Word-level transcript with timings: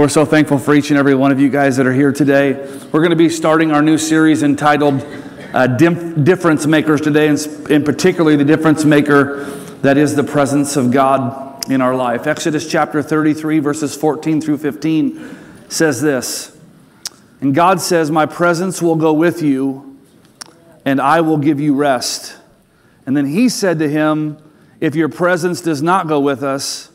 we're 0.00 0.08
so 0.10 0.26
thankful 0.26 0.58
for 0.58 0.74
each 0.74 0.90
and 0.90 0.98
every 0.98 1.14
one 1.14 1.32
of 1.32 1.40
you 1.40 1.48
guys 1.48 1.78
that 1.78 1.86
are 1.86 1.92
here 1.92 2.12
today. 2.12 2.52
We're 2.92 3.00
going 3.00 3.10
to 3.10 3.16
be 3.16 3.30
starting 3.30 3.72
our 3.72 3.80
new 3.80 3.96
series 3.96 4.42
entitled 4.42 5.02
uh, 5.54 5.68
Difference 5.68 6.66
Makers 6.66 7.00
today, 7.00 7.28
and 7.28 7.70
in 7.70 7.82
particularly 7.82 8.36
the 8.36 8.44
difference 8.44 8.84
maker 8.84 9.44
that 9.80 9.96
is 9.96 10.14
the 10.14 10.22
presence 10.22 10.76
of 10.76 10.90
God 10.90 11.70
in 11.70 11.80
our 11.80 11.94
life. 11.94 12.26
Exodus 12.26 12.70
chapter 12.70 13.00
33, 13.02 13.58
verses 13.60 13.96
14 13.96 14.42
through 14.42 14.58
15 14.58 15.36
says 15.70 16.02
this 16.02 16.54
And 17.40 17.54
God 17.54 17.80
says, 17.80 18.10
My 18.10 18.26
presence 18.26 18.82
will 18.82 18.96
go 18.96 19.14
with 19.14 19.40
you, 19.40 19.98
and 20.84 21.00
I 21.00 21.22
will 21.22 21.38
give 21.38 21.58
you 21.58 21.74
rest. 21.74 22.36
And 23.06 23.16
then 23.16 23.24
he 23.24 23.48
said 23.48 23.78
to 23.78 23.88
him, 23.88 24.36
If 24.78 24.94
your 24.94 25.08
presence 25.08 25.62
does 25.62 25.80
not 25.80 26.06
go 26.06 26.20
with 26.20 26.42
us, 26.42 26.90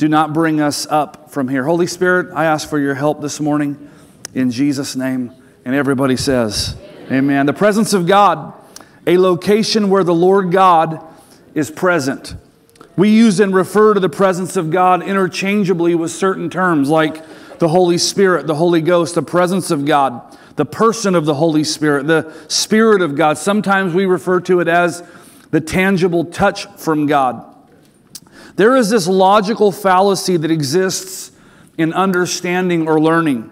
do 0.00 0.08
not 0.08 0.32
bring 0.32 0.62
us 0.62 0.86
up 0.86 1.30
from 1.30 1.46
here. 1.46 1.62
Holy 1.62 1.86
Spirit, 1.86 2.32
I 2.34 2.46
ask 2.46 2.66
for 2.66 2.78
your 2.78 2.94
help 2.94 3.20
this 3.20 3.38
morning 3.38 3.90
in 4.32 4.50
Jesus' 4.50 4.96
name. 4.96 5.30
And 5.66 5.74
everybody 5.74 6.16
says, 6.16 6.74
Amen. 7.08 7.18
Amen. 7.18 7.44
The 7.44 7.52
presence 7.52 7.92
of 7.92 8.06
God, 8.06 8.54
a 9.06 9.18
location 9.18 9.90
where 9.90 10.02
the 10.02 10.14
Lord 10.14 10.52
God 10.52 11.06
is 11.52 11.70
present. 11.70 12.34
We 12.96 13.10
use 13.10 13.40
and 13.40 13.54
refer 13.54 13.92
to 13.92 14.00
the 14.00 14.08
presence 14.08 14.56
of 14.56 14.70
God 14.70 15.02
interchangeably 15.02 15.94
with 15.94 16.10
certain 16.10 16.48
terms 16.48 16.88
like 16.88 17.22
the 17.58 17.68
Holy 17.68 17.98
Spirit, 17.98 18.46
the 18.46 18.54
Holy 18.54 18.80
Ghost, 18.80 19.16
the 19.16 19.22
presence 19.22 19.70
of 19.70 19.84
God, 19.84 20.34
the 20.56 20.64
person 20.64 21.14
of 21.14 21.26
the 21.26 21.34
Holy 21.34 21.62
Spirit, 21.62 22.06
the 22.06 22.32
Spirit 22.48 23.02
of 23.02 23.16
God. 23.16 23.36
Sometimes 23.36 23.92
we 23.92 24.06
refer 24.06 24.40
to 24.40 24.60
it 24.60 24.68
as 24.68 25.06
the 25.50 25.60
tangible 25.60 26.24
touch 26.24 26.64
from 26.78 27.04
God. 27.04 27.49
There 28.60 28.76
is 28.76 28.90
this 28.90 29.06
logical 29.06 29.72
fallacy 29.72 30.36
that 30.36 30.50
exists 30.50 31.32
in 31.78 31.94
understanding 31.94 32.86
or 32.86 33.00
learning. 33.00 33.48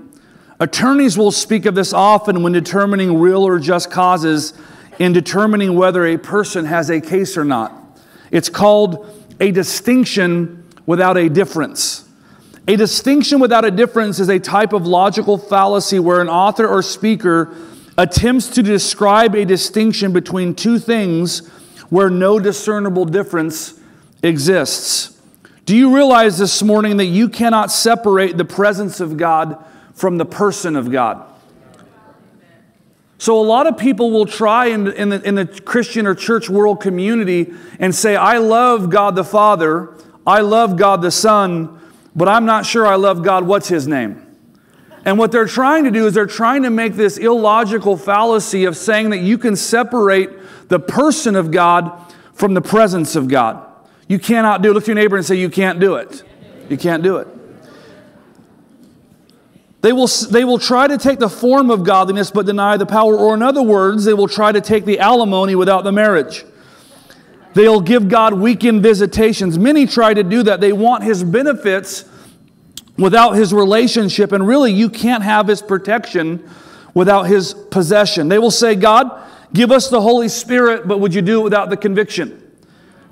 Attorneys 0.60 1.16
will 1.16 1.30
speak 1.30 1.64
of 1.64 1.74
this 1.74 1.94
often 1.94 2.42
when 2.42 2.52
determining 2.52 3.18
real 3.18 3.42
or 3.42 3.58
just 3.58 3.90
causes 3.90 4.52
in 4.98 5.14
determining 5.14 5.76
whether 5.76 6.04
a 6.04 6.18
person 6.18 6.66
has 6.66 6.90
a 6.90 7.00
case 7.00 7.38
or 7.38 7.44
not. 7.46 7.72
It's 8.30 8.50
called 8.50 9.06
a 9.40 9.50
distinction 9.50 10.68
without 10.84 11.16
a 11.16 11.30
difference. 11.30 12.06
A 12.66 12.76
distinction 12.76 13.40
without 13.40 13.64
a 13.64 13.70
difference 13.70 14.20
is 14.20 14.28
a 14.28 14.38
type 14.38 14.74
of 14.74 14.86
logical 14.86 15.38
fallacy 15.38 15.98
where 15.98 16.20
an 16.20 16.28
author 16.28 16.68
or 16.68 16.82
speaker 16.82 17.56
attempts 17.96 18.48
to 18.48 18.62
describe 18.62 19.34
a 19.34 19.46
distinction 19.46 20.12
between 20.12 20.54
two 20.54 20.78
things 20.78 21.48
where 21.88 22.10
no 22.10 22.38
discernible 22.38 23.06
difference 23.06 23.77
exists. 24.22 25.20
Do 25.64 25.76
you 25.76 25.94
realize 25.94 26.38
this 26.38 26.62
morning 26.62 26.96
that 26.96 27.06
you 27.06 27.28
cannot 27.28 27.70
separate 27.70 28.36
the 28.36 28.44
presence 28.44 29.00
of 29.00 29.16
God 29.16 29.62
from 29.92 30.16
the 30.16 30.24
person 30.24 30.76
of 30.76 30.90
God? 30.90 31.24
So, 33.20 33.38
a 33.38 33.42
lot 33.42 33.66
of 33.66 33.76
people 33.76 34.12
will 34.12 34.26
try 34.26 34.66
in, 34.66 34.86
in, 34.92 35.08
the, 35.08 35.20
in 35.26 35.34
the 35.34 35.46
Christian 35.46 36.06
or 36.06 36.14
church 36.14 36.48
world 36.48 36.80
community 36.80 37.52
and 37.80 37.94
say, 37.94 38.14
I 38.14 38.38
love 38.38 38.90
God 38.90 39.16
the 39.16 39.24
Father, 39.24 39.92
I 40.26 40.40
love 40.40 40.76
God 40.76 41.02
the 41.02 41.10
Son, 41.10 41.80
but 42.14 42.28
I'm 42.28 42.46
not 42.46 42.64
sure 42.64 42.86
I 42.86 42.94
love 42.94 43.22
God. 43.22 43.44
What's 43.44 43.68
his 43.68 43.88
name? 43.88 44.24
And 45.04 45.18
what 45.18 45.32
they're 45.32 45.46
trying 45.46 45.84
to 45.84 45.90
do 45.90 46.06
is 46.06 46.14
they're 46.14 46.26
trying 46.26 46.62
to 46.62 46.70
make 46.70 46.94
this 46.94 47.18
illogical 47.18 47.96
fallacy 47.96 48.64
of 48.64 48.76
saying 48.76 49.10
that 49.10 49.18
you 49.18 49.36
can 49.36 49.56
separate 49.56 50.30
the 50.68 50.78
person 50.78 51.34
of 51.34 51.50
God 51.50 51.92
from 52.34 52.54
the 52.54 52.60
presence 52.60 53.16
of 53.16 53.28
God. 53.28 53.67
You 54.08 54.18
cannot 54.18 54.62
do. 54.62 54.72
Look 54.72 54.84
to 54.84 54.88
your 54.88 54.96
neighbor 54.96 55.16
and 55.16 55.24
say, 55.24 55.36
You 55.36 55.50
can't 55.50 55.78
do 55.78 55.96
it. 55.96 56.22
You 56.68 56.76
can't 56.76 57.02
do 57.02 57.18
it. 57.18 57.28
They 59.80 59.92
will, 59.92 60.08
they 60.30 60.44
will 60.44 60.58
try 60.58 60.88
to 60.88 60.98
take 60.98 61.20
the 61.20 61.28
form 61.28 61.70
of 61.70 61.84
godliness 61.84 62.32
but 62.32 62.46
deny 62.46 62.76
the 62.76 62.86
power. 62.86 63.16
Or, 63.16 63.34
in 63.34 63.42
other 63.42 63.62
words, 63.62 64.04
they 64.04 64.14
will 64.14 64.26
try 64.26 64.50
to 64.50 64.60
take 64.60 64.84
the 64.84 64.98
alimony 64.98 65.54
without 65.54 65.84
the 65.84 65.92
marriage. 65.92 66.44
They'll 67.54 67.80
give 67.80 68.08
God 68.08 68.34
weekend 68.34 68.82
visitations. 68.82 69.58
Many 69.58 69.86
try 69.86 70.14
to 70.14 70.22
do 70.22 70.42
that. 70.44 70.60
They 70.60 70.72
want 70.72 71.04
His 71.04 71.22
benefits 71.22 72.04
without 72.96 73.32
His 73.32 73.52
relationship. 73.54 74.32
And 74.32 74.46
really, 74.46 74.72
you 74.72 74.90
can't 74.90 75.22
have 75.22 75.46
His 75.46 75.62
protection 75.62 76.48
without 76.92 77.24
His 77.24 77.54
possession. 77.54 78.28
They 78.28 78.38
will 78.38 78.50
say, 78.50 78.74
God, 78.74 79.26
give 79.52 79.70
us 79.70 79.88
the 79.88 80.00
Holy 80.00 80.28
Spirit, 80.28 80.88
but 80.88 80.98
would 80.98 81.14
you 81.14 81.22
do 81.22 81.40
it 81.40 81.44
without 81.44 81.70
the 81.70 81.76
conviction? 81.76 82.47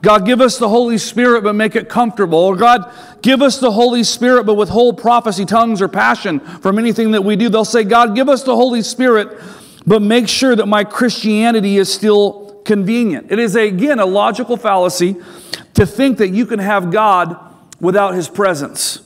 God, 0.02 0.26
give 0.26 0.40
us 0.40 0.58
the 0.58 0.68
Holy 0.68 0.98
Spirit, 0.98 1.42
but 1.42 1.54
make 1.54 1.74
it 1.74 1.88
comfortable. 1.88 2.38
Or 2.38 2.56
God, 2.56 2.92
give 3.22 3.42
us 3.42 3.58
the 3.58 3.72
Holy 3.72 4.04
Spirit, 4.04 4.44
but 4.44 4.54
withhold 4.54 4.98
prophecy, 4.98 5.44
tongues, 5.44 5.82
or 5.82 5.88
passion 5.88 6.40
from 6.40 6.78
anything 6.78 7.12
that 7.12 7.24
we 7.24 7.34
do. 7.36 7.48
They'll 7.48 7.64
say, 7.64 7.82
God, 7.82 8.14
give 8.14 8.28
us 8.28 8.42
the 8.42 8.54
Holy 8.54 8.82
Spirit, 8.82 9.40
but 9.86 10.02
make 10.02 10.28
sure 10.28 10.54
that 10.54 10.66
my 10.66 10.84
Christianity 10.84 11.78
is 11.78 11.92
still 11.92 12.60
convenient. 12.64 13.32
It 13.32 13.38
is, 13.38 13.56
again, 13.56 13.98
a 13.98 14.06
logical 14.06 14.56
fallacy 14.56 15.16
to 15.74 15.86
think 15.86 16.18
that 16.18 16.28
you 16.28 16.46
can 16.46 16.58
have 16.58 16.90
God 16.90 17.36
without 17.80 18.14
His 18.14 18.28
presence. 18.28 19.00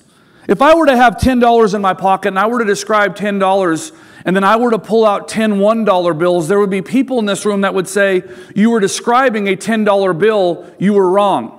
If 0.49 0.63
I 0.63 0.75
were 0.75 0.87
to 0.87 0.97
have 0.97 1.17
$10 1.17 1.75
in 1.75 1.81
my 1.81 1.95
pocket 1.95 2.29
and 2.29 2.39
I 2.39 2.47
were 2.47 2.59
to 2.59 2.65
describe 2.65 3.17
$10 3.17 3.93
and 4.25 4.37
then 4.37 4.45
I 4.45 4.57
were 4.57 4.71
to 4.71 4.79
pull 4.79 5.07
out 5.07 5.29
10 5.29 5.55
$1 5.55 6.19
bills, 6.19 6.49
there 6.49 6.59
would 6.59 6.71
be 6.71 6.83
people 6.83 7.19
in 7.19 7.27
this 7.27 7.45
room 7.47 7.63
that 7.63 7.75
would 7.75 7.89
say, 7.89 8.23
You 8.55 8.71
were 8.71 8.81
describing 8.81 9.49
a 9.49 9.57
$10 9.57 10.19
bill, 10.19 10.67
you 10.79 10.93
were 10.93 11.11
wrong. 11.11 11.57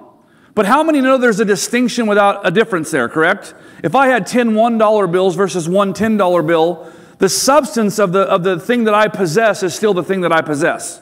But 0.53 0.65
how 0.65 0.83
many 0.83 1.01
know 1.01 1.17
there's 1.17 1.39
a 1.39 1.45
distinction 1.45 2.07
without 2.07 2.45
a 2.45 2.51
difference 2.51 2.91
there, 2.91 3.07
correct? 3.07 3.53
If 3.83 3.95
I 3.95 4.07
had 4.07 4.27
10 4.27 4.51
$1 4.51 5.11
bills 5.11 5.35
versus 5.35 5.67
one 5.67 5.93
$10 5.93 6.45
bill, 6.45 6.91
the 7.19 7.29
substance 7.29 7.99
of 7.99 8.11
the, 8.11 8.21
of 8.21 8.43
the 8.43 8.59
thing 8.59 8.83
that 8.85 8.93
I 8.93 9.07
possess 9.07 9.63
is 9.63 9.73
still 9.73 9.93
the 9.93 10.03
thing 10.03 10.21
that 10.21 10.31
I 10.31 10.41
possess. 10.41 11.01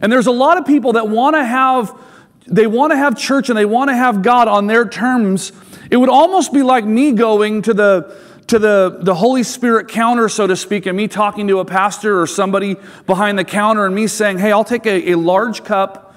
And 0.00 0.10
there's 0.10 0.26
a 0.26 0.32
lot 0.32 0.58
of 0.58 0.66
people 0.66 0.92
that 0.94 1.08
want 1.08 1.34
to 1.36 1.44
have 1.44 1.98
they 2.46 2.66
want 2.66 2.92
to 2.92 2.96
have 2.96 3.16
church 3.16 3.48
and 3.48 3.58
they 3.58 3.64
want 3.64 3.88
to 3.88 3.96
have 3.96 4.22
God 4.22 4.48
on 4.48 4.66
their 4.66 4.86
terms. 4.86 5.52
It 5.90 5.96
would 5.96 6.10
almost 6.10 6.52
be 6.52 6.62
like 6.62 6.84
me 6.84 7.12
going 7.12 7.62
to 7.62 7.74
the 7.74 8.16
to 8.54 8.60
the, 8.60 8.98
the 9.00 9.16
Holy 9.16 9.42
Spirit 9.42 9.88
counter, 9.88 10.28
so 10.28 10.46
to 10.46 10.54
speak, 10.54 10.86
and 10.86 10.96
me 10.96 11.08
talking 11.08 11.48
to 11.48 11.58
a 11.58 11.64
pastor 11.64 12.20
or 12.20 12.24
somebody 12.24 12.76
behind 13.04 13.36
the 13.36 13.44
counter 13.44 13.84
and 13.84 13.92
me 13.92 14.06
saying, 14.06 14.38
Hey, 14.38 14.52
I'll 14.52 14.62
take 14.62 14.86
a, 14.86 15.10
a 15.10 15.16
large 15.16 15.64
cup 15.64 16.14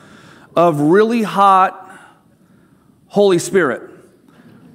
of 0.55 0.79
really 0.79 1.23
hot 1.23 1.99
Holy 3.07 3.39
Spirit. 3.39 3.89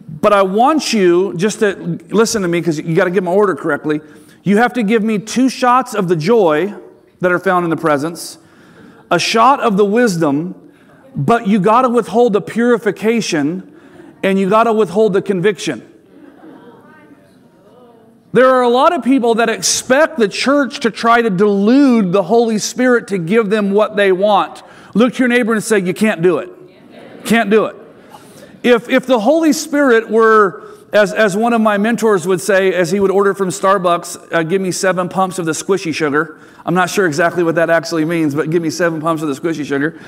But 0.08 0.32
I 0.32 0.42
want 0.42 0.92
you 0.92 1.34
just 1.36 1.60
to 1.60 2.00
listen 2.10 2.42
to 2.42 2.48
me 2.48 2.58
because 2.58 2.80
you 2.80 2.96
got 2.96 3.04
to 3.04 3.12
get 3.12 3.22
my 3.22 3.30
order 3.30 3.54
correctly. 3.54 4.00
You 4.42 4.56
have 4.56 4.72
to 4.72 4.82
give 4.82 5.04
me 5.04 5.20
two 5.20 5.48
shots 5.48 5.94
of 5.94 6.08
the 6.08 6.16
joy 6.16 6.74
that 7.20 7.30
are 7.30 7.38
found 7.38 7.62
in 7.62 7.70
the 7.70 7.76
presence, 7.76 8.38
a 9.08 9.20
shot 9.20 9.60
of 9.60 9.76
the 9.76 9.84
wisdom, 9.84 10.72
but 11.14 11.46
you 11.46 11.60
got 11.60 11.82
to 11.82 11.88
withhold 11.88 12.32
the 12.32 12.40
purification 12.40 13.80
and 14.24 14.36
you 14.36 14.50
got 14.50 14.64
to 14.64 14.72
withhold 14.72 15.12
the 15.12 15.22
conviction. 15.22 15.91
There 18.32 18.48
are 18.48 18.62
a 18.62 18.68
lot 18.68 18.94
of 18.94 19.02
people 19.04 19.34
that 19.36 19.50
expect 19.50 20.18
the 20.18 20.28
church 20.28 20.80
to 20.80 20.90
try 20.90 21.20
to 21.20 21.28
delude 21.28 22.12
the 22.12 22.22
Holy 22.22 22.58
Spirit 22.58 23.08
to 23.08 23.18
give 23.18 23.50
them 23.50 23.72
what 23.72 23.96
they 23.96 24.10
want. 24.10 24.62
Look 24.94 25.14
to 25.14 25.18
your 25.20 25.28
neighbor 25.28 25.52
and 25.52 25.62
say, 25.62 25.80
You 25.80 25.92
can't 25.92 26.22
do 26.22 26.38
it. 26.38 26.50
Can't 27.24 27.50
do 27.50 27.66
it. 27.66 27.76
If, 28.62 28.88
if 28.88 29.06
the 29.06 29.20
Holy 29.20 29.52
Spirit 29.52 30.08
were, 30.08 30.62
as, 30.92 31.12
as 31.12 31.36
one 31.36 31.52
of 31.52 31.60
my 31.60 31.76
mentors 31.76 32.26
would 32.26 32.40
say, 32.40 32.72
as 32.72 32.90
he 32.90 33.00
would 33.00 33.10
order 33.10 33.34
from 33.34 33.48
Starbucks, 33.48 34.32
uh, 34.32 34.42
give 34.44 34.62
me 34.62 34.70
seven 34.70 35.08
pumps 35.08 35.38
of 35.38 35.46
the 35.46 35.52
squishy 35.52 35.94
sugar. 35.94 36.38
I'm 36.64 36.74
not 36.74 36.88
sure 36.88 37.06
exactly 37.06 37.42
what 37.42 37.56
that 37.56 37.70
actually 37.70 38.04
means, 38.04 38.34
but 38.34 38.50
give 38.50 38.62
me 38.62 38.70
seven 38.70 39.00
pumps 39.00 39.22
of 39.22 39.28
the 39.28 39.34
squishy 39.34 39.64
sugar. 39.64 40.00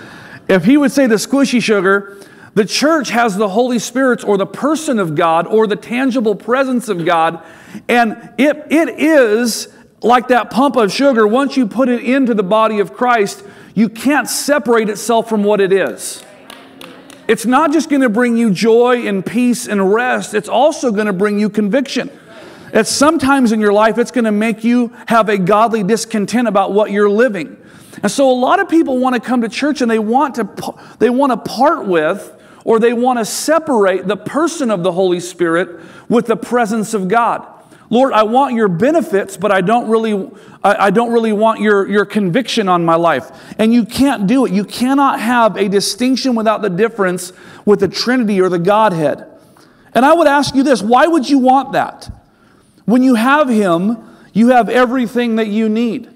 If 0.49 0.65
he 0.65 0.77
would 0.77 0.93
say 0.93 1.07
the 1.07 1.17
squishy 1.17 1.63
sugar, 1.63 2.17
the 2.55 2.65
church 2.65 3.11
has 3.11 3.37
the 3.37 3.49
Holy 3.49 3.81
Spirit 3.81 4.25
or 4.25 4.39
the 4.39 4.47
person 4.47 4.99
of 4.99 5.17
God 5.17 5.47
or 5.47 5.67
the 5.67 5.77
tangible 5.77 6.37
presence 6.37 6.89
of 6.89 7.05
God. 7.05 7.45
And 7.89 8.31
it, 8.39 8.67
it 8.71 9.01
is 9.01 9.69
like 10.03 10.29
that 10.29 10.51
pump 10.51 10.77
of 10.77 10.93
sugar. 10.93 11.27
Once 11.27 11.57
you 11.57 11.67
put 11.67 11.89
it 11.89 12.05
into 12.05 12.33
the 12.33 12.45
body 12.45 12.79
of 12.79 12.95
Christ, 12.95 13.45
you 13.75 13.89
can't 13.89 14.29
separate 14.29 14.89
itself 14.89 15.29
from 15.29 15.43
what 15.43 15.61
it 15.61 15.73
is. 15.73 16.23
It's 17.27 17.47
not 17.47 17.73
just 17.73 17.91
going 17.91 18.03
to 18.03 18.09
bring 18.09 18.37
you 18.37 18.53
joy 18.53 19.09
and 19.09 19.25
peace 19.25 19.67
and 19.67 19.93
rest, 19.93 20.35
it's 20.35 20.49
also 20.49 20.93
going 20.93 21.07
to 21.07 21.13
bring 21.13 21.41
you 21.41 21.49
conviction. 21.49 22.11
At 22.73 22.87
sometimes 22.87 23.53
in 23.53 23.61
your 23.61 23.73
life, 23.73 23.99
it's 23.99 24.11
going 24.11 24.25
to 24.25 24.33
make 24.33 24.63
you 24.63 24.93
have 25.07 25.29
a 25.29 25.39
godly 25.39 25.83
discontent 25.83 26.49
about 26.49 26.73
what 26.73 26.91
you're 26.91 27.11
living. 27.11 27.57
And 28.03 28.11
so 28.11 28.31
a 28.31 28.35
lot 28.35 28.61
of 28.61 28.69
people 28.69 28.99
want 28.99 29.15
to 29.15 29.21
come 29.21 29.41
to 29.43 29.49
church 29.49 29.81
and 29.81 29.91
they 29.91 29.99
want 29.99 30.35
to, 30.35 30.75
they 30.99 31.09
want 31.09 31.33
to 31.33 31.37
part 31.37 31.87
with 31.87 32.33
or 32.65 32.79
they 32.79 32.93
want 32.93 33.19
to 33.19 33.25
separate 33.25 34.07
the 34.07 34.17
person 34.17 34.71
of 34.71 34.83
the 34.83 34.93
Holy 34.93 35.21
Spirit 35.21 35.81
with 36.09 36.27
the 36.27 36.37
presence 36.37 36.95
of 36.95 37.09
God. 37.09 37.47
Lord, 37.91 38.13
I 38.15 38.23
want 38.23 38.55
your 38.55 38.69
benefits, 38.69 39.37
but 39.37 39.53
I 39.53 39.61
don't 39.61 39.89
really, 39.89 40.31
I, 40.65 40.91
don't 40.91 41.13
really 41.13 41.33
want 41.33 41.61
your, 41.61 41.87
your 41.87 42.07
conviction 42.07 42.69
on 42.69 42.85
my 42.85 42.97
life. 42.97 43.31
And 43.59 43.73
you 43.73 43.85
can't 43.85 44.27
do 44.27 44.47
it. 44.47 44.53
You 44.53 44.65
cannot 44.65 45.21
have 45.21 45.57
a 45.57 45.69
distinction 45.69 46.35
without 46.35 46.63
the 46.63 46.71
difference 46.71 47.33
with 47.67 47.81
the 47.81 47.89
Trinity 47.89 48.41
or 48.41 48.49
the 48.49 48.59
Godhead. 48.59 49.27
And 49.95 50.05
I 50.05 50.15
would 50.15 50.27
ask 50.27 50.55
you 50.55 50.63
this 50.63 50.83
why 50.83 51.07
would 51.07 51.29
you 51.29 51.39
want 51.39 51.73
that? 51.73 52.11
When 52.87 53.03
you 53.03 53.15
have 53.15 53.49
Him, 53.49 53.99
you 54.33 54.49
have 54.49 54.69
everything 54.69 55.37
that 55.37 55.49
you 55.49 55.69
need. 55.69 56.11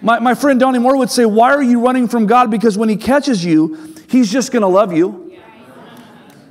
My, 0.00 0.18
my 0.20 0.34
friend 0.34 0.60
Donnie 0.60 0.78
Moore 0.78 0.96
would 0.98 1.10
say, 1.10 1.26
Why 1.26 1.52
are 1.52 1.62
you 1.62 1.80
running 1.80 2.06
from 2.08 2.26
God? 2.26 2.50
Because 2.50 2.78
when 2.78 2.88
He 2.88 2.96
catches 2.96 3.44
you, 3.44 3.94
He's 4.08 4.30
just 4.30 4.52
going 4.52 4.62
to 4.62 4.68
love 4.68 4.92
you. 4.92 5.25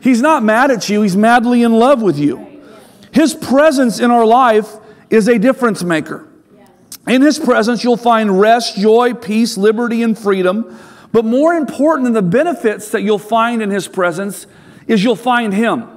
He's 0.06 0.22
not 0.22 0.44
mad 0.44 0.70
at 0.70 0.88
you, 0.88 1.02
He's 1.02 1.18
madly 1.18 1.64
in 1.64 1.74
love 1.74 2.00
with 2.00 2.20
you. 2.20 2.62
His 3.12 3.34
presence 3.34 4.00
in 4.00 4.12
our 4.12 4.24
life 4.24 4.72
is 5.10 5.28
a 5.28 5.40
difference 5.40 5.84
maker. 5.84 6.28
In 7.08 7.24
His 7.24 7.40
presence, 7.40 7.84
you'll 7.84 7.98
find 7.98 8.40
rest, 8.40 8.78
joy, 8.78 9.16
peace, 9.16 9.58
liberty, 9.58 10.04
and 10.04 10.16
freedom. 10.16 10.78
But 11.12 11.26
more 11.26 11.56
important 11.56 12.04
than 12.04 12.14
the 12.14 12.22
benefits 12.22 12.90
that 12.90 13.02
you'll 13.02 13.18
find 13.18 13.64
in 13.64 13.72
His 13.72 13.88
presence 13.88 14.46
is 14.86 15.04
you'll 15.04 15.16
find 15.16 15.52
Him. 15.52 15.90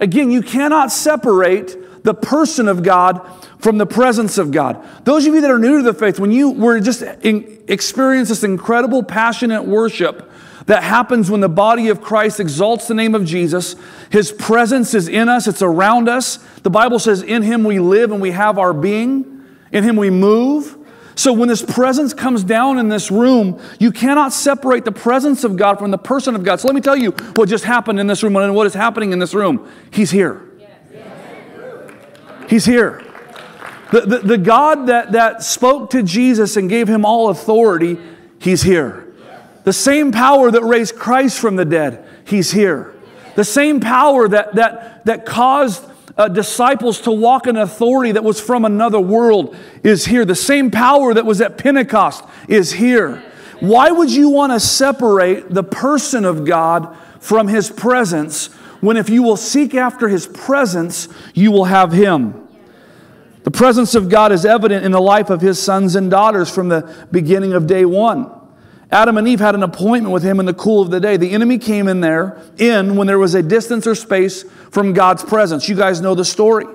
Again, 0.00 0.32
you 0.32 0.42
cannot 0.42 0.90
separate 0.90 2.02
the 2.02 2.14
person 2.14 2.66
of 2.66 2.82
God 2.82 3.24
from 3.58 3.78
the 3.78 3.86
presence 3.86 4.36
of 4.36 4.50
God. 4.50 4.84
Those 5.04 5.28
of 5.28 5.34
you 5.34 5.42
that 5.42 5.50
are 5.52 5.60
new 5.60 5.76
to 5.76 5.84
the 5.84 5.94
faith, 5.94 6.18
when 6.18 6.32
you 6.32 6.50
were 6.50 6.80
just 6.80 7.02
in, 7.02 7.62
experience 7.68 8.30
this 8.30 8.42
incredible 8.42 9.04
passionate 9.04 9.62
worship 9.62 10.31
that 10.66 10.82
happens 10.82 11.30
when 11.30 11.40
the 11.40 11.48
body 11.48 11.88
of 11.88 12.00
Christ 12.00 12.40
exalts 12.40 12.88
the 12.88 12.94
name 12.94 13.14
of 13.14 13.24
Jesus, 13.24 13.76
his 14.10 14.32
presence 14.32 14.94
is 14.94 15.08
in 15.08 15.28
us, 15.28 15.46
it's 15.46 15.62
around 15.62 16.08
us. 16.08 16.38
The 16.62 16.70
Bible 16.70 16.98
says, 16.98 17.22
In 17.22 17.42
him 17.42 17.64
we 17.64 17.78
live 17.78 18.12
and 18.12 18.20
we 18.20 18.30
have 18.30 18.58
our 18.58 18.72
being, 18.72 19.44
in 19.72 19.84
him 19.84 19.96
we 19.96 20.10
move. 20.10 20.78
So 21.14 21.32
when 21.32 21.48
this 21.48 21.62
presence 21.62 22.14
comes 22.14 22.42
down 22.42 22.78
in 22.78 22.88
this 22.88 23.10
room, 23.10 23.60
you 23.78 23.92
cannot 23.92 24.32
separate 24.32 24.84
the 24.84 24.92
presence 24.92 25.44
of 25.44 25.56
God 25.56 25.78
from 25.78 25.90
the 25.90 25.98
person 25.98 26.34
of 26.34 26.42
God. 26.42 26.58
So 26.58 26.68
let 26.68 26.74
me 26.74 26.80
tell 26.80 26.96
you 26.96 27.10
what 27.34 27.48
just 27.48 27.64
happened 27.64 28.00
in 28.00 28.06
this 28.06 28.22
room 28.22 28.34
and 28.36 28.54
what 28.54 28.66
is 28.66 28.74
happening 28.74 29.12
in 29.12 29.18
this 29.18 29.34
room. 29.34 29.70
He's 29.90 30.10
here. 30.10 30.42
He's 32.48 32.64
here. 32.64 33.04
The, 33.92 34.00
the, 34.00 34.18
the 34.20 34.38
God 34.38 34.86
that, 34.86 35.12
that 35.12 35.42
spoke 35.42 35.90
to 35.90 36.02
Jesus 36.02 36.56
and 36.56 36.68
gave 36.68 36.88
him 36.88 37.04
all 37.04 37.28
authority, 37.28 37.98
he's 38.38 38.62
here. 38.62 39.11
The 39.64 39.72
same 39.72 40.12
power 40.12 40.50
that 40.50 40.62
raised 40.62 40.96
Christ 40.96 41.38
from 41.38 41.56
the 41.56 41.64
dead, 41.64 42.04
he's 42.24 42.50
here. 42.50 42.94
The 43.36 43.44
same 43.44 43.80
power 43.80 44.28
that, 44.28 44.54
that, 44.56 45.04
that 45.06 45.24
caused 45.24 45.88
uh, 46.16 46.28
disciples 46.28 47.00
to 47.02 47.10
walk 47.10 47.46
in 47.46 47.56
authority 47.56 48.12
that 48.12 48.24
was 48.24 48.40
from 48.40 48.64
another 48.64 49.00
world 49.00 49.56
is 49.82 50.04
here. 50.04 50.24
The 50.24 50.34
same 50.34 50.70
power 50.70 51.14
that 51.14 51.24
was 51.24 51.40
at 51.40 51.58
Pentecost 51.58 52.24
is 52.48 52.72
here. 52.72 53.22
Why 53.60 53.90
would 53.90 54.10
you 54.10 54.28
want 54.28 54.52
to 54.52 54.60
separate 54.60 55.48
the 55.48 55.62
person 55.62 56.24
of 56.24 56.44
God 56.44 56.96
from 57.20 57.48
his 57.48 57.70
presence 57.70 58.48
when 58.80 58.96
if 58.96 59.08
you 59.08 59.22
will 59.22 59.36
seek 59.36 59.74
after 59.74 60.08
his 60.08 60.26
presence, 60.26 61.08
you 61.34 61.52
will 61.52 61.66
have 61.66 61.92
him? 61.92 62.48
The 63.44 63.50
presence 63.50 63.94
of 63.94 64.08
God 64.08 64.32
is 64.32 64.44
evident 64.44 64.84
in 64.84 64.92
the 64.92 65.00
life 65.00 65.30
of 65.30 65.40
his 65.40 65.60
sons 65.60 65.96
and 65.96 66.10
daughters 66.10 66.52
from 66.52 66.68
the 66.68 67.06
beginning 67.10 67.52
of 67.52 67.66
day 67.66 67.84
one. 67.84 68.30
Adam 68.92 69.16
and 69.16 69.26
Eve 69.26 69.40
had 69.40 69.54
an 69.54 69.62
appointment 69.62 70.12
with 70.12 70.22
him 70.22 70.38
in 70.38 70.44
the 70.44 70.52
cool 70.52 70.82
of 70.82 70.90
the 70.90 71.00
day. 71.00 71.16
The 71.16 71.30
enemy 71.30 71.56
came 71.56 71.88
in 71.88 72.02
there, 72.02 72.38
in 72.58 72.94
when 72.94 73.06
there 73.06 73.18
was 73.18 73.34
a 73.34 73.42
distance 73.42 73.86
or 73.86 73.94
space 73.94 74.44
from 74.70 74.92
God's 74.92 75.24
presence. 75.24 75.66
You 75.66 75.76
guys 75.76 76.02
know 76.02 76.14
the 76.14 76.26
story. 76.26 76.66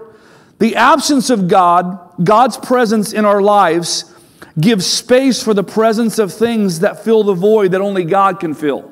The 0.58 0.75
absence 0.75 1.30
of 1.30 1.48
God, 1.48 2.00
God's 2.24 2.58
presence 2.58 3.14
in 3.14 3.24
our 3.24 3.40
lives, 3.40 4.12
gives 4.60 4.88
space 4.88 5.44
for 5.44 5.54
the 5.54 5.64
presence 5.64 6.18
of 6.18 6.34
things 6.34 6.80
that 6.80 7.04
fill 7.04 7.24
the 7.24 7.36
void 7.36 7.74
that 7.74 7.81
only 7.81 8.04
God 8.04 8.40
can 8.40 8.56
fill. 8.56 8.92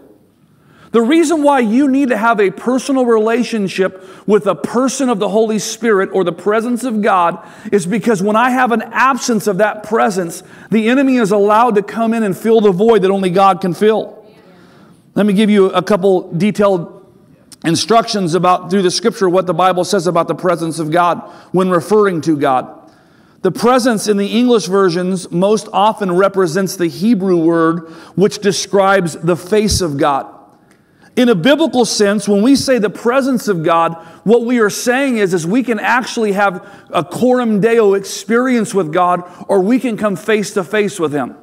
The 0.96 1.02
reason 1.02 1.44
why 1.44 1.60
you 1.60 1.90
need 1.90 2.08
to 2.08 2.18
have 2.18 2.40
a 2.40 2.52
personal 2.52 3.06
relationship 3.06 4.02
with 4.26 4.48
a 4.48 4.56
person 4.56 5.10
of 5.10 5.20
the 5.20 5.28
Holy 5.28 5.60
Spirit 5.60 6.10
or 6.14 6.24
the 6.24 6.32
presence 6.32 6.86
of 6.86 7.02
God 7.02 7.46
is 7.70 7.86
because 7.86 8.24
when 8.24 8.38
I 8.38 8.52
have 8.52 8.72
an 8.72 8.82
absence 8.82 9.46
of 9.48 9.58
that 9.58 9.84
presence, 9.84 10.42
the 10.72 10.88
enemy 10.88 11.18
is 11.18 11.32
allowed 11.32 11.76
to 11.76 11.84
come 11.84 12.14
in 12.14 12.24
and 12.24 12.38
fill 12.38 12.62
the 12.62 12.72
void 12.72 13.02
that 13.02 13.12
only 13.12 13.30
God 13.30 13.60
can 13.60 13.74
fill. 13.74 14.26
Let 15.16 15.26
me 15.26 15.34
give 15.34 15.50
you 15.50 15.66
a 15.66 15.84
couple 15.84 16.32
detailed 16.32 17.06
instructions 17.66 18.34
about 18.34 18.70
through 18.70 18.84
the 18.84 18.90
scripture 18.90 19.28
what 19.28 19.48
the 19.48 19.54
Bible 19.54 19.84
says 19.84 20.08
about 20.08 20.30
the 20.30 20.36
presence 20.36 20.80
of 20.80 20.92
God 20.92 21.20
when 21.52 21.70
referring 21.70 22.22
to 22.22 22.38
God. 22.38 22.90
The 23.42 23.52
presence 23.52 24.08
in 24.08 24.16
the 24.16 24.28
English 24.28 24.68
versions 24.68 25.30
most 25.30 25.68
often 25.74 26.14
represents 26.14 26.78
the 26.78 26.88
Hebrew 26.88 27.36
word 27.36 27.90
which 28.16 28.40
describes 28.40 29.18
the 29.18 29.36
face 29.36 29.82
of 29.82 29.98
God. 29.98 30.32
In 31.16 31.30
a 31.30 31.36
biblical 31.36 31.86
sense, 31.86 32.28
when 32.28 32.42
we 32.42 32.58
say 32.58 32.78
the 32.78 32.90
presence 32.90 33.48
of 33.48 33.64
God, 33.64 33.94
what 34.26 34.44
we 34.44 34.60
are 34.60 34.70
saying 34.70 35.18
is, 35.18 35.34
is 35.34 35.48
we 35.48 35.64
can 35.64 35.80
actually 35.80 36.34
have 36.34 36.68
a 36.90 37.06
coram 37.06 37.62
deo 37.62 37.94
experience 37.94 38.74
with 38.74 38.92
God, 38.92 39.24
or 39.48 39.62
we 39.62 39.80
can 39.80 39.96
come 39.96 40.18
face 40.18 40.54
to 40.56 40.64
face 40.64 41.00
with 41.00 41.14
Him. 41.14 41.38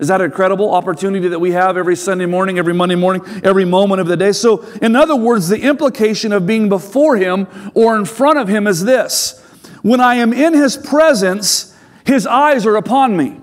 Is 0.00 0.08
that 0.08 0.20
a 0.20 0.24
incredible 0.24 0.74
opportunity 0.74 1.28
that 1.28 1.38
we 1.38 1.52
have 1.52 1.76
every 1.76 1.94
Sunday 1.94 2.26
morning, 2.26 2.58
every 2.58 2.72
Monday 2.72 2.94
morning, 2.96 3.22
every 3.44 3.66
moment 3.66 4.00
of 4.00 4.08
the 4.08 4.16
day? 4.16 4.32
So, 4.32 4.62
in 4.82 4.96
other 4.96 5.14
words, 5.14 5.48
the 5.48 5.60
implication 5.60 6.32
of 6.32 6.46
being 6.46 6.68
before 6.68 7.16
Him 7.16 7.46
or 7.74 7.96
in 7.96 8.06
front 8.06 8.38
of 8.38 8.48
Him 8.48 8.66
is 8.66 8.84
this 8.84 9.40
when 9.82 10.00
I 10.00 10.16
am 10.16 10.32
in 10.32 10.52
His 10.52 10.76
presence, 10.76 11.76
His 12.04 12.26
eyes 12.26 12.66
are 12.66 12.76
upon 12.76 13.16
me. 13.16 13.40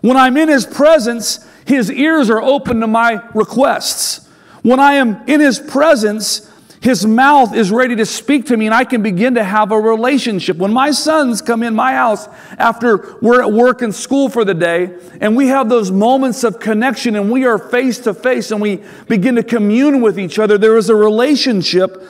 When 0.00 0.16
I'm 0.16 0.36
in 0.36 0.48
His 0.48 0.66
presence, 0.66 1.46
His 1.66 1.90
ears 1.92 2.30
are 2.30 2.42
open 2.42 2.80
to 2.80 2.88
my 2.88 3.22
requests. 3.32 4.25
When 4.66 4.80
I 4.80 4.94
am 4.94 5.22
in 5.28 5.38
His 5.38 5.60
presence, 5.60 6.50
His 6.80 7.06
mouth 7.06 7.54
is 7.54 7.70
ready 7.70 7.94
to 7.94 8.04
speak 8.04 8.46
to 8.46 8.56
me 8.56 8.66
and 8.66 8.74
I 8.74 8.82
can 8.82 9.00
begin 9.00 9.36
to 9.36 9.44
have 9.44 9.70
a 9.70 9.80
relationship. 9.80 10.56
When 10.56 10.72
my 10.72 10.90
sons 10.90 11.40
come 11.40 11.62
in 11.62 11.72
my 11.72 11.92
house 11.92 12.26
after 12.58 13.16
we're 13.22 13.42
at 13.42 13.52
work 13.52 13.82
and 13.82 13.94
school 13.94 14.28
for 14.28 14.44
the 14.44 14.54
day 14.54 14.92
and 15.20 15.36
we 15.36 15.46
have 15.46 15.68
those 15.68 15.92
moments 15.92 16.42
of 16.42 16.58
connection 16.58 17.14
and 17.14 17.30
we 17.30 17.44
are 17.44 17.58
face 17.58 18.00
to 18.00 18.12
face 18.12 18.50
and 18.50 18.60
we 18.60 18.82
begin 19.06 19.36
to 19.36 19.44
commune 19.44 20.00
with 20.00 20.18
each 20.18 20.36
other, 20.36 20.58
there 20.58 20.76
is 20.76 20.88
a 20.88 20.96
relationship 20.96 22.02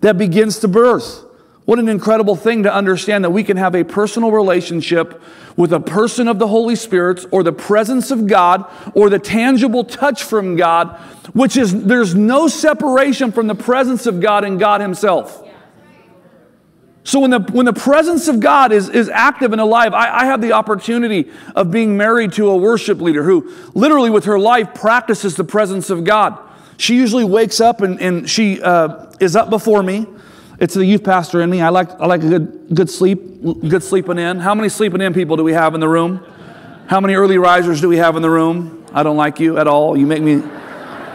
that 0.00 0.16
begins 0.16 0.60
to 0.60 0.68
birth. 0.68 1.23
What 1.64 1.78
an 1.78 1.88
incredible 1.88 2.36
thing 2.36 2.64
to 2.64 2.74
understand 2.74 3.24
that 3.24 3.30
we 3.30 3.42
can 3.42 3.56
have 3.56 3.74
a 3.74 3.84
personal 3.84 4.30
relationship 4.30 5.22
with 5.56 5.72
a 5.72 5.80
person 5.80 6.28
of 6.28 6.38
the 6.38 6.48
Holy 6.48 6.76
Spirit 6.76 7.24
or 7.30 7.42
the 7.42 7.52
presence 7.52 8.10
of 8.10 8.26
God 8.26 8.70
or 8.94 9.08
the 9.08 9.18
tangible 9.18 9.84
touch 9.84 10.22
from 10.24 10.56
God, 10.56 10.88
which 11.32 11.56
is 11.56 11.84
there's 11.84 12.14
no 12.14 12.48
separation 12.48 13.32
from 13.32 13.46
the 13.46 13.54
presence 13.54 14.04
of 14.04 14.20
God 14.20 14.44
and 14.44 14.58
God 14.58 14.82
Himself. 14.82 15.42
So 17.06 17.20
when 17.20 17.30
the, 17.30 17.40
when 17.40 17.66
the 17.66 17.72
presence 17.72 18.28
of 18.28 18.40
God 18.40 18.72
is, 18.72 18.88
is 18.88 19.10
active 19.10 19.52
and 19.52 19.60
alive, 19.60 19.92
I, 19.92 20.20
I 20.20 20.24
have 20.24 20.40
the 20.40 20.52
opportunity 20.52 21.30
of 21.54 21.70
being 21.70 21.96
married 21.96 22.32
to 22.32 22.48
a 22.48 22.56
worship 22.56 22.98
leader 23.00 23.22
who 23.22 23.54
literally 23.74 24.10
with 24.10 24.24
her 24.24 24.38
life 24.38 24.74
practices 24.74 25.36
the 25.36 25.44
presence 25.44 25.90
of 25.90 26.04
God. 26.04 26.38
She 26.78 26.96
usually 26.96 27.24
wakes 27.24 27.60
up 27.60 27.82
and, 27.82 28.00
and 28.00 28.28
she 28.28 28.60
uh, 28.60 29.12
is 29.20 29.36
up 29.36 29.50
before 29.50 29.82
me. 29.82 30.06
It's 30.60 30.74
the 30.74 30.84
youth 30.84 31.02
pastor 31.02 31.40
in 31.40 31.50
me. 31.50 31.60
I 31.60 31.70
like, 31.70 31.90
I 32.00 32.06
like 32.06 32.22
a 32.22 32.28
good, 32.28 32.66
good 32.74 32.90
sleep, 32.90 33.42
good 33.42 33.82
sleeping 33.82 34.18
in. 34.18 34.38
How 34.38 34.54
many 34.54 34.68
sleeping 34.68 35.00
in 35.00 35.12
people 35.12 35.36
do 35.36 35.42
we 35.42 35.52
have 35.52 35.74
in 35.74 35.80
the 35.80 35.88
room? 35.88 36.24
How 36.86 37.00
many 37.00 37.14
early 37.14 37.38
risers 37.38 37.80
do 37.80 37.88
we 37.88 37.96
have 37.96 38.14
in 38.14 38.22
the 38.22 38.30
room? 38.30 38.86
I 38.92 39.02
don't 39.02 39.16
like 39.16 39.40
you 39.40 39.58
at 39.58 39.66
all. 39.66 39.96
You 39.96 40.06
make 40.06 40.22
me, 40.22 40.42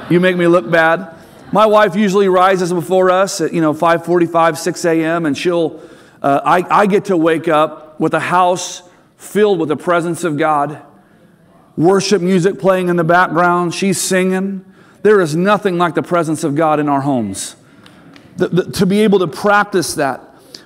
you 0.09 0.19
make 0.19 0.35
me 0.35 0.47
look 0.47 0.69
bad. 0.69 1.15
My 1.53 1.65
wife 1.65 1.95
usually 1.95 2.27
rises 2.27 2.73
before 2.73 3.09
us 3.09 3.39
at, 3.39 3.53
you 3.53 3.61
know, 3.61 3.73
5.45, 3.73 4.57
6 4.57 4.85
a.m. 4.85 5.25
and 5.25 5.37
she'll, 5.37 5.81
uh, 6.21 6.41
I, 6.43 6.81
I 6.81 6.85
get 6.85 7.05
to 7.05 7.15
wake 7.17 7.47
up 7.47 7.99
with 7.99 8.13
a 8.13 8.19
house 8.19 8.83
filled 9.17 9.59
with 9.59 9.69
the 9.69 9.77
presence 9.77 10.23
of 10.23 10.37
God. 10.37 10.81
Worship 11.77 12.21
music 12.21 12.59
playing 12.59 12.89
in 12.89 12.97
the 12.97 13.03
background. 13.05 13.73
She's 13.73 14.01
singing. 14.01 14.65
There 15.01 15.21
is 15.21 15.35
nothing 15.35 15.77
like 15.77 15.95
the 15.95 16.03
presence 16.03 16.43
of 16.43 16.55
God 16.55 16.79
in 16.81 16.89
our 16.89 17.01
homes 17.01 17.55
the, 18.39 18.47
the, 18.47 18.71
to 18.71 18.85
be 18.85 19.01
able 19.01 19.19
to 19.19 19.27
practice 19.27 19.95
that. 19.95 20.21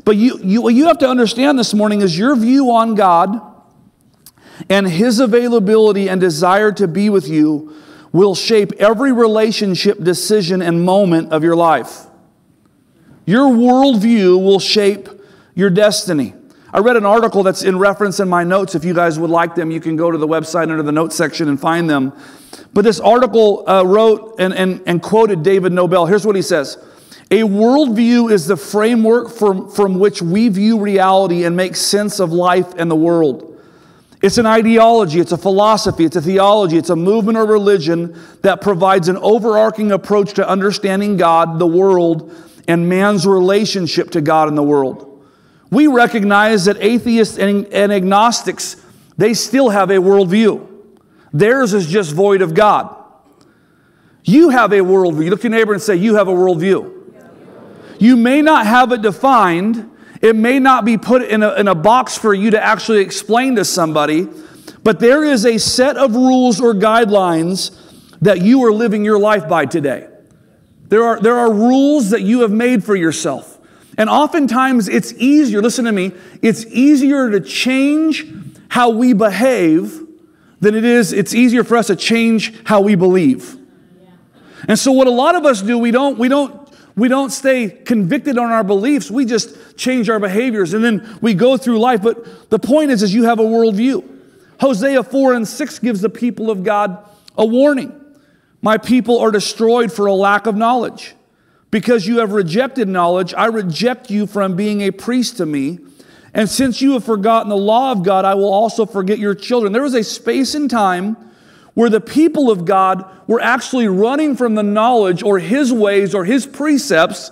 But 0.05 0.15
you, 0.15 0.39
you, 0.41 0.61
what 0.61 0.73
you 0.73 0.85
have 0.87 0.99
to 0.99 1.09
understand 1.09 1.57
this 1.57 1.73
morning 1.73 2.01
is 2.01 2.17
your 2.17 2.35
view 2.35 2.71
on 2.71 2.95
God 2.95 3.41
and 4.69 4.87
His 4.87 5.19
availability 5.19 6.09
and 6.09 6.19
desire 6.21 6.71
to 6.73 6.87
be 6.87 7.09
with 7.09 7.27
you 7.27 7.75
will 8.11 8.35
shape 8.35 8.71
every 8.73 9.11
relationship, 9.11 10.01
decision, 10.03 10.61
and 10.61 10.85
moment 10.85 11.31
of 11.31 11.43
your 11.43 11.55
life. 11.55 12.05
Your 13.25 13.49
worldview 13.49 14.43
will 14.43 14.59
shape 14.59 15.09
your 15.55 15.69
destiny. 15.69 16.33
I 16.71 16.79
read 16.79 16.97
an 16.97 17.05
article 17.05 17.43
that's 17.43 17.63
in 17.63 17.77
reference 17.79 18.19
in 18.19 18.27
my 18.27 18.43
notes. 18.43 18.75
If 18.75 18.83
you 18.83 18.93
guys 18.93 19.17
would 19.19 19.29
like 19.29 19.55
them, 19.55 19.71
you 19.71 19.79
can 19.79 19.95
go 19.95 20.11
to 20.11 20.17
the 20.17 20.27
website 20.27 20.63
under 20.63 20.83
the 20.83 20.91
notes 20.91 21.15
section 21.15 21.47
and 21.47 21.59
find 21.59 21.89
them. 21.89 22.13
But 22.73 22.83
this 22.83 22.99
article 22.99 23.67
uh, 23.69 23.83
wrote 23.83 24.35
and, 24.39 24.53
and, 24.53 24.81
and 24.85 25.01
quoted 25.01 25.43
David 25.43 25.71
Noebel. 25.71 26.07
Here's 26.07 26.25
what 26.25 26.35
he 26.35 26.41
says 26.41 26.77
a 27.33 27.37
worldview 27.37 28.31
is 28.31 28.45
the 28.45 28.55
framework 28.55 29.31
from, 29.31 29.67
from 29.67 29.97
which 29.97 30.21
we 30.21 30.49
view 30.49 30.79
reality 30.79 31.45
and 31.45 31.57
make 31.57 31.75
sense 31.75 32.19
of 32.19 32.31
life 32.31 32.75
and 32.77 32.91
the 32.91 32.95
world. 32.95 33.59
It's 34.21 34.37
an 34.37 34.45
ideology, 34.45 35.19
it's 35.19 35.31
a 35.31 35.37
philosophy, 35.37 36.05
it's 36.05 36.15
a 36.15 36.21
theology, 36.21 36.77
it's 36.77 36.91
a 36.91 36.95
movement 36.95 37.39
or 37.39 37.47
religion 37.47 38.15
that 38.43 38.61
provides 38.61 39.07
an 39.07 39.17
overarching 39.17 39.91
approach 39.91 40.33
to 40.33 40.47
understanding 40.47 41.17
God, 41.17 41.57
the 41.57 41.65
world, 41.65 42.31
and 42.67 42.87
man's 42.87 43.25
relationship 43.25 44.11
to 44.11 44.21
God 44.21 44.47
in 44.47 44.53
the 44.53 44.61
world. 44.61 45.25
We 45.71 45.87
recognize 45.87 46.65
that 46.65 46.77
atheists 46.81 47.39
and, 47.39 47.65
and 47.73 47.91
agnostics, 47.91 48.75
they 49.17 49.33
still 49.33 49.69
have 49.69 49.89
a 49.89 49.95
worldview. 49.95 50.69
Theirs 51.33 51.73
is 51.73 51.87
just 51.87 52.11
void 52.11 52.43
of 52.43 52.53
God. 52.53 52.95
You 54.23 54.49
have 54.49 54.71
a 54.71 54.81
worldview. 54.81 55.31
Look 55.31 55.39
at 55.39 55.45
your 55.45 55.51
neighbor 55.51 55.73
and 55.73 55.81
say, 55.81 55.95
You 55.95 56.13
have 56.17 56.27
a 56.27 56.31
worldview. 56.31 56.92
You 57.99 58.17
may 58.17 58.41
not 58.41 58.65
have 58.65 58.91
it 58.91 59.01
defined, 59.01 59.89
it 60.21 60.35
may 60.35 60.59
not 60.59 60.85
be 60.85 60.97
put 60.97 61.21
in 61.21 61.43
a, 61.43 61.53
in 61.55 61.67
a 61.67 61.75
box 61.75 62.17
for 62.17 62.33
you 62.33 62.51
to 62.51 62.63
actually 62.63 63.01
explain 63.01 63.55
to 63.57 63.65
somebody, 63.65 64.27
but 64.83 64.99
there 64.99 65.23
is 65.23 65.45
a 65.45 65.57
set 65.57 65.97
of 65.97 66.15
rules 66.15 66.61
or 66.61 66.73
guidelines 66.73 67.77
that 68.21 68.41
you 68.41 68.63
are 68.63 68.71
living 68.71 69.03
your 69.03 69.19
life 69.19 69.47
by 69.47 69.65
today. 69.65 70.07
There 70.87 71.03
are, 71.03 71.19
there 71.19 71.37
are 71.37 71.51
rules 71.51 72.11
that 72.11 72.21
you 72.21 72.41
have 72.41 72.51
made 72.51 72.83
for 72.83 72.95
yourself. 72.95 73.59
And 73.97 74.09
oftentimes 74.09 74.87
it's 74.87 75.13
easier, 75.13 75.61
listen 75.61 75.85
to 75.85 75.91
me, 75.91 76.13
it's 76.41 76.65
easier 76.65 77.29
to 77.29 77.39
change 77.39 78.25
how 78.69 78.89
we 78.89 79.13
behave 79.13 80.01
than 80.59 80.75
it 80.75 80.85
is, 80.85 81.11
it's 81.13 81.35
easier 81.35 81.63
for 81.63 81.77
us 81.77 81.87
to 81.87 81.95
change 81.95 82.53
how 82.65 82.81
we 82.81 82.95
believe. 82.95 83.57
And 84.67 84.79
so 84.79 84.93
what 84.93 85.07
a 85.07 85.11
lot 85.11 85.35
of 85.35 85.45
us 85.45 85.61
do, 85.61 85.77
we 85.77 85.91
don't, 85.91 86.17
we 86.17 86.29
don't, 86.29 86.62
we 86.95 87.07
don't 87.07 87.31
stay 87.31 87.69
convicted 87.69 88.37
on 88.37 88.51
our 88.51 88.63
beliefs. 88.63 89.09
We 89.09 89.25
just 89.25 89.77
change 89.77 90.09
our 90.09 90.19
behaviors 90.19 90.73
and 90.73 90.83
then 90.83 91.17
we 91.21 91.33
go 91.33 91.57
through 91.57 91.79
life. 91.79 92.01
But 92.01 92.49
the 92.49 92.59
point 92.59 92.91
is, 92.91 93.01
is 93.01 93.13
you 93.13 93.23
have 93.23 93.39
a 93.39 93.43
worldview. 93.43 94.07
Hosea 94.59 95.03
4 95.03 95.33
and 95.33 95.47
6 95.47 95.79
gives 95.79 96.01
the 96.01 96.09
people 96.09 96.51
of 96.51 96.63
God 96.63 97.03
a 97.37 97.45
warning. 97.45 97.99
My 98.61 98.77
people 98.77 99.19
are 99.19 99.31
destroyed 99.31 99.91
for 99.91 100.05
a 100.05 100.13
lack 100.13 100.45
of 100.45 100.55
knowledge. 100.55 101.15
Because 101.71 102.05
you 102.05 102.19
have 102.19 102.33
rejected 102.33 102.87
knowledge, 102.87 103.33
I 103.33 103.47
reject 103.47 104.11
you 104.11 104.27
from 104.27 104.55
being 104.55 104.81
a 104.81 104.91
priest 104.91 105.37
to 105.37 105.45
me. 105.47 105.79
And 106.31 106.47
since 106.47 106.81
you 106.81 106.93
have 106.93 107.03
forgotten 107.03 107.49
the 107.49 107.57
law 107.57 107.91
of 107.91 108.03
God, 108.03 108.25
I 108.25 108.35
will 108.35 108.53
also 108.53 108.85
forget 108.85 109.17
your 109.17 109.33
children. 109.33 109.73
There 109.73 109.81
was 109.81 109.95
a 109.95 110.03
space 110.03 110.53
in 110.53 110.67
time 110.67 111.17
where 111.73 111.89
the 111.89 112.01
people 112.01 112.51
of 112.51 112.65
God 112.65 113.05
were 113.27 113.41
actually 113.41 113.87
running 113.87 114.35
from 114.35 114.55
the 114.55 114.63
knowledge 114.63 115.23
or 115.23 115.39
his 115.39 115.73
ways 115.73 116.13
or 116.13 116.25
his 116.25 116.45
precepts. 116.45 117.31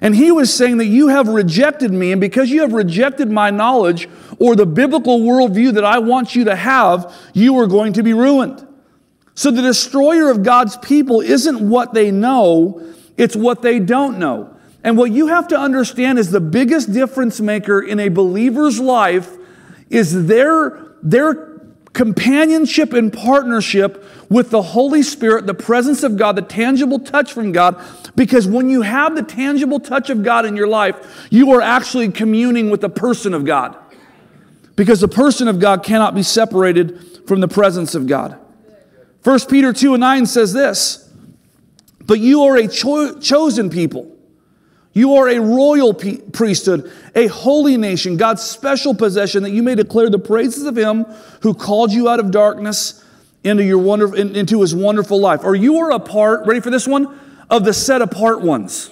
And 0.00 0.14
he 0.14 0.32
was 0.32 0.54
saying 0.54 0.78
that 0.78 0.86
you 0.86 1.08
have 1.08 1.28
rejected 1.28 1.92
me, 1.92 2.12
and 2.12 2.20
because 2.20 2.50
you 2.50 2.62
have 2.62 2.72
rejected 2.72 3.30
my 3.30 3.50
knowledge 3.50 4.08
or 4.38 4.56
the 4.56 4.64
biblical 4.64 5.20
worldview 5.20 5.74
that 5.74 5.84
I 5.84 5.98
want 5.98 6.34
you 6.34 6.44
to 6.44 6.56
have, 6.56 7.14
you 7.34 7.58
are 7.58 7.66
going 7.66 7.92
to 7.94 8.02
be 8.02 8.14
ruined. 8.14 8.66
So 9.34 9.50
the 9.50 9.62
destroyer 9.62 10.30
of 10.30 10.42
God's 10.42 10.76
people 10.78 11.20
isn't 11.20 11.60
what 11.60 11.92
they 11.92 12.10
know, 12.10 12.82
it's 13.16 13.36
what 13.36 13.62
they 13.62 13.78
don't 13.78 14.18
know. 14.18 14.56
And 14.82 14.96
what 14.96 15.12
you 15.12 15.26
have 15.26 15.48
to 15.48 15.58
understand 15.58 16.18
is 16.18 16.30
the 16.30 16.40
biggest 16.40 16.92
difference 16.92 17.40
maker 17.40 17.80
in 17.80 18.00
a 18.00 18.08
believer's 18.08 18.80
life 18.80 19.36
is 19.90 20.26
their, 20.26 20.94
their 21.02 21.49
companionship 21.92 22.92
and 22.92 23.12
partnership 23.12 24.04
with 24.28 24.50
the 24.50 24.62
Holy 24.62 25.02
Spirit, 25.02 25.46
the 25.46 25.54
presence 25.54 26.02
of 26.02 26.16
God, 26.16 26.36
the 26.36 26.42
tangible 26.42 26.98
touch 26.98 27.32
from 27.32 27.52
God. 27.52 27.82
Because 28.14 28.46
when 28.46 28.70
you 28.70 28.82
have 28.82 29.16
the 29.16 29.22
tangible 29.22 29.80
touch 29.80 30.08
of 30.08 30.22
God 30.22 30.46
in 30.46 30.56
your 30.56 30.68
life, 30.68 31.26
you 31.30 31.52
are 31.52 31.60
actually 31.60 32.10
communing 32.10 32.70
with 32.70 32.80
the 32.80 32.88
person 32.88 33.34
of 33.34 33.44
God. 33.44 33.76
Because 34.76 35.00
the 35.00 35.08
person 35.08 35.48
of 35.48 35.58
God 35.58 35.82
cannot 35.82 36.14
be 36.14 36.22
separated 36.22 37.26
from 37.26 37.40
the 37.40 37.48
presence 37.48 37.94
of 37.94 38.06
God. 38.06 38.38
1 39.24 39.40
Peter 39.48 39.72
2 39.72 39.94
and 39.94 40.00
9 40.00 40.26
says 40.26 40.52
this 40.52 41.12
But 42.06 42.20
you 42.20 42.44
are 42.44 42.56
a 42.56 42.68
cho- 42.68 43.18
chosen 43.18 43.68
people 43.68 44.16
you 44.92 45.14
are 45.14 45.28
a 45.28 45.38
royal 45.38 45.94
priesthood, 45.94 46.90
a 47.14 47.28
holy 47.28 47.76
nation, 47.76 48.16
God's 48.16 48.42
special 48.42 48.94
possession, 48.94 49.44
that 49.44 49.50
you 49.50 49.62
may 49.62 49.76
declare 49.76 50.10
the 50.10 50.18
praises 50.18 50.64
of 50.64 50.76
Him 50.76 51.04
who 51.42 51.54
called 51.54 51.92
you 51.92 52.08
out 52.08 52.18
of 52.18 52.30
darkness 52.32 53.04
into, 53.44 53.62
your 53.62 54.16
into 54.16 54.60
His 54.62 54.74
wonderful 54.74 55.20
life. 55.20 55.44
Or 55.44 55.54
you 55.54 55.78
are 55.78 55.92
a 55.92 56.00
part, 56.00 56.44
ready 56.46 56.60
for 56.60 56.70
this 56.70 56.88
one, 56.88 57.18
of 57.48 57.64
the 57.64 57.72
set 57.72 58.02
apart 58.02 58.40
ones. 58.40 58.90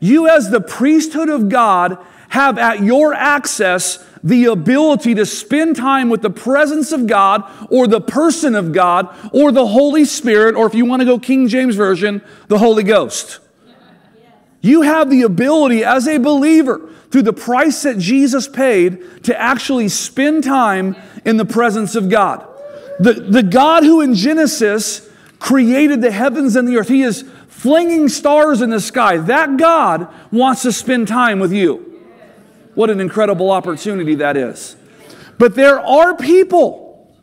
You, 0.00 0.28
as 0.28 0.50
the 0.50 0.60
priesthood 0.60 1.28
of 1.28 1.48
God, 1.48 1.98
have 2.28 2.58
at 2.58 2.82
your 2.82 3.14
access 3.14 4.04
the 4.24 4.46
ability 4.46 5.14
to 5.14 5.24
spend 5.24 5.76
time 5.76 6.08
with 6.08 6.22
the 6.22 6.30
presence 6.30 6.90
of 6.90 7.06
God 7.06 7.44
or 7.70 7.86
the 7.86 8.00
person 8.00 8.54
of 8.54 8.72
God 8.72 9.14
or 9.32 9.52
the 9.52 9.66
Holy 9.66 10.04
Spirit, 10.04 10.54
or 10.54 10.66
if 10.66 10.74
you 10.74 10.84
want 10.84 11.00
to 11.00 11.06
go 11.06 11.18
King 11.18 11.48
James 11.48 11.76
Version, 11.76 12.22
the 12.48 12.58
Holy 12.58 12.82
Ghost. 12.82 13.40
You 14.60 14.82
have 14.82 15.10
the 15.10 15.22
ability 15.22 15.84
as 15.84 16.08
a 16.08 16.18
believer 16.18 16.90
through 17.10 17.22
the 17.22 17.32
price 17.32 17.82
that 17.82 17.98
Jesus 17.98 18.48
paid 18.48 19.24
to 19.24 19.40
actually 19.40 19.88
spend 19.88 20.44
time 20.44 20.96
in 21.24 21.36
the 21.36 21.44
presence 21.44 21.94
of 21.94 22.08
God. 22.08 22.46
The, 22.98 23.12
the 23.12 23.42
God 23.42 23.82
who 23.82 24.00
in 24.00 24.14
Genesis 24.14 25.08
created 25.38 26.00
the 26.00 26.10
heavens 26.10 26.56
and 26.56 26.66
the 26.66 26.76
earth, 26.76 26.88
He 26.88 27.02
is 27.02 27.24
flinging 27.48 28.08
stars 28.08 28.60
in 28.60 28.70
the 28.70 28.80
sky. 28.80 29.18
That 29.18 29.56
God 29.56 30.08
wants 30.32 30.62
to 30.62 30.72
spend 30.72 31.08
time 31.08 31.38
with 31.38 31.52
you. 31.52 31.82
What 32.74 32.90
an 32.90 33.00
incredible 33.00 33.50
opportunity 33.50 34.16
that 34.16 34.36
is. 34.36 34.76
But 35.38 35.54
there 35.54 35.80
are 35.80 36.16
people, 36.16 37.14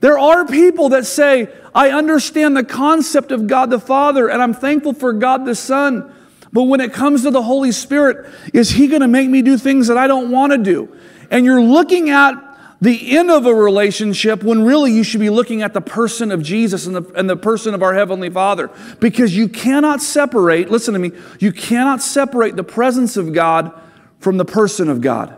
there 0.00 0.18
are 0.18 0.46
people 0.46 0.90
that 0.90 1.06
say, 1.06 1.48
I 1.74 1.90
understand 1.90 2.56
the 2.56 2.64
concept 2.64 3.32
of 3.32 3.46
God 3.46 3.70
the 3.70 3.80
Father, 3.80 4.28
and 4.28 4.42
I'm 4.42 4.54
thankful 4.54 4.94
for 4.94 5.12
God 5.12 5.44
the 5.44 5.54
Son. 5.54 6.13
But 6.54 6.62
when 6.62 6.80
it 6.80 6.92
comes 6.92 7.24
to 7.24 7.32
the 7.32 7.42
Holy 7.42 7.72
Spirit, 7.72 8.32
is 8.54 8.70
He 8.70 8.86
going 8.86 9.02
to 9.02 9.08
make 9.08 9.28
me 9.28 9.42
do 9.42 9.58
things 9.58 9.88
that 9.88 9.98
I 9.98 10.06
don't 10.06 10.30
want 10.30 10.52
to 10.52 10.58
do? 10.58 10.96
And 11.28 11.44
you're 11.44 11.60
looking 11.60 12.10
at 12.10 12.32
the 12.80 13.16
end 13.16 13.30
of 13.30 13.44
a 13.44 13.54
relationship 13.54 14.44
when 14.44 14.64
really 14.64 14.92
you 14.92 15.02
should 15.02 15.20
be 15.20 15.30
looking 15.30 15.62
at 15.62 15.74
the 15.74 15.80
person 15.80 16.30
of 16.30 16.42
Jesus 16.42 16.86
and 16.86 16.94
the, 16.94 17.02
and 17.14 17.28
the 17.28 17.36
person 17.36 17.74
of 17.74 17.82
our 17.82 17.92
Heavenly 17.92 18.30
Father. 18.30 18.70
Because 19.00 19.36
you 19.36 19.48
cannot 19.48 20.00
separate, 20.00 20.70
listen 20.70 20.94
to 20.94 21.00
me, 21.00 21.10
you 21.40 21.50
cannot 21.50 22.00
separate 22.00 22.54
the 22.54 22.64
presence 22.64 23.16
of 23.16 23.32
God 23.32 23.72
from 24.20 24.36
the 24.36 24.44
person 24.44 24.88
of 24.88 25.00
God. 25.00 25.36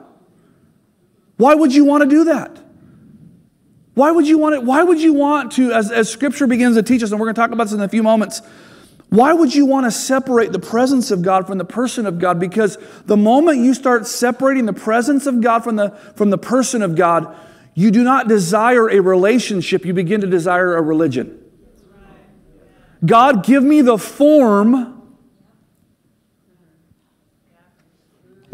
Why 1.38 1.54
would 1.54 1.74
you 1.74 1.86
want 1.86 2.02
to 2.02 2.10
do 2.10 2.24
that? 2.24 2.58
Why 3.94 4.10
would 4.10 4.28
you 4.28 4.36
want 4.36 4.56
it? 4.56 4.64
Why 4.64 4.82
would 4.82 5.00
you 5.00 5.14
want 5.14 5.52
to, 5.52 5.72
as, 5.72 5.90
as 5.90 6.10
scripture 6.10 6.46
begins 6.46 6.76
to 6.76 6.82
teach 6.82 7.02
us, 7.02 7.10
and 7.10 7.18
we're 7.18 7.26
going 7.26 7.36
to 7.36 7.40
talk 7.40 7.52
about 7.52 7.64
this 7.64 7.72
in 7.72 7.80
a 7.80 7.88
few 7.88 8.02
moments, 8.02 8.42
why 9.08 9.32
would 9.32 9.54
you 9.54 9.66
want 9.66 9.86
to 9.86 9.90
separate 9.90 10.52
the 10.52 10.58
presence 10.58 11.10
of 11.10 11.22
God 11.22 11.46
from 11.46 11.58
the 11.58 11.64
person 11.64 12.06
of 12.06 12.18
God? 12.18 12.40
Because 12.40 12.76
the 13.04 13.16
moment 13.16 13.58
you 13.58 13.72
start 13.72 14.06
separating 14.06 14.66
the 14.66 14.72
presence 14.72 15.26
of 15.26 15.40
God 15.40 15.62
from 15.62 15.76
the, 15.76 15.90
from 16.16 16.30
the 16.30 16.38
person 16.38 16.82
of 16.82 16.96
God, 16.96 17.34
you 17.74 17.90
do 17.90 18.02
not 18.02 18.26
desire 18.26 18.88
a 18.88 19.00
relationship, 19.00 19.84
you 19.84 19.94
begin 19.94 20.22
to 20.22 20.26
desire 20.26 20.76
a 20.76 20.82
religion. 20.82 21.40
God, 23.04 23.44
give 23.44 23.62
me 23.62 23.82
the 23.82 23.98
form 23.98 24.95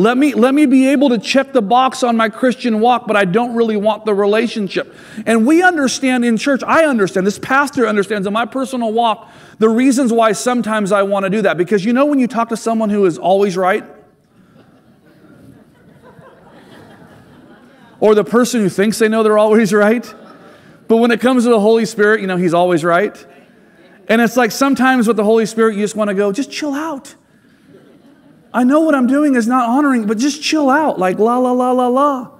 Let 0.02 0.18
me, 0.18 0.34
let 0.34 0.52
me 0.52 0.66
be 0.66 0.88
able 0.88 1.10
to 1.10 1.18
check 1.18 1.52
the 1.52 1.62
box 1.62 2.02
on 2.02 2.16
my 2.16 2.28
Christian 2.28 2.80
walk, 2.80 3.06
but 3.06 3.16
I 3.16 3.24
don't 3.24 3.54
really 3.54 3.76
want 3.76 4.04
the 4.04 4.12
relationship. 4.12 4.92
And 5.26 5.46
we 5.46 5.62
understand 5.62 6.24
in 6.24 6.36
church, 6.38 6.60
I 6.66 6.86
understand, 6.86 7.24
this 7.24 7.38
pastor 7.38 7.86
understands 7.86 8.26
in 8.26 8.32
my 8.32 8.44
personal 8.44 8.92
walk 8.92 9.30
the 9.60 9.68
reasons 9.68 10.12
why 10.12 10.32
sometimes 10.32 10.90
I 10.90 11.04
want 11.04 11.22
to 11.22 11.30
do 11.30 11.42
that. 11.42 11.56
Because 11.56 11.84
you 11.84 11.92
know 11.92 12.06
when 12.06 12.18
you 12.18 12.26
talk 12.26 12.48
to 12.48 12.56
someone 12.56 12.90
who 12.90 13.06
is 13.06 13.16
always 13.16 13.56
right? 13.56 13.84
or 18.00 18.16
the 18.16 18.24
person 18.24 18.60
who 18.60 18.68
thinks 18.68 18.98
they 18.98 19.08
know 19.08 19.22
they're 19.22 19.38
always 19.38 19.72
right? 19.72 20.12
But 20.88 20.96
when 20.96 21.12
it 21.12 21.20
comes 21.20 21.44
to 21.44 21.50
the 21.50 21.60
Holy 21.60 21.84
Spirit, 21.84 22.22
you 22.22 22.26
know, 22.26 22.36
He's 22.36 22.54
always 22.54 22.82
right. 22.82 23.24
And 24.08 24.20
it's 24.20 24.36
like 24.36 24.50
sometimes 24.50 25.06
with 25.06 25.16
the 25.16 25.22
Holy 25.22 25.46
Spirit, 25.46 25.76
you 25.76 25.82
just 25.82 25.94
want 25.94 26.08
to 26.08 26.14
go, 26.14 26.32
just 26.32 26.50
chill 26.50 26.74
out. 26.74 27.14
I 28.54 28.64
know 28.64 28.80
what 28.80 28.94
I'm 28.94 29.06
doing 29.06 29.34
is 29.34 29.46
not 29.46 29.68
honoring, 29.68 30.06
but 30.06 30.18
just 30.18 30.42
chill 30.42 30.68
out, 30.68 30.98
like 30.98 31.18
la, 31.18 31.38
la, 31.38 31.52
la, 31.52 31.72
la, 31.72 31.88
la. 31.88 32.30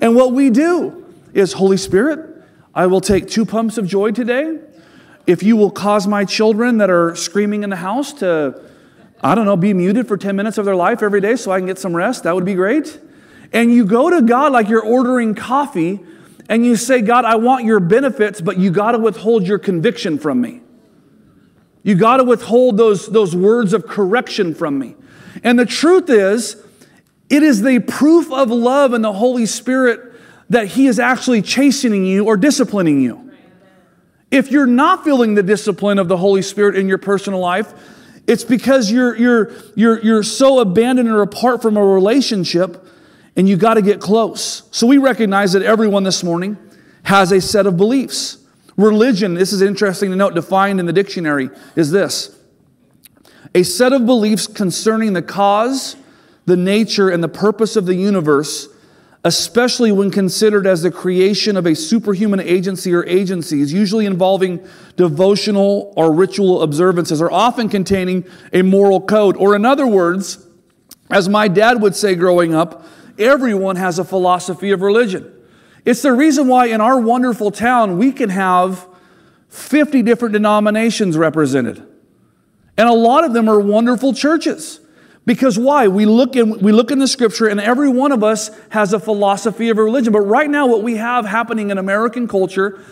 And 0.00 0.14
what 0.14 0.32
we 0.32 0.50
do 0.50 1.04
is, 1.34 1.52
Holy 1.52 1.76
Spirit, 1.76 2.44
I 2.74 2.86
will 2.86 3.00
take 3.00 3.28
two 3.28 3.44
pumps 3.44 3.76
of 3.76 3.86
joy 3.86 4.12
today. 4.12 4.58
If 5.26 5.42
you 5.42 5.56
will 5.56 5.70
cause 5.70 6.06
my 6.06 6.24
children 6.24 6.78
that 6.78 6.90
are 6.90 7.14
screaming 7.16 7.62
in 7.64 7.70
the 7.70 7.76
house 7.76 8.12
to, 8.14 8.62
I 9.22 9.34
don't 9.34 9.44
know, 9.44 9.56
be 9.56 9.74
muted 9.74 10.06
for 10.06 10.16
10 10.16 10.36
minutes 10.36 10.56
of 10.56 10.64
their 10.64 10.76
life 10.76 11.02
every 11.02 11.20
day 11.20 11.36
so 11.36 11.50
I 11.50 11.58
can 11.58 11.66
get 11.66 11.78
some 11.78 11.94
rest, 11.94 12.24
that 12.24 12.34
would 12.34 12.44
be 12.44 12.54
great. 12.54 12.98
And 13.52 13.72
you 13.72 13.84
go 13.84 14.08
to 14.10 14.22
God 14.22 14.52
like 14.52 14.68
you're 14.68 14.84
ordering 14.84 15.34
coffee 15.34 16.00
and 16.48 16.64
you 16.64 16.76
say, 16.76 17.00
God, 17.00 17.24
I 17.24 17.36
want 17.36 17.64
your 17.64 17.80
benefits, 17.80 18.40
but 18.40 18.58
you 18.58 18.70
got 18.70 18.92
to 18.92 18.98
withhold 18.98 19.46
your 19.46 19.58
conviction 19.58 20.18
from 20.18 20.40
me. 20.40 20.62
You 21.82 21.94
got 21.94 22.18
to 22.18 22.24
withhold 22.24 22.76
those, 22.76 23.06
those 23.06 23.34
words 23.34 23.72
of 23.72 23.86
correction 23.86 24.54
from 24.54 24.78
me. 24.78 24.94
And 25.42 25.58
the 25.58 25.66
truth 25.66 26.10
is, 26.10 26.56
it 27.28 27.42
is 27.42 27.62
the 27.62 27.78
proof 27.78 28.32
of 28.32 28.50
love 28.50 28.94
in 28.94 29.02
the 29.02 29.12
Holy 29.12 29.46
Spirit 29.46 30.00
that 30.48 30.66
He 30.66 30.86
is 30.86 30.98
actually 30.98 31.42
chastening 31.42 32.04
you 32.04 32.26
or 32.26 32.36
disciplining 32.36 33.00
you. 33.00 33.30
If 34.30 34.50
you're 34.50 34.66
not 34.66 35.04
feeling 35.04 35.34
the 35.34 35.42
discipline 35.42 35.98
of 35.98 36.08
the 36.08 36.16
Holy 36.16 36.42
Spirit 36.42 36.76
in 36.76 36.88
your 36.88 36.98
personal 36.98 37.40
life, 37.40 37.72
It's 38.30 38.44
because 38.44 38.92
you're, 38.92 39.16
you're, 39.16 39.52
you're, 39.74 40.00
you're 40.02 40.22
so 40.22 40.60
abandoned 40.60 41.08
or 41.08 41.22
apart 41.22 41.62
from 41.62 41.76
a 41.76 41.84
relationship 41.84 42.86
and 43.34 43.48
you 43.48 43.56
got 43.56 43.74
to 43.74 43.82
get 43.82 44.00
close. 44.00 44.62
So 44.70 44.86
we 44.86 44.98
recognize 44.98 45.52
that 45.54 45.62
everyone 45.62 46.04
this 46.04 46.22
morning 46.22 46.56
has 47.02 47.32
a 47.32 47.40
set 47.40 47.66
of 47.66 47.76
beliefs. 47.76 48.38
Religion, 48.76 49.34
this 49.34 49.52
is 49.52 49.62
interesting 49.62 50.10
to 50.10 50.16
note, 50.16 50.34
defined 50.34 50.78
in 50.78 50.86
the 50.86 50.92
dictionary, 50.92 51.50
is 51.74 51.90
this 51.90 52.36
a 53.54 53.62
set 53.62 53.92
of 53.92 54.06
beliefs 54.06 54.46
concerning 54.46 55.12
the 55.12 55.22
cause, 55.22 55.96
the 56.46 56.56
nature, 56.56 57.08
and 57.10 57.22
the 57.22 57.28
purpose 57.28 57.76
of 57.76 57.86
the 57.86 57.94
universe, 57.94 58.68
especially 59.24 59.92
when 59.92 60.10
considered 60.10 60.66
as 60.66 60.82
the 60.82 60.90
creation 60.90 61.56
of 61.56 61.66
a 61.66 61.74
superhuman 61.74 62.40
agency 62.40 62.94
or 62.94 63.04
agencies, 63.06 63.72
usually 63.72 64.06
involving 64.06 64.66
devotional 64.96 65.92
or 65.96 66.12
ritual 66.12 66.62
observances, 66.62 67.20
or 67.20 67.30
often 67.30 67.68
containing 67.68 68.24
a 68.52 68.62
moral 68.62 69.00
code. 69.00 69.36
Or, 69.36 69.54
in 69.54 69.66
other 69.66 69.86
words, 69.86 70.46
as 71.10 71.28
my 71.28 71.48
dad 71.48 71.82
would 71.82 71.96
say 71.96 72.14
growing 72.14 72.54
up, 72.54 72.86
everyone 73.18 73.76
has 73.76 73.98
a 73.98 74.04
philosophy 74.04 74.70
of 74.70 74.80
religion. 74.80 75.30
It's 75.84 76.02
the 76.02 76.12
reason 76.12 76.46
why 76.46 76.66
in 76.66 76.80
our 76.80 77.00
wonderful 77.00 77.50
town 77.50 77.98
we 77.98 78.12
can 78.12 78.30
have 78.30 78.86
50 79.48 80.02
different 80.02 80.32
denominations 80.32 81.16
represented. 81.16 81.89
And 82.80 82.88
a 82.88 82.94
lot 82.94 83.24
of 83.24 83.34
them 83.34 83.46
are 83.46 83.60
wonderful 83.60 84.14
churches. 84.14 84.80
Because 85.26 85.58
why? 85.58 85.88
We 85.88 86.06
look 86.06 86.34
in, 86.34 86.60
we 86.60 86.72
look 86.72 86.90
in 86.90 86.98
the 86.98 87.06
scripture 87.06 87.46
and 87.46 87.60
every 87.60 87.90
one 87.90 88.10
of 88.10 88.24
us 88.24 88.50
has 88.70 88.94
a 88.94 88.98
philosophy 88.98 89.68
of 89.68 89.76
a 89.76 89.84
religion. 89.84 90.14
But 90.14 90.22
right 90.22 90.48
now, 90.48 90.66
what 90.66 90.82
we 90.82 90.96
have 90.96 91.26
happening 91.26 91.70
in 91.70 91.76
American 91.76 92.26
culture 92.26 92.82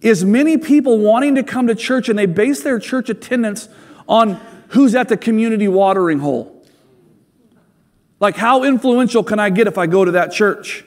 is 0.00 0.24
many 0.24 0.58
people 0.58 0.98
wanting 0.98 1.36
to 1.36 1.44
come 1.44 1.68
to 1.68 1.76
church 1.76 2.08
and 2.08 2.18
they 2.18 2.26
base 2.26 2.64
their 2.64 2.80
church 2.80 3.08
attendance 3.08 3.68
on 4.08 4.40
who's 4.70 4.96
at 4.96 5.08
the 5.08 5.16
community 5.16 5.68
watering 5.68 6.18
hole. 6.18 6.66
Like, 8.18 8.34
how 8.34 8.64
influential 8.64 9.22
can 9.22 9.38
I 9.38 9.50
get 9.50 9.68
if 9.68 9.78
I 9.78 9.86
go 9.86 10.04
to 10.04 10.10
that 10.10 10.32
church? 10.32 10.84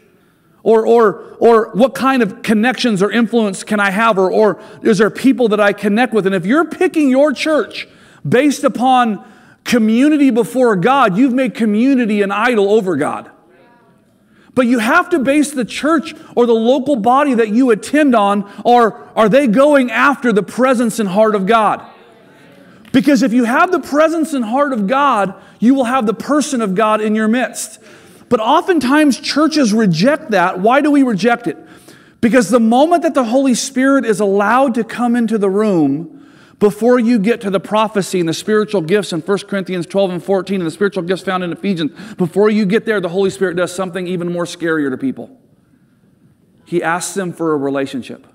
Or, 0.63 0.85
or, 0.85 1.37
or 1.39 1.71
what 1.75 1.95
kind 1.95 2.21
of 2.21 2.41
connections 2.41 3.01
or 3.01 3.09
influence 3.09 3.63
can 3.63 3.79
I 3.79 3.91
have? 3.91 4.17
Or, 4.17 4.29
or 4.29 4.61
is 4.83 4.97
there 4.97 5.09
people 5.09 5.47
that 5.47 5.61
I 5.61 5.71
connect 5.71 6.13
with? 6.13 6.25
And 6.25 6.35
if 6.35 6.45
you're 6.45 6.65
picking 6.65 7.07
your 7.07 7.31
church 7.31 7.87
based 8.27 8.63
upon 8.63 9.25
community 9.63 10.29
before 10.29 10.75
God, 10.75 11.17
you've 11.17 11.33
made 11.33 11.53
community 11.53 12.21
an 12.21 12.31
idol 12.31 12.71
over 12.71 12.95
God. 12.95 13.29
But 14.55 14.67
you 14.67 14.79
have 14.79 15.09
to 15.11 15.19
base 15.19 15.51
the 15.51 15.63
church 15.63 16.13
or 16.35 16.45
the 16.45 16.53
local 16.53 16.95
body 16.95 17.35
that 17.35 17.49
you 17.49 17.71
attend 17.71 18.15
on, 18.15 18.51
or 18.65 19.07
are 19.15 19.29
they 19.29 19.47
going 19.47 19.91
after 19.91 20.33
the 20.33 20.43
presence 20.43 20.99
and 20.99 21.07
heart 21.07 21.35
of 21.35 21.45
God? 21.45 21.85
Because 22.91 23.21
if 23.21 23.31
you 23.31 23.43
have 23.43 23.71
the 23.71 23.79
presence 23.79 24.33
and 24.33 24.43
heart 24.43 24.73
of 24.73 24.87
God, 24.87 25.35
you 25.59 25.75
will 25.75 25.85
have 25.85 26.05
the 26.05 26.13
person 26.13 26.61
of 26.61 26.75
God 26.75 27.01
in 27.01 27.15
your 27.15 27.27
midst. 27.27 27.79
But 28.27 28.39
oftentimes 28.39 29.19
churches 29.19 29.73
reject 29.73 30.31
that. 30.31 30.59
Why 30.59 30.81
do 30.81 30.91
we 30.91 31.03
reject 31.03 31.47
it? 31.47 31.57
Because 32.21 32.49
the 32.49 32.59
moment 32.59 33.03
that 33.03 33.13
the 33.13 33.23
Holy 33.23 33.53
Spirit 33.53 34.05
is 34.05 34.19
allowed 34.19 34.75
to 34.75 34.83
come 34.83 35.15
into 35.15 35.37
the 35.37 35.49
room, 35.49 36.18
before 36.59 36.99
you 36.99 37.19
get 37.19 37.41
to 37.41 37.49
the 37.49 37.59
prophecy 37.59 38.19
and 38.19 38.27
the 38.27 38.33
spiritual 38.33 38.81
gifts 38.81 39.13
in 39.13 39.21
1 39.21 39.37
Corinthians 39.39 39.85
12 39.85 40.11
and 40.11 40.23
14 40.23 40.59
and 40.59 40.67
the 40.67 40.71
spiritual 40.71 41.03
gifts 41.03 41.23
found 41.23 41.43
in 41.43 41.51
Ephesians, 41.51 41.91
before 42.15 42.49
you 42.49 42.65
get 42.65 42.85
there, 42.85 42.99
the 42.99 43.09
Holy 43.09 43.29
Spirit 43.29 43.55
does 43.55 43.73
something 43.73 44.07
even 44.07 44.31
more 44.31 44.45
scarier 44.45 44.89
to 44.89 44.97
people. 44.97 45.35
He 46.65 46.83
asks 46.83 47.13
them 47.15 47.33
for 47.33 47.53
a 47.53 47.57
relationship. 47.57 48.27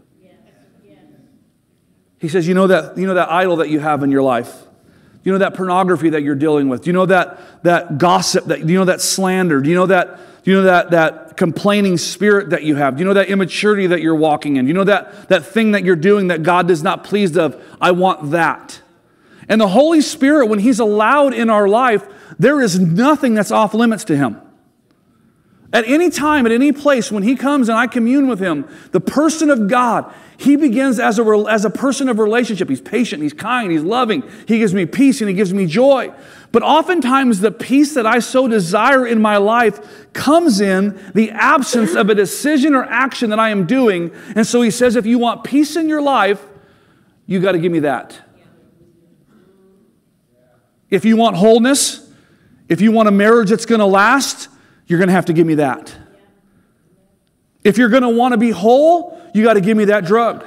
He 2.19 2.29
says, 2.29 2.49
You 2.49 2.55
know 2.55 2.67
that, 2.67 2.97
you 2.97 3.07
know 3.07 3.15
that 3.15 3.31
idol 3.31 3.57
that 3.57 3.69
you 3.69 3.81
have 3.81 4.03
in 4.03 4.11
your 4.11 4.23
life? 4.23 4.63
You 5.23 5.33
know 5.33 5.39
that 5.39 5.55
pornography 5.55 6.11
that 6.11 6.23
you're 6.23 6.35
dealing 6.35 6.69
with? 6.69 6.87
You 6.87 6.93
know 6.95 7.07
that, 7.07 7.63
that 7.65 7.99
gossip, 7.99 8.47
that, 8.47 8.61
you 8.61 8.79
know 8.79 8.87
that 8.87 9.03
slander? 9.03 9.61
Do 9.61 9.69
you 9.69 9.77
know 9.77 9.87
that, 9.87 10.19
do 10.45 10.51
you 10.51 10.59
know 10.59 10.65
that, 10.65 10.91
that 10.91 11.37
complaining 11.39 11.97
spirit 11.97 12.51
that 12.51 12.63
you 12.63 12.77
have? 12.77 12.97
Do 12.97 13.01
you 13.01 13.07
know 13.07 13.15
that 13.15 13.29
immaturity 13.29 13.87
that 13.89 14.03
you're 14.03 14.15
walking 14.15 14.57
in? 14.57 14.67
Do 14.67 14.69
you 14.69 14.75
know 14.75 14.85
that, 14.85 15.29
that 15.29 15.47
thing 15.47 15.73
that 15.73 15.85
you're 15.85 15.97
doing 15.97 16.29
that 16.29 16.43
God 16.43 16.71
is 16.71 16.83
not 16.83 17.03
pleased 17.03 17.39
of? 17.39 17.61
I 17.81 17.93
want 17.93 18.33
that. 18.33 18.83
And 19.49 19.59
the 19.59 19.69
Holy 19.69 20.03
Spirit, 20.03 20.47
when 20.47 20.59
He's 20.59 20.81
allowed 20.81 21.33
in 21.33 21.49
our 21.49 21.67
life, 21.67 22.07
there 22.39 22.61
is 22.61 22.79
nothing 22.79 23.33
that's 23.33 23.51
off 23.51 23.73
limits 23.73 24.05
to 24.05 24.17
Him. 24.17 24.39
At 25.73 25.89
any 25.89 26.11
time, 26.11 26.45
at 26.45 26.53
any 26.53 26.73
place, 26.73 27.11
when 27.11 27.23
He 27.23 27.37
comes 27.37 27.71
and 27.71 27.79
I 27.79 27.87
commune 27.87 28.29
with 28.29 28.39
Him, 28.39 28.69
the 28.93 29.01
person 29.01 29.49
of 29.49 29.67
God, 29.67 30.13
He 30.37 30.57
begins 30.57 31.01
as 31.01 31.19
a, 31.19 31.25
as 31.49 31.65
a 31.65 31.71
person 31.71 32.11
of 32.11 32.19
relationship. 32.19 32.69
He's 32.69 32.83
patient, 32.83 33.23
He's 33.23 33.33
kind, 33.33 33.73
He's 33.73 33.83
loving. 33.83 34.23
He 34.47 34.59
gives 34.59 34.75
me 34.75 34.85
peace 34.85 35.23
and 35.23 35.29
He 35.29 35.35
gives 35.35 35.55
me 35.55 35.65
joy. 35.65 36.13
But 36.55 36.63
oftentimes, 36.63 37.41
the 37.41 37.51
peace 37.51 37.95
that 37.95 38.07
I 38.07 38.21
so 38.21 38.47
desire 38.47 39.05
in 39.05 39.21
my 39.21 39.39
life 39.39 40.13
comes 40.13 40.61
in 40.61 40.97
the 41.13 41.33
absence 41.33 41.97
of 41.97 42.09
a 42.09 42.15
decision 42.15 42.77
or 42.77 42.85
action 42.85 43.31
that 43.31 43.41
I 43.41 43.51
am 43.51 43.67
doing. 43.67 44.13
And 44.37 44.47
so 44.47 44.63
He 44.63 44.71
says, 44.71 44.95
if 44.95 45.05
you 45.05 45.19
want 45.19 45.43
peace 45.43 45.75
in 45.75 45.89
your 45.89 46.01
life, 46.01 46.41
you 47.27 47.41
got 47.41 47.53
to 47.53 47.59
give 47.59 47.73
me 47.73 47.81
that. 47.81 48.17
If 50.91 51.05
you 51.05 51.17
want 51.17 51.35
wholeness, 51.35 52.09
if 52.69 52.81
you 52.81 52.93
want 52.93 53.09
a 53.09 53.13
marriage 53.13 53.51
that's 53.51 53.67
going 53.67 53.81
to 53.81 53.87
last, 53.87 54.49
you're 54.87 55.01
going 55.01 55.09
to 55.09 55.15
have 55.15 55.25
to 55.25 55.33
give 55.33 55.49
me 55.49 55.57
that. 55.57 55.93
If 57.65 57.79
you're 57.79 57.89
going 57.89 58.05
to 58.05 58.11
want 58.11 58.31
to 58.31 58.39
be 58.39 58.51
whole, 58.51 59.21
you 59.35 59.43
got 59.43 59.55
to 59.55 59.61
give 59.61 59.77
me 59.77 59.87
that 59.87 60.05
drug. 60.05 60.47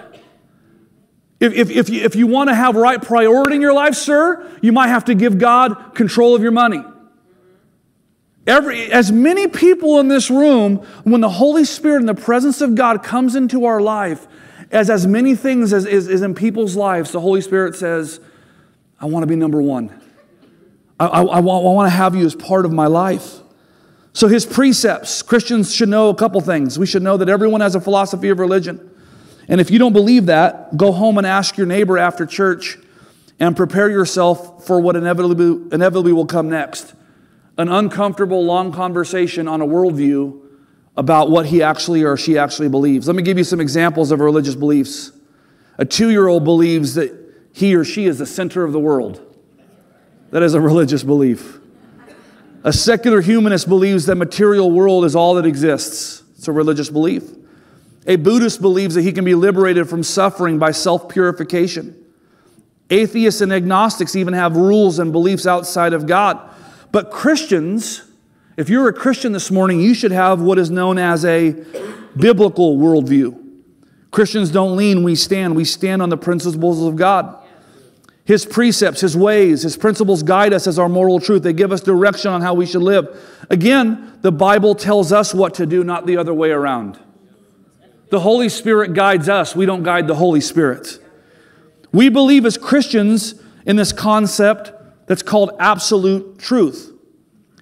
If, 1.39 1.53
if, 1.53 1.69
if, 1.69 1.89
you, 1.89 2.01
if 2.01 2.15
you 2.15 2.25
want 2.27 2.49
to 2.49 2.55
have 2.55 2.75
right 2.75 3.01
priority 3.01 3.55
in 3.55 3.61
your 3.61 3.73
life, 3.73 3.95
sir, 3.95 4.49
you 4.61 4.71
might 4.71 4.87
have 4.87 5.05
to 5.05 5.15
give 5.15 5.37
God 5.37 5.93
control 5.93 6.35
of 6.35 6.41
your 6.41 6.51
money. 6.51 6.83
Every, 8.47 8.91
as 8.91 9.11
many 9.11 9.47
people 9.47 9.99
in 9.99 10.07
this 10.07 10.31
room, 10.31 10.77
when 11.03 11.21
the 11.21 11.29
Holy 11.29 11.65
Spirit 11.65 11.99
and 11.99 12.09
the 12.09 12.15
presence 12.15 12.61
of 12.61 12.75
God 12.75 13.03
comes 13.03 13.35
into 13.35 13.65
our 13.65 13.81
life, 13.81 14.25
as 14.71 14.89
as 14.89 15.05
many 15.05 15.35
things 15.35 15.73
as 15.73 15.85
is 15.85 16.21
in 16.21 16.33
people's 16.33 16.75
lives, 16.75 17.11
the 17.11 17.19
Holy 17.19 17.41
Spirit 17.41 17.75
says, 17.75 18.19
I 18.99 19.05
want 19.05 19.23
to 19.23 19.27
be 19.27 19.35
number 19.35 19.61
one. 19.61 20.01
I, 20.99 21.07
I, 21.07 21.21
I, 21.21 21.39
want, 21.39 21.65
I 21.65 21.69
want 21.69 21.91
to 21.91 21.95
have 21.95 22.15
you 22.15 22.25
as 22.25 22.35
part 22.35 22.65
of 22.65 22.71
my 22.71 22.87
life. 22.87 23.35
So, 24.13 24.27
his 24.27 24.45
precepts, 24.45 25.21
Christians 25.21 25.73
should 25.73 25.89
know 25.89 26.09
a 26.09 26.15
couple 26.15 26.41
things. 26.41 26.79
We 26.79 26.87
should 26.87 27.03
know 27.03 27.17
that 27.17 27.29
everyone 27.29 27.61
has 27.61 27.75
a 27.75 27.81
philosophy 27.81 28.29
of 28.29 28.39
religion. 28.39 28.89
And 29.47 29.61
if 29.61 29.71
you 29.71 29.79
don't 29.79 29.93
believe 29.93 30.25
that, 30.25 30.75
go 30.75 30.91
home 30.91 31.17
and 31.17 31.25
ask 31.25 31.57
your 31.57 31.67
neighbor 31.67 31.97
after 31.97 32.25
church 32.25 32.77
and 33.39 33.55
prepare 33.55 33.89
yourself 33.89 34.65
for 34.65 34.79
what 34.79 34.95
inevitably, 34.95 35.73
inevitably 35.73 36.13
will 36.13 36.25
come 36.25 36.49
next 36.49 36.93
an 37.57 37.69
uncomfortable, 37.69 38.45
long 38.45 38.71
conversation 38.71 39.47
on 39.47 39.61
a 39.61 39.65
worldview 39.65 40.39
about 40.95 41.29
what 41.29 41.47
he 41.47 41.63
actually 41.63 42.03
or 42.03 42.15
she 42.15 42.37
actually 42.37 42.69
believes. 42.69 43.07
Let 43.07 43.15
me 43.15 43.23
give 43.23 43.37
you 43.37 43.43
some 43.43 43.59
examples 43.59 44.11
of 44.11 44.19
religious 44.19 44.55
beliefs. 44.55 45.11
A 45.77 45.85
two 45.85 46.09
year 46.09 46.27
old 46.27 46.43
believes 46.43 46.95
that 46.95 47.15
he 47.53 47.75
or 47.75 47.83
she 47.83 48.05
is 48.05 48.19
the 48.19 48.25
center 48.25 48.63
of 48.63 48.73
the 48.73 48.79
world. 48.79 49.23
That 50.29 50.43
is 50.43 50.53
a 50.53 50.61
religious 50.61 51.03
belief. 51.03 51.59
A 52.63 52.73
secular 52.73 53.21
humanist 53.21 53.67
believes 53.67 54.05
that 54.07 54.15
material 54.15 54.71
world 54.71 55.05
is 55.05 55.15
all 55.15 55.35
that 55.35 55.45
exists. 55.45 56.23
It's 56.37 56.47
a 56.47 56.51
religious 56.51 56.89
belief. 56.89 57.23
A 58.07 58.15
Buddhist 58.15 58.61
believes 58.61 58.95
that 58.95 59.01
he 59.01 59.11
can 59.11 59.25
be 59.25 59.35
liberated 59.35 59.89
from 59.89 60.01
suffering 60.01 60.57
by 60.57 60.71
self 60.71 61.09
purification. 61.09 61.95
Atheists 62.89 63.41
and 63.41 63.51
agnostics 63.51 64.15
even 64.15 64.33
have 64.33 64.55
rules 64.55 64.97
and 64.97 65.11
beliefs 65.11 65.45
outside 65.45 65.91
of 65.91 66.07
God. 66.07 66.39
But 66.93 67.11
Christians, 67.11 68.03
if 68.55 68.69
you're 68.69 68.87
a 68.87 68.93
Christian 68.93 69.33
this 69.33 69.51
morning, 69.51 69.81
you 69.81 69.93
should 69.93 70.13
have 70.13 70.39
what 70.41 70.57
is 70.57 70.71
known 70.71 70.97
as 70.97 71.25
a 71.25 71.51
biblical 72.15 72.77
worldview. 72.77 73.43
Christians 74.09 74.51
don't 74.51 74.77
lean, 74.77 75.03
we 75.03 75.15
stand. 75.15 75.57
We 75.57 75.65
stand 75.65 76.01
on 76.01 76.07
the 76.07 76.17
principles 76.17 76.81
of 76.81 76.95
God. 76.95 77.43
His 78.23 78.45
precepts, 78.45 79.01
His 79.01 79.17
ways, 79.17 79.63
His 79.63 79.75
principles 79.75 80.23
guide 80.23 80.53
us 80.53 80.65
as 80.65 80.79
our 80.79 80.87
moral 80.87 81.19
truth. 81.19 81.43
They 81.43 81.53
give 81.53 81.73
us 81.73 81.81
direction 81.81 82.31
on 82.31 82.41
how 82.41 82.53
we 82.53 82.65
should 82.65 82.81
live. 82.81 83.07
Again, 83.49 84.17
the 84.21 84.31
Bible 84.31 84.75
tells 84.75 85.11
us 85.11 85.33
what 85.33 85.53
to 85.55 85.65
do, 85.65 85.83
not 85.83 86.05
the 86.05 86.15
other 86.15 86.33
way 86.33 86.51
around. 86.51 86.99
The 88.09 88.19
Holy 88.21 88.49
Spirit 88.49 88.93
guides 88.93 89.27
us, 89.27 89.55
we 89.55 89.65
don't 89.65 89.83
guide 89.83 90.07
the 90.07 90.15
Holy 90.15 90.41
Spirit. 90.41 90.99
We 91.91 92.09
believe 92.09 92.45
as 92.45 92.57
Christians 92.57 93.35
in 93.65 93.75
this 93.75 93.91
concept 93.91 94.71
that's 95.07 95.21
called 95.21 95.51
absolute 95.59 96.39
truth. 96.39 96.93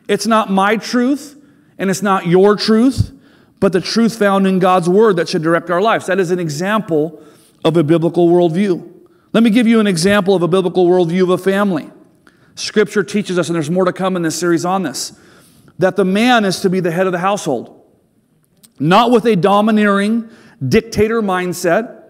It's 0.07 0.27
not 0.27 0.51
my 0.51 0.77
truth 0.77 1.41
and 1.77 1.89
it's 1.89 2.01
not 2.01 2.27
your 2.27 2.55
truth, 2.55 3.11
but 3.59 3.73
the 3.73 3.81
truth 3.81 4.17
found 4.17 4.45
in 4.45 4.59
God's 4.59 4.87
Word 4.89 5.15
that 5.15 5.29
should 5.29 5.41
direct 5.41 5.69
our 5.69 5.81
lives. 5.81 6.05
That 6.05 6.19
is 6.19 6.31
an 6.31 6.39
example 6.39 7.23
of 7.63 7.77
a 7.77 7.83
biblical 7.83 8.29
worldview. 8.29 8.91
Let 9.33 9.43
me 9.43 9.49
give 9.49 9.67
you 9.67 9.79
an 9.79 9.87
example 9.87 10.35
of 10.35 10.43
a 10.43 10.47
biblical 10.47 10.87
worldview 10.87 11.23
of 11.23 11.29
a 11.31 11.37
family. 11.37 11.89
Scripture 12.55 13.03
teaches 13.03 13.37
us, 13.37 13.49
and 13.49 13.55
there's 13.55 13.69
more 13.69 13.85
to 13.85 13.91
come 13.91 14.15
in 14.15 14.21
this 14.21 14.37
series 14.39 14.63
on 14.63 14.83
this, 14.83 15.19
that 15.77 15.95
the 15.97 16.05
man 16.05 16.45
is 16.45 16.61
to 16.61 16.69
be 16.69 16.79
the 16.79 16.91
head 16.91 17.05
of 17.05 17.11
the 17.11 17.19
household, 17.19 17.84
not 18.79 19.11
with 19.11 19.25
a 19.25 19.35
domineering 19.35 20.29
dictator 20.67 21.21
mindset, 21.21 22.03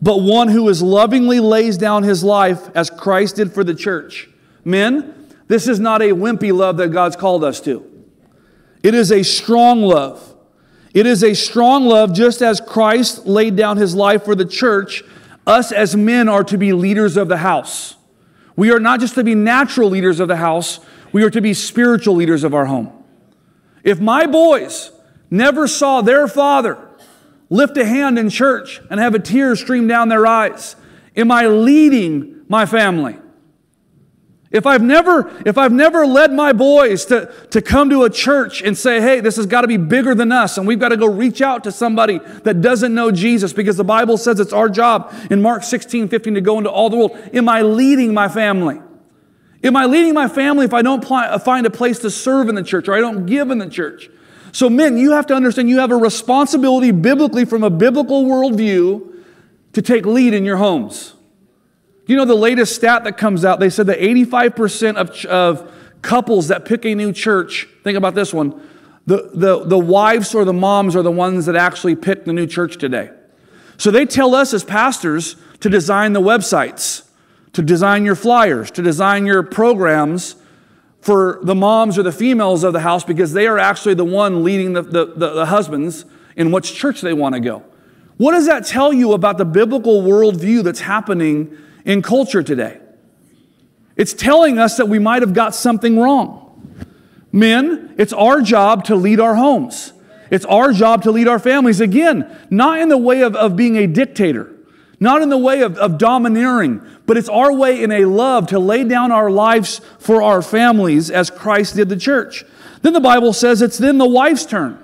but 0.00 0.18
one 0.18 0.48
who 0.48 0.68
is 0.68 0.82
lovingly 0.82 1.40
lays 1.40 1.78
down 1.78 2.02
his 2.02 2.22
life 2.22 2.68
as 2.74 2.90
Christ 2.90 3.36
did 3.36 3.52
for 3.52 3.64
the 3.64 3.74
church. 3.74 4.28
Men, 4.64 5.28
this 5.48 5.68
is 5.68 5.80
not 5.80 6.02
a 6.02 6.10
wimpy 6.10 6.52
love 6.52 6.76
that 6.76 6.88
God's 6.88 7.16
called 7.16 7.44
us 7.44 7.60
to. 7.62 7.90
It 8.82 8.94
is 8.94 9.10
a 9.10 9.22
strong 9.22 9.82
love. 9.82 10.34
It 10.92 11.06
is 11.06 11.22
a 11.22 11.34
strong 11.34 11.86
love, 11.86 12.12
just 12.12 12.42
as 12.42 12.60
Christ 12.60 13.26
laid 13.26 13.56
down 13.56 13.76
his 13.76 13.94
life 13.94 14.24
for 14.24 14.34
the 14.34 14.44
church. 14.44 15.02
Us 15.46 15.70
as 15.72 15.94
men 15.94 16.28
are 16.28 16.44
to 16.44 16.58
be 16.58 16.72
leaders 16.72 17.16
of 17.16 17.28
the 17.28 17.36
house. 17.38 17.96
We 18.56 18.70
are 18.72 18.80
not 18.80 19.00
just 19.00 19.14
to 19.14 19.24
be 19.24 19.34
natural 19.34 19.90
leaders 19.90 20.20
of 20.20 20.28
the 20.28 20.36
house, 20.36 20.80
we 21.12 21.22
are 21.22 21.30
to 21.30 21.40
be 21.40 21.54
spiritual 21.54 22.16
leaders 22.16 22.44
of 22.44 22.54
our 22.54 22.66
home. 22.66 22.92
If 23.84 24.00
my 24.00 24.26
boys 24.26 24.90
never 25.30 25.66
saw 25.66 26.00
their 26.00 26.28
father 26.28 26.78
lift 27.48 27.76
a 27.76 27.84
hand 27.84 28.18
in 28.18 28.28
church 28.30 28.80
and 28.90 28.98
have 29.00 29.14
a 29.14 29.18
tear 29.18 29.54
stream 29.56 29.86
down 29.86 30.08
their 30.08 30.26
eyes, 30.26 30.76
am 31.16 31.30
I 31.30 31.46
leading 31.46 32.44
my 32.48 32.66
family? 32.66 33.18
If 34.50 34.64
I've 34.64 34.82
never, 34.82 35.30
if 35.44 35.58
I've 35.58 35.72
never 35.72 36.06
led 36.06 36.32
my 36.32 36.52
boys 36.52 37.04
to, 37.06 37.32
to 37.50 37.60
come 37.60 37.90
to 37.90 38.04
a 38.04 38.10
church 38.10 38.62
and 38.62 38.78
say, 38.78 39.00
hey, 39.00 39.20
this 39.20 39.36
has 39.36 39.46
got 39.46 39.62
to 39.62 39.68
be 39.68 39.76
bigger 39.76 40.14
than 40.14 40.30
us, 40.30 40.56
and 40.56 40.66
we've 40.66 40.78
got 40.78 40.90
to 40.90 40.96
go 40.96 41.06
reach 41.06 41.42
out 41.42 41.64
to 41.64 41.72
somebody 41.72 42.18
that 42.44 42.60
doesn't 42.60 42.94
know 42.94 43.10
Jesus, 43.10 43.52
because 43.52 43.76
the 43.76 43.84
Bible 43.84 44.16
says 44.16 44.38
it's 44.38 44.52
our 44.52 44.68
job 44.68 45.12
in 45.30 45.42
Mark 45.42 45.64
16, 45.64 46.08
15 46.08 46.34
to 46.34 46.40
go 46.40 46.58
into 46.58 46.70
all 46.70 46.88
the 46.88 46.96
world. 46.96 47.18
Am 47.34 47.48
I 47.48 47.62
leading 47.62 48.14
my 48.14 48.28
family? 48.28 48.80
Am 49.64 49.76
I 49.76 49.86
leading 49.86 50.14
my 50.14 50.28
family 50.28 50.64
if 50.64 50.72
I 50.72 50.82
don't 50.82 51.04
find 51.04 51.66
a 51.66 51.70
place 51.70 51.98
to 52.00 52.10
serve 52.10 52.48
in 52.48 52.54
the 52.54 52.62
church 52.62 52.88
or 52.88 52.94
I 52.94 53.00
don't 53.00 53.26
give 53.26 53.50
in 53.50 53.58
the 53.58 53.68
church? 53.68 54.08
So, 54.56 54.70
men, 54.70 54.96
you 54.96 55.12
have 55.12 55.26
to 55.26 55.34
understand 55.34 55.68
you 55.68 55.80
have 55.80 55.90
a 55.90 55.96
responsibility 55.98 56.90
biblically 56.90 57.44
from 57.44 57.62
a 57.62 57.68
biblical 57.68 58.24
worldview 58.24 59.22
to 59.74 59.82
take 59.82 60.06
lead 60.06 60.32
in 60.32 60.46
your 60.46 60.56
homes. 60.56 61.12
You 62.06 62.16
know, 62.16 62.24
the 62.24 62.34
latest 62.34 62.74
stat 62.74 63.04
that 63.04 63.18
comes 63.18 63.44
out, 63.44 63.60
they 63.60 63.68
said 63.68 63.86
that 63.88 63.98
85% 63.98 64.96
of, 64.96 65.26
of 65.26 65.72
couples 66.00 66.48
that 66.48 66.64
pick 66.64 66.86
a 66.86 66.94
new 66.94 67.12
church, 67.12 67.68
think 67.84 67.98
about 67.98 68.14
this 68.14 68.32
one, 68.32 68.58
the, 69.04 69.30
the, 69.34 69.62
the 69.66 69.78
wives 69.78 70.34
or 70.34 70.46
the 70.46 70.54
moms 70.54 70.96
are 70.96 71.02
the 71.02 71.12
ones 71.12 71.44
that 71.44 71.54
actually 71.54 71.94
pick 71.94 72.24
the 72.24 72.32
new 72.32 72.46
church 72.46 72.78
today. 72.78 73.10
So 73.76 73.90
they 73.90 74.06
tell 74.06 74.34
us 74.34 74.54
as 74.54 74.64
pastors 74.64 75.36
to 75.60 75.68
design 75.68 76.14
the 76.14 76.22
websites, 76.22 77.06
to 77.52 77.60
design 77.60 78.06
your 78.06 78.16
flyers, 78.16 78.70
to 78.70 78.80
design 78.80 79.26
your 79.26 79.42
programs 79.42 80.36
for 81.06 81.38
the 81.42 81.54
moms 81.54 81.96
or 81.96 82.02
the 82.02 82.12
females 82.12 82.64
of 82.64 82.72
the 82.72 82.80
house 82.80 83.04
because 83.04 83.32
they 83.32 83.46
are 83.46 83.58
actually 83.58 83.94
the 83.94 84.04
one 84.04 84.42
leading 84.42 84.72
the, 84.72 84.82
the, 84.82 85.06
the, 85.06 85.28
the 85.34 85.46
husbands 85.46 86.04
in 86.36 86.50
which 86.50 86.74
church 86.74 87.00
they 87.00 87.12
want 87.12 87.34
to 87.34 87.40
go. 87.40 87.62
What 88.16 88.32
does 88.32 88.46
that 88.46 88.66
tell 88.66 88.92
you 88.92 89.12
about 89.12 89.38
the 89.38 89.44
biblical 89.44 90.02
worldview 90.02 90.62
that's 90.62 90.80
happening 90.80 91.56
in 91.86 92.02
culture 92.02 92.42
today. 92.42 92.80
It's 93.96 94.12
telling 94.12 94.58
us 94.58 94.76
that 94.76 94.88
we 94.88 94.98
might 94.98 95.22
have 95.22 95.32
got 95.32 95.54
something 95.54 95.98
wrong. 95.98 96.42
Men, 97.32 97.94
it's 97.96 98.12
our 98.12 98.42
job 98.42 98.84
to 98.84 98.96
lead 98.96 99.20
our 99.20 99.36
homes. 99.36 99.92
It's 100.30 100.44
our 100.44 100.72
job 100.72 101.04
to 101.04 101.12
lead 101.12 101.28
our 101.28 101.38
families. 101.38 101.80
Again, 101.80 102.36
not 102.50 102.80
in 102.80 102.88
the 102.88 102.98
way 102.98 103.22
of, 103.22 103.36
of 103.36 103.56
being 103.56 103.76
a 103.76 103.86
dictator, 103.86 104.52
not 104.98 105.22
in 105.22 105.28
the 105.28 105.38
way 105.38 105.60
of, 105.60 105.76
of 105.78 105.98
domineering, 105.98 106.80
but 107.04 107.16
it's 107.16 107.28
our 107.28 107.52
way 107.52 107.82
in 107.82 107.92
a 107.92 108.04
love 108.06 108.48
to 108.48 108.58
lay 108.58 108.84
down 108.84 109.12
our 109.12 109.30
lives 109.30 109.80
for 109.98 110.22
our 110.22 110.42
families 110.42 111.10
as 111.10 111.30
Christ 111.30 111.76
did 111.76 111.88
the 111.88 111.96
church. 111.96 112.44
Then 112.82 112.92
the 112.92 113.00
Bible 113.00 113.32
says 113.32 113.62
it's 113.62 113.78
then 113.78 113.98
the 113.98 114.08
wife's 114.08 114.46
turn. 114.46 114.82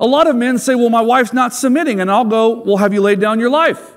A 0.00 0.06
lot 0.06 0.26
of 0.26 0.34
men 0.34 0.58
say, 0.58 0.74
Well, 0.74 0.90
my 0.90 1.02
wife's 1.02 1.32
not 1.32 1.52
submitting. 1.52 2.00
And 2.00 2.10
I'll 2.10 2.24
go, 2.24 2.62
Well, 2.62 2.78
have 2.78 2.94
you 2.94 3.02
laid 3.02 3.20
down 3.20 3.38
your 3.38 3.50
life? 3.50 3.92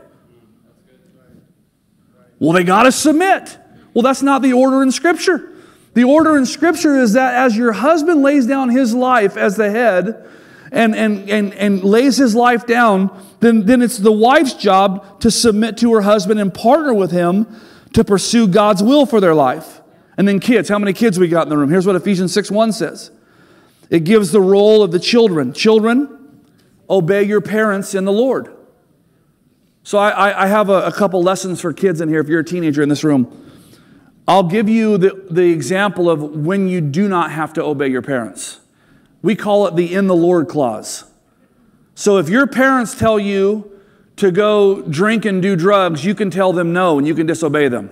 Well, 2.39 2.51
they 2.51 2.65
got 2.65 2.83
to 2.83 2.91
submit. 2.91 3.57
Well, 3.93 4.03
that's 4.03 4.21
not 4.21 4.41
the 4.41 4.53
order 4.53 4.83
in 4.83 4.91
Scripture. 4.91 5.53
The 5.93 6.03
order 6.03 6.37
in 6.37 6.45
Scripture 6.45 6.97
is 6.97 7.13
that 7.13 7.35
as 7.35 7.55
your 7.55 7.71
husband 7.71 8.21
lays 8.21 8.45
down 8.45 8.69
his 8.69 8.93
life 8.93 9.37
as 9.37 9.55
the 9.55 9.71
head 9.71 10.27
and, 10.73 10.95
and, 10.95 11.29
and, 11.29 11.53
and 11.53 11.83
lays 11.83 12.17
his 12.17 12.35
life 12.35 12.65
down, 12.65 13.25
then, 13.39 13.65
then 13.65 13.81
it's 13.81 13.97
the 13.99 14.11
wife's 14.11 14.53
job 14.53 15.19
to 15.21 15.29
submit 15.29 15.77
to 15.77 15.93
her 15.93 16.01
husband 16.01 16.39
and 16.39 16.53
partner 16.53 16.93
with 16.93 17.11
him 17.11 17.47
to 17.93 18.03
pursue 18.03 18.47
God's 18.47 18.81
will 18.81 19.05
for 19.05 19.21
their 19.21 19.35
life. 19.35 19.81
And 20.17 20.27
then 20.27 20.39
kids, 20.39 20.69
how 20.69 20.79
many 20.79 20.93
kids 20.93 21.19
we 21.19 21.27
got 21.27 21.43
in 21.43 21.49
the 21.49 21.57
room? 21.57 21.69
Here's 21.69 21.85
what 21.85 21.95
Ephesians 21.95 22.33
6 22.33 22.49
1 22.49 22.71
says. 22.73 23.11
It 23.89 24.03
gives 24.03 24.31
the 24.31 24.41
role 24.41 24.81
of 24.81 24.91
the 24.91 24.99
children. 24.99 25.53
Children, 25.53 26.41
obey 26.89 27.23
your 27.23 27.41
parents 27.41 27.93
in 27.93 28.05
the 28.05 28.11
Lord. 28.11 28.55
So 29.83 29.97
I, 29.97 30.43
I 30.43 30.47
have 30.47 30.69
a, 30.69 30.85
a, 30.85 30.91
couple 30.91 31.21
lessons 31.21 31.59
for 31.59 31.73
kids 31.73 31.99
in 31.99 32.07
here 32.07 32.21
if 32.21 32.27
you're 32.27 32.39
a 32.39 32.45
teenager 32.45 32.81
in 32.81 32.89
this 32.89 33.03
room. 33.03 33.51
I'll 34.27 34.43
give 34.43 34.69
you 34.69 34.97
the, 34.97 35.27
the 35.29 35.51
example 35.51 36.09
of 36.09 36.21
when 36.21 36.69
you 36.69 36.79
do 36.79 37.09
not 37.09 37.31
have 37.31 37.53
to 37.53 37.63
obey 37.63 37.89
your 37.89 38.01
parents. 38.01 38.61
We 39.23 39.35
call 39.35 39.65
it 39.65 39.75
the 39.75 39.91
in 39.91 40.05
the 40.05 40.15
Lord 40.15 40.47
clause. 40.47 41.05
So 41.95 42.17
if 42.17 42.29
your 42.29 42.45
parents 42.45 42.95
tell 42.97 43.17
you 43.17 43.71
to 44.17 44.29
go 44.29 44.81
drink 44.83 45.25
and 45.25 45.41
do 45.41 45.55
drugs, 45.55 46.05
you 46.05 46.13
can 46.13 46.29
tell 46.29 46.53
them 46.53 46.73
no 46.73 46.99
and 46.99 47.07
you 47.07 47.15
can 47.15 47.25
disobey 47.25 47.69
them. 47.69 47.89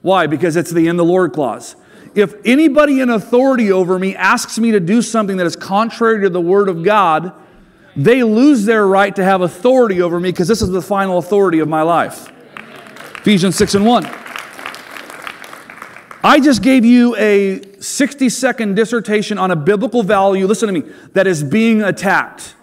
Why? 0.00 0.26
Because 0.26 0.56
it's 0.56 0.70
the 0.70 0.86
in 0.86 0.96
the 0.96 1.04
Lord 1.04 1.32
clause. 1.32 1.76
If 2.14 2.34
anybody 2.46 3.00
in 3.00 3.10
authority 3.10 3.70
over 3.70 3.98
me 3.98 4.14
asks 4.14 4.58
me 4.58 4.70
to 4.70 4.80
do 4.80 5.02
something 5.02 5.36
that 5.36 5.46
is 5.46 5.56
contrary 5.56 6.22
to 6.22 6.30
the 6.30 6.40
word 6.40 6.68
of 6.68 6.82
God, 6.82 7.32
they 7.96 8.22
lose 8.22 8.64
their 8.64 8.86
right 8.86 9.14
to 9.16 9.24
have 9.24 9.40
authority 9.40 10.00
over 10.00 10.20
me 10.20 10.30
because 10.30 10.48
this 10.48 10.62
is 10.62 10.70
the 10.70 10.80
final 10.80 11.18
authority 11.18 11.58
of 11.58 11.68
my 11.68 11.82
life. 11.82 12.30
Ephesians 13.18 13.56
6 13.56 13.74
and 13.74 13.84
1. 13.86 14.25
I 16.26 16.40
just 16.40 16.60
gave 16.60 16.84
you 16.84 17.14
a 17.14 17.62
60 17.80 18.30
second 18.30 18.74
dissertation 18.74 19.38
on 19.38 19.52
a 19.52 19.56
biblical 19.56 20.02
value, 20.02 20.48
listen 20.48 20.66
to 20.66 20.72
me, 20.72 20.92
that 21.12 21.28
is 21.28 21.44
being 21.44 21.82
attacked. 21.82 22.56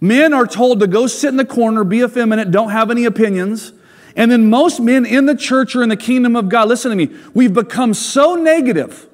Men 0.00 0.32
are 0.32 0.48
told 0.48 0.80
to 0.80 0.88
go 0.88 1.06
sit 1.06 1.28
in 1.28 1.36
the 1.36 1.44
corner, 1.44 1.84
be 1.84 2.02
effeminate, 2.02 2.50
don't 2.50 2.70
have 2.70 2.90
any 2.90 3.04
opinions. 3.04 3.72
And 4.16 4.32
then 4.32 4.50
most 4.50 4.80
men 4.80 5.06
in 5.06 5.26
the 5.26 5.36
church 5.36 5.76
or 5.76 5.84
in 5.84 5.90
the 5.90 5.96
kingdom 5.96 6.34
of 6.34 6.48
God, 6.48 6.66
listen 6.66 6.90
to 6.90 6.96
me, 6.96 7.16
we've 7.34 7.54
become 7.54 7.94
so 7.94 8.34
negative. 8.34 9.06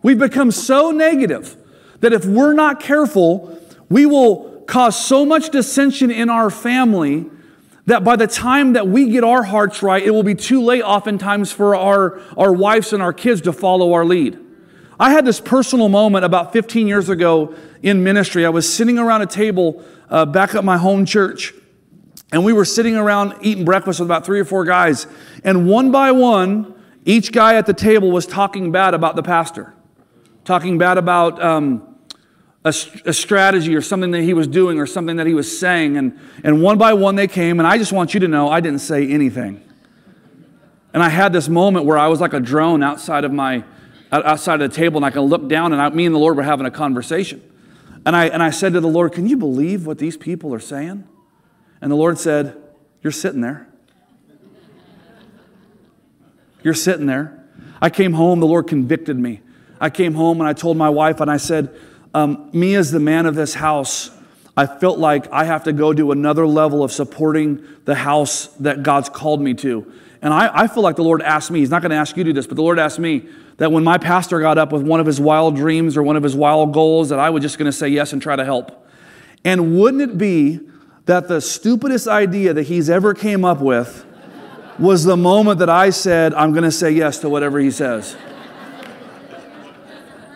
We've 0.00 0.16
become 0.16 0.52
so 0.52 0.92
negative 0.92 1.56
that 1.98 2.12
if 2.12 2.24
we're 2.26 2.52
not 2.52 2.78
careful, 2.78 3.60
we 3.88 4.06
will 4.06 4.62
cause 4.68 5.04
so 5.04 5.26
much 5.26 5.50
dissension 5.50 6.12
in 6.12 6.30
our 6.30 6.48
family 6.48 7.28
that 7.90 8.04
by 8.04 8.14
the 8.14 8.26
time 8.26 8.74
that 8.74 8.86
we 8.86 9.10
get 9.10 9.24
our 9.24 9.42
hearts 9.42 9.82
right, 9.82 10.00
it 10.00 10.10
will 10.10 10.22
be 10.22 10.36
too 10.36 10.62
late 10.62 10.82
oftentimes 10.82 11.50
for 11.50 11.74
our, 11.74 12.20
our 12.36 12.52
wives 12.52 12.92
and 12.92 13.02
our 13.02 13.12
kids 13.12 13.40
to 13.42 13.52
follow 13.52 13.92
our 13.94 14.04
lead. 14.04 14.38
I 14.98 15.10
had 15.10 15.24
this 15.24 15.40
personal 15.40 15.88
moment 15.88 16.24
about 16.24 16.52
15 16.52 16.86
years 16.86 17.08
ago 17.08 17.52
in 17.82 18.04
ministry. 18.04 18.46
I 18.46 18.50
was 18.50 18.72
sitting 18.72 18.96
around 18.96 19.22
a 19.22 19.26
table 19.26 19.84
uh, 20.08 20.24
back 20.24 20.54
at 20.54 20.62
my 20.62 20.78
home 20.78 21.04
church, 21.04 21.52
and 22.30 22.44
we 22.44 22.52
were 22.52 22.64
sitting 22.64 22.96
around 22.96 23.34
eating 23.40 23.64
breakfast 23.64 23.98
with 23.98 24.06
about 24.06 24.24
three 24.24 24.38
or 24.38 24.44
four 24.44 24.64
guys. 24.64 25.08
And 25.42 25.68
one 25.68 25.90
by 25.90 26.12
one, 26.12 26.74
each 27.04 27.32
guy 27.32 27.56
at 27.56 27.66
the 27.66 27.74
table 27.74 28.12
was 28.12 28.24
talking 28.24 28.70
bad 28.70 28.94
about 28.94 29.16
the 29.16 29.22
pastor, 29.24 29.74
talking 30.44 30.78
bad 30.78 30.96
about 30.96 31.42
um, 31.42 31.89
a, 32.64 32.68
a, 33.06 33.12
strategy 33.12 33.74
or 33.74 33.80
something 33.80 34.10
that 34.10 34.22
he 34.22 34.34
was 34.34 34.46
doing 34.46 34.78
or 34.78 34.86
something 34.86 35.16
that 35.16 35.26
he 35.26 35.32
was 35.32 35.58
saying. 35.58 35.96
And, 35.96 36.18
and 36.44 36.62
one 36.62 36.76
by 36.76 36.92
one 36.92 37.16
they 37.16 37.26
came, 37.26 37.58
and 37.58 37.66
I 37.66 37.78
just 37.78 37.92
want 37.92 38.12
you 38.12 38.20
to 38.20 38.28
know 38.28 38.50
I 38.50 38.60
didn't 38.60 38.80
say 38.80 39.08
anything. 39.08 39.62
And 40.92 41.02
I 41.02 41.08
had 41.08 41.32
this 41.32 41.48
moment 41.48 41.86
where 41.86 41.96
I 41.96 42.08
was 42.08 42.20
like 42.20 42.34
a 42.34 42.40
drone 42.40 42.82
outside 42.82 43.24
of 43.24 43.32
my 43.32 43.64
outside 44.12 44.60
of 44.60 44.70
the 44.70 44.76
table, 44.76 44.96
and 44.96 45.06
I 45.06 45.10
can 45.10 45.22
look 45.22 45.48
down, 45.48 45.72
and 45.72 45.80
I, 45.80 45.88
me 45.90 46.04
and 46.04 46.12
the 46.12 46.18
Lord 46.18 46.36
were 46.36 46.42
having 46.42 46.66
a 46.66 46.70
conversation. 46.70 47.40
And 48.04 48.16
I, 48.16 48.26
and 48.26 48.42
I 48.42 48.50
said 48.50 48.72
to 48.72 48.80
the 48.80 48.88
Lord, 48.88 49.12
Can 49.12 49.28
you 49.28 49.36
believe 49.36 49.86
what 49.86 49.98
these 49.98 50.16
people 50.16 50.52
are 50.52 50.60
saying? 50.60 51.06
And 51.80 51.92
the 51.92 51.96
Lord 51.96 52.18
said, 52.18 52.56
You're 53.02 53.12
sitting 53.12 53.40
there. 53.40 53.68
You're 56.62 56.74
sitting 56.74 57.06
there. 57.06 57.44
I 57.80 57.88
came 57.88 58.12
home, 58.12 58.40
the 58.40 58.46
Lord 58.46 58.66
convicted 58.66 59.16
me. 59.16 59.40
I 59.80 59.88
came 59.90 60.14
home 60.14 60.40
and 60.40 60.48
I 60.48 60.52
told 60.52 60.76
my 60.76 60.90
wife, 60.90 61.20
and 61.20 61.30
I 61.30 61.36
said, 61.36 61.74
um, 62.14 62.50
me 62.52 62.74
as 62.74 62.90
the 62.90 63.00
man 63.00 63.26
of 63.26 63.34
this 63.34 63.54
house, 63.54 64.10
I 64.56 64.66
felt 64.66 64.98
like 64.98 65.30
I 65.32 65.44
have 65.44 65.64
to 65.64 65.72
go 65.72 65.92
to 65.92 66.12
another 66.12 66.46
level 66.46 66.82
of 66.82 66.92
supporting 66.92 67.64
the 67.84 67.94
house 67.94 68.46
that 68.58 68.82
God's 68.82 69.08
called 69.08 69.40
me 69.40 69.54
to. 69.54 69.90
And 70.22 70.34
I, 70.34 70.50
I 70.52 70.66
feel 70.66 70.82
like 70.82 70.96
the 70.96 71.04
Lord 71.04 71.22
asked 71.22 71.50
me, 71.50 71.60
He's 71.60 71.70
not 71.70 71.82
going 71.82 71.90
to 71.90 71.96
ask 71.96 72.16
you 72.16 72.24
to 72.24 72.30
do 72.30 72.34
this, 72.34 72.46
but 72.46 72.56
the 72.56 72.62
Lord 72.62 72.78
asked 72.78 72.98
me 72.98 73.28
that 73.56 73.72
when 73.72 73.84
my 73.84 73.96
pastor 73.96 74.40
got 74.40 74.58
up 74.58 74.72
with 74.72 74.82
one 74.82 75.00
of 75.00 75.06
his 75.06 75.20
wild 75.20 75.56
dreams 75.56 75.96
or 75.96 76.02
one 76.02 76.16
of 76.16 76.22
his 76.22 76.34
wild 76.34 76.74
goals, 76.74 77.10
that 77.10 77.18
I 77.18 77.30
was 77.30 77.42
just 77.42 77.58
going 77.58 77.66
to 77.66 77.72
say 77.72 77.88
yes 77.88 78.12
and 78.12 78.20
try 78.20 78.36
to 78.36 78.44
help. 78.44 78.86
And 79.44 79.78
wouldn't 79.78 80.02
it 80.02 80.18
be 80.18 80.60
that 81.06 81.28
the 81.28 81.40
stupidest 81.40 82.06
idea 82.06 82.52
that 82.52 82.64
he's 82.64 82.90
ever 82.90 83.14
came 83.14 83.44
up 83.44 83.60
with 83.60 84.04
was 84.78 85.04
the 85.04 85.16
moment 85.16 85.58
that 85.58 85.70
I 85.70 85.90
said, 85.90 86.34
I'm 86.34 86.52
going 86.52 86.64
to 86.64 86.72
say 86.72 86.90
yes 86.90 87.18
to 87.20 87.28
whatever 87.28 87.58
he 87.58 87.70
says? 87.70 88.16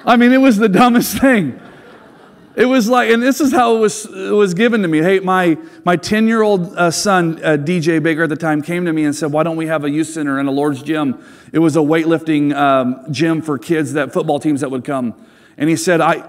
I 0.07 0.17
mean, 0.17 0.33
it 0.33 0.41
was 0.41 0.59
the 0.59 0.69
dumbest 0.69 1.19
thing. 1.21 1.61
It 2.57 2.67
was 2.67 2.89
like, 2.89 3.11
and 3.11 3.21
this 3.21 3.41
is 3.41 3.51
how 3.51 3.77
it 3.77 3.81
was, 3.81 4.07
it 4.07 4.31
was 4.31 4.55
given 4.55 4.83
to 4.83 4.89
me. 4.89 4.99
Hey, 4.99 5.19
my, 5.19 5.59
my 5.85 5.97
10 5.97 6.29
year 6.29 6.43
old 6.43 6.77
uh, 6.77 6.93
son, 6.93 7.43
uh, 7.43 7.57
DJ 7.57 8.01
Baker 8.01 8.25
at 8.25 8.29
the 8.29 8.37
time, 8.37 8.63
came 8.63 8.85
to 8.85 8.93
me 8.93 9.05
and 9.05 9.15
said, 9.15 9.33
Why 9.33 9.43
don't 9.43 9.57
we 9.57 9.67
have 9.67 9.83
a 9.83 9.91
youth 9.91 10.07
center 10.07 10.39
and 10.39 10.49
a 10.49 10.53
Lord's 10.53 10.81
gym? 10.81 11.25
It 11.53 11.59
was 11.59 11.75
a 11.75 11.81
weightlifting 11.81 12.55
um, 12.55 13.13
gym 13.13 13.43
for 13.43 13.59
kids, 13.59 13.95
that 13.95 14.13
football 14.13 14.39
teams 14.39 14.61
that 14.61 14.71
would 14.71 14.85
come. 14.85 15.15
And 15.57 15.69
he 15.69 15.75
said, 15.75 16.01
I, 16.01 16.29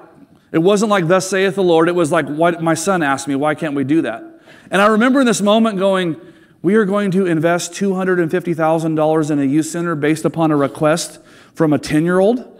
It 0.51 0.59
wasn't 0.59 0.89
like, 0.89 1.07
Thus 1.07 1.29
saith 1.29 1.53
the 1.53 1.63
Lord. 1.63 1.89
It 1.89 1.95
was 1.95 2.11
like, 2.11 2.27
my 2.27 2.73
son 2.73 3.03
asked 3.03 3.27
me, 3.27 3.35
Why 3.35 3.53
can't 3.53 3.75
we 3.75 3.83
do 3.83 4.01
that? 4.01 4.23
And 4.71 4.81
I 4.81 4.87
remember 4.87 5.19
in 5.19 5.27
this 5.27 5.41
moment 5.41 5.77
going, 5.77 6.19
We 6.63 6.73
are 6.73 6.85
going 6.85 7.11
to 7.11 7.27
invest 7.27 7.73
$250,000 7.73 9.31
in 9.31 9.39
a 9.39 9.43
youth 9.43 9.67
center 9.67 9.93
based 9.93 10.25
upon 10.25 10.49
a 10.49 10.57
request 10.57 11.19
from 11.53 11.71
a 11.71 11.77
10 11.77 12.03
year 12.03 12.17
old. 12.17 12.54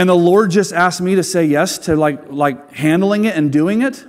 And 0.00 0.08
the 0.08 0.16
Lord 0.16 0.50
just 0.50 0.72
asked 0.72 1.02
me 1.02 1.16
to 1.16 1.22
say 1.22 1.44
yes 1.44 1.76
to 1.76 1.94
like, 1.94 2.32
like 2.32 2.72
handling 2.72 3.26
it 3.26 3.36
and 3.36 3.52
doing 3.52 3.82
it. 3.82 4.02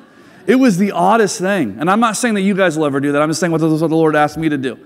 It 0.47 0.55
was 0.55 0.77
the 0.77 0.93
oddest 0.93 1.37
thing. 1.37 1.75
And 1.81 1.91
I'm 1.91 1.99
not 1.99 2.15
saying 2.15 2.35
that 2.35 2.43
you 2.43 2.55
guys 2.55 2.77
will 2.77 2.85
ever 2.85 3.01
do 3.01 3.11
that. 3.11 3.21
I'm 3.21 3.29
just 3.29 3.41
saying 3.41 3.51
what 3.51 3.59
the, 3.59 3.67
what 3.67 3.89
the 3.89 3.97
Lord 3.97 4.15
asked 4.15 4.37
me 4.37 4.47
to 4.47 4.57
do. 4.57 4.79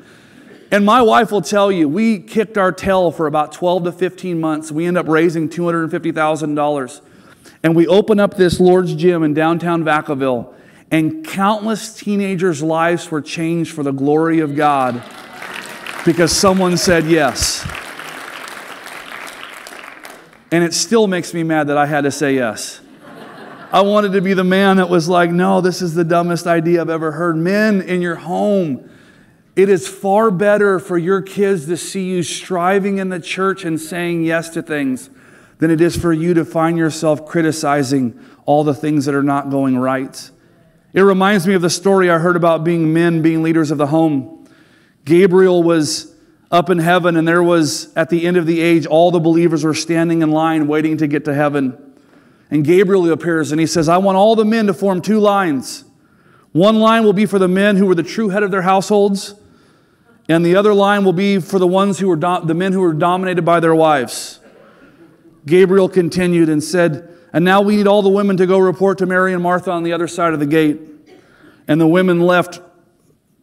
And 0.72 0.84
my 0.84 1.04
wife 1.04 1.32
will 1.32 1.44
tell 1.44 1.72
you, 1.72 1.88
we 1.88 2.18
kicked 2.18 2.58
our 2.58 2.72
tail 2.72 3.12
for 3.12 3.28
about 3.28 3.52
12 3.52 3.84
to 3.84 3.92
15 3.92 4.40
months. 4.40 4.72
We 4.72 4.88
end 4.88 4.98
up 4.98 5.08
raising 5.08 5.48
$250,000. 5.48 7.02
And 7.62 7.76
we 7.76 7.86
open 7.86 8.20
up 8.20 8.36
this 8.36 8.60
Lord's 8.60 8.96
Gym 8.96 9.22
in 9.22 9.36
downtown 9.36 9.84
Vacaville, 9.84 10.56
and 10.90 11.24
countless 11.24 11.96
teenagers' 11.96 12.64
lives 12.64 13.12
were 13.12 13.22
changed 13.22 13.74
for 13.74 13.84
the 13.84 13.94
glory 13.94 14.40
of 14.40 14.56
God 14.56 15.04
because 16.04 16.32
someone 16.32 16.78
said 16.78 17.06
yes. 17.06 17.64
And 20.56 20.64
it 20.64 20.74
still 20.74 21.06
makes 21.06 21.34
me 21.34 21.44
mad 21.44 21.68
that 21.68 21.78
I 21.78 21.86
had 21.86 22.06
to 22.06 22.12
say 22.12 22.36
yes. 22.36 22.80
I 23.74 23.82
wanted 23.82 24.14
to 24.14 24.22
be 24.22 24.34
the 24.34 24.46
man 24.46 24.78
that 24.78 24.88
was 24.88 25.10
like, 25.10 25.30
no, 25.30 25.60
this 25.60 25.82
is 25.82 25.96
the 25.96 26.06
dumbest 26.06 26.48
idea 26.48 26.80
I've 26.80 26.90
ever 26.90 27.12
heard. 27.12 27.36
Men 27.36 27.82
in 27.82 28.02
your 28.02 28.16
home, 28.16 28.90
it 29.58 29.68
is 29.68 29.86
far 29.86 30.32
better 30.32 30.80
for 30.80 30.98
your 30.98 31.22
kids 31.22 31.66
to 31.66 31.76
see 31.76 32.06
you 32.06 32.24
striving 32.24 33.00
in 33.00 33.10
the 33.10 33.20
church 33.20 33.66
and 33.66 33.78
saying 33.78 34.24
yes 34.24 34.48
to 34.52 34.62
things 34.62 35.10
than 35.58 35.72
it 35.72 35.82
is 35.82 35.98
for 35.98 36.14
you 36.14 36.34
to 36.36 36.46
find 36.46 36.78
yourself 36.78 37.26
criticizing 37.26 38.18
all 38.46 38.64
the 38.64 38.74
things 38.74 39.04
that 39.08 39.14
are 39.14 39.24
not 39.24 39.50
going 39.50 39.78
right. 39.78 40.32
It 40.94 41.02
reminds 41.02 41.46
me 41.46 41.56
of 41.56 41.64
the 41.64 41.70
story 41.70 42.10
I 42.10 42.18
heard 42.18 42.38
about 42.38 42.64
being 42.64 42.94
men 42.94 43.22
being 43.22 43.44
leaders 43.44 43.72
of 43.72 43.78
the 43.78 43.88
home. 43.88 44.48
Gabriel 45.04 45.64
was 45.64 46.15
up 46.56 46.70
in 46.70 46.80
heaven, 46.80 47.18
and 47.18 47.28
there 47.28 47.44
was, 47.44 47.94
at 47.96 48.10
the 48.10 48.26
end 48.26 48.38
of 48.38 48.46
the 48.46 48.62
age, 48.62 48.86
all 48.86 49.12
the 49.12 49.20
believers 49.20 49.64
were 49.64 49.74
standing 49.74 50.22
in 50.22 50.32
line 50.32 50.68
waiting 50.68 50.98
to 50.98 51.08
get 51.08 51.26
to 51.26 51.34
heaven. 51.34 51.78
And 52.50 52.64
Gabriel 52.64 53.12
appears 53.12 53.52
and 53.52 53.60
he 53.60 53.68
says, 53.68 53.90
I 53.90 53.98
want 53.98 54.18
all 54.18 54.36
the 54.36 54.46
men 54.46 54.68
to 54.68 54.74
form 54.74 55.02
two 55.02 55.20
lines. 55.20 55.84
One 56.54 56.78
line 56.78 57.04
will 57.04 57.14
be 57.14 57.26
for 57.26 57.38
the 57.38 57.50
men 57.50 57.76
who 57.76 57.86
were 57.86 57.96
the 57.96 58.04
true 58.04 58.30
head 58.30 58.42
of 58.42 58.52
their 58.52 58.62
households, 58.62 59.36
and 60.30 60.46
the 60.46 60.56
other 60.56 60.74
line 60.74 61.04
will 61.04 61.14
be 61.14 61.40
for 61.40 61.60
the 61.60 61.68
ones 61.68 62.00
who 62.00 62.08
were 62.08 62.16
do- 62.16 62.46
the 62.46 62.54
men 62.54 62.72
who 62.72 62.80
were 62.80 62.94
dominated 62.94 63.44
by 63.44 63.60
their 63.60 63.76
wives. 63.76 64.40
Gabriel 65.46 65.90
continued 65.90 66.50
and 66.50 66.64
said, 66.64 67.14
And 67.34 67.44
now 67.44 67.62
we 67.62 67.76
need 67.76 67.88
all 67.88 68.02
the 68.02 68.10
women 68.10 68.38
to 68.38 68.48
go 68.48 68.58
report 68.58 68.98
to 69.00 69.06
Mary 69.06 69.34
and 69.34 69.44
Martha 69.44 69.72
on 69.72 69.84
the 69.84 69.92
other 69.94 70.08
side 70.08 70.34
of 70.34 70.40
the 70.40 70.46
gate. 70.46 70.80
And 71.68 71.82
the 71.82 71.88
women 71.88 72.22
left 72.22 72.62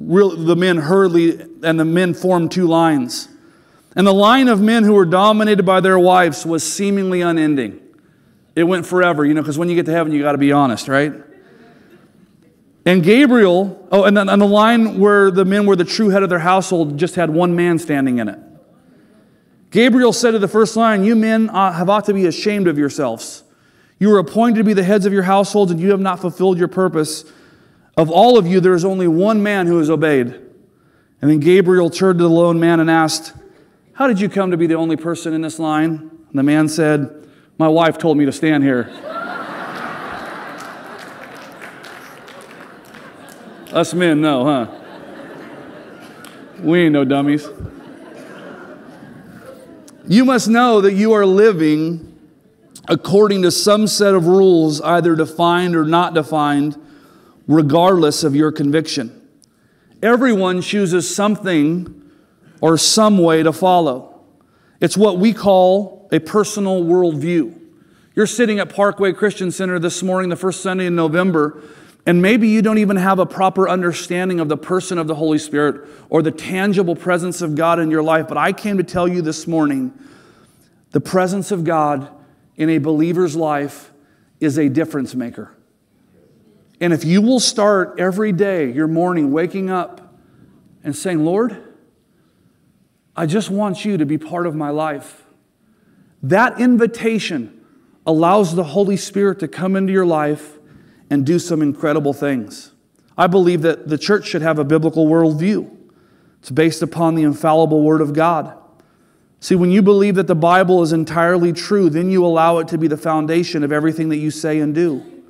real, 0.07 0.37
the 0.37 0.57
men 0.57 0.79
hurriedly, 0.79 1.41
and 1.63 1.79
the 1.79 1.85
men 1.85 2.15
formed 2.15 2.53
two 2.53 2.67
lines. 2.67 3.29
And 3.95 4.07
the 4.07 4.15
line 4.15 4.49
of 4.49 4.61
men 4.61 4.85
who 4.85 4.95
were 4.95 5.05
dominated 5.05 5.65
by 5.65 5.81
their 5.81 5.99
wives 5.99 6.47
was 6.47 6.63
seemingly 6.71 7.21
unending. 7.21 7.81
It 8.55 8.65
went 8.65 8.87
forever, 8.87 9.25
you 9.25 9.35
know, 9.35 9.43
because 9.43 9.59
when 9.59 9.69
you 9.69 9.75
get 9.75 9.87
to 9.87 9.93
heaven, 9.93 10.13
you 10.13 10.23
got 10.23 10.33
to 10.33 10.39
be 10.39 10.53
honest, 10.53 10.89
right? 10.89 11.13
And 12.85 13.03
Gabriel, 13.03 13.87
oh, 13.93 14.05
and, 14.05 14.17
then, 14.17 14.29
and 14.29 14.43
the 14.43 14.47
line 14.47 14.99
where 14.99 15.31
the 15.31 15.45
men 15.45 15.67
were 15.67 15.77
the 15.77 15.85
true 15.85 16.09
head 16.09 16.23
of 16.23 16.29
their 16.29 16.41
household 16.41 16.99
just 16.99 17.15
had 17.15 17.31
one 17.31 17.55
man 17.55 17.79
standing 17.79 18.19
in 18.19 18.29
it. 18.29 18.39
Gabriel 19.71 20.13
said 20.13 20.33
to 20.33 20.39
the 20.39 20.49
first 20.49 20.77
line, 20.77 21.05
You 21.05 21.17
men 21.17 21.49
uh, 21.49 21.73
have 21.73 21.89
ought 21.89 22.05
to 22.07 22.15
be 22.15 22.27
ashamed 22.27 22.69
of 22.69 22.77
yourselves. 22.77 23.43
You 23.99 24.11
were 24.11 24.19
appointed 24.19 24.59
to 24.59 24.65
be 24.65 24.75
the 24.75 24.83
heads 24.83 25.07
of 25.07 25.13
your 25.13 25.23
households, 25.23 25.71
and 25.71 25.81
you 25.81 25.91
have 25.93 26.01
not 26.01 26.21
fulfilled 26.21 26.59
your 26.59 26.69
purpose. 26.69 27.25
Of 27.97 28.11
all 28.11 28.39
of 28.39 28.47
you, 28.47 28.61
there 28.61 28.75
is 28.75 28.85
only 28.85 29.07
one 29.07 29.43
man 29.43 29.67
who 29.67 29.79
has 29.79 29.91
obeyed. 29.91 30.27
And 31.21 31.31
then 31.31 31.41
Gabriel 31.41 31.91
turned 31.91 32.19
to 32.19 32.25
the 32.25 32.31
lone 32.31 32.59
man 32.59 32.81
and 32.81 32.91
asked, 32.91 33.35
How 33.93 34.07
did 34.07 34.21
you 34.21 34.29
come 34.29 34.51
to 34.51 34.57
be 34.57 34.67
the 34.67 34.75
only 34.75 34.97
person 34.97 35.35
in 35.35 35.43
this 35.43 35.59
line? 35.59 36.11
And 36.29 36.39
the 36.39 36.43
man 36.43 36.69
said, 36.69 37.29
My 37.59 37.69
wife 37.69 37.99
told 37.99 38.17
me 38.17 38.25
to 38.25 38.33
stand 38.33 38.65
here. 38.65 38.89
Us 43.73 43.95
men, 43.95 44.21
know, 44.21 44.45
huh? 44.45 44.67
We 46.61 46.81
ain't 46.81 46.93
no 46.93 47.05
dummies. 47.05 47.49
You 50.07 50.25
must 50.25 50.49
know 50.49 50.81
that 50.81 50.95
you 50.95 51.13
are 51.13 51.25
living 51.25 52.09
according 52.89 53.43
to 53.43 53.51
some 53.51 53.87
set 53.87 54.15
of 54.15 54.27
rules, 54.27 54.81
either 54.81 55.15
defined 55.15 55.77
or 55.77 55.85
not 55.85 56.15
defined 56.15 56.77
regardless 57.47 58.25
of 58.25 58.35
your 58.35 58.53
conviction. 58.53 59.19
Everyone 60.03 60.61
chooses 60.61 61.13
something 61.15 62.11
or 62.61 62.79
some 62.79 63.19
way 63.19 63.43
to 63.43 63.53
follow. 63.53 64.21
It's 64.81 64.97
what 64.97 65.19
we 65.19 65.33
call 65.33 66.09
a 66.13 66.19
personal 66.19 66.83
worldview. 66.83 67.59
You're 68.15 68.27
sitting 68.27 68.59
at 68.59 68.75
Parkway 68.75 69.13
Christian 69.13 69.51
Center 69.51 69.79
this 69.79 70.03
morning, 70.03 70.29
the 70.29 70.37
first 70.37 70.61
Sunday 70.61 70.87
in 70.87 70.95
November, 70.95 71.63
and 72.05 72.21
maybe 72.21 72.49
you 72.49 72.63
don't 72.63 72.79
even 72.79 72.97
have 72.97 73.19
a 73.19 73.27
proper 73.27 73.69
understanding 73.69 74.41
of 74.41 74.49
the 74.49 74.57
person 74.57 74.99
of 74.99 75.07
the 75.07 75.15
Holy 75.15 75.39
Spirit 75.39 75.89
or 76.11 76.21
the 76.21 76.33
tangible 76.33 76.97
presence 76.97 77.41
of 77.41 77.55
God 77.55 77.79
in 77.79 77.91
your 77.91 78.03
life. 78.03 78.27
But 78.29 78.39
I 78.39 78.53
came 78.53 78.77
to 78.79 78.85
tell 78.85 79.07
you 79.07 79.23
this 79.23 79.47
morning 79.47 79.97
the 80.91 81.01
presence 81.01 81.53
of 81.53 81.65
God 81.65 82.11
in 82.57 82.69
a 82.71 82.79
believer's 82.79 83.37
life 83.37 83.93
is 84.41 84.59
a 84.59 84.69
difference 84.69 85.15
maker. 85.15 85.57
And 86.83 86.93
if 86.93 87.05
you 87.05 87.23
will 87.23 87.39
start 87.39 87.95
every 88.01 88.33
day, 88.33 88.73
your 88.73 88.89
morning, 88.89 89.31
waking 89.31 89.71
up 89.71 90.17
and 90.83 90.97
saying, 90.97 91.25
Lord, 91.25 91.57
I 93.15 93.25
just 93.27 93.51
want 93.51 93.85
you 93.85 93.97
to 93.99 94.05
be 94.05 94.19
part 94.19 94.49
of 94.49 94.57
my 94.57 94.71
life, 94.71 95.23
that 96.25 96.61
invitation 96.61 97.65
allows 98.05 98.57
the 98.57 98.65
Holy 98.65 98.97
Spirit 98.97 99.39
to 99.39 99.49
come 99.49 99.77
into 99.77 99.93
your 99.93 100.05
life 100.05 100.59
and 101.09 101.25
do 101.25 101.39
some 101.39 101.63
incredible 101.63 102.13
things. 102.13 102.73
I 103.17 103.29
believe 103.29 103.63
that 103.63 103.87
the 103.87 103.97
church 103.97 104.27
should 104.27 104.43
have 104.43 104.59
a 104.59 104.65
biblical 104.65 105.07
worldview. 105.07 105.71
It's 106.41 106.51
based 106.51 106.83
upon 106.83 107.15
the 107.15 107.23
infallible 107.23 107.83
Word 107.83 108.01
of 108.01 108.13
God. 108.13 108.59
See, 109.39 109.55
when 109.55 109.71
you 109.71 109.83
believe 109.83 110.17
that 110.17 110.27
the 110.27 110.35
Bible 110.35 110.83
is 110.83 110.93
entirely 110.93 111.53
true, 111.53 111.89
then 111.89 112.11
you 112.11 112.27
allow 112.27 112.59
it 112.59 112.67
to 112.69 112.79
be 112.79 112.89
the 112.89 112.97
foundation 112.97 113.63
of 113.63 113.71
everything 113.71 114.09
that 114.09 114.17
you 114.17 114.33
say 114.33 114.59
and 114.59 114.75
do. 114.75 115.22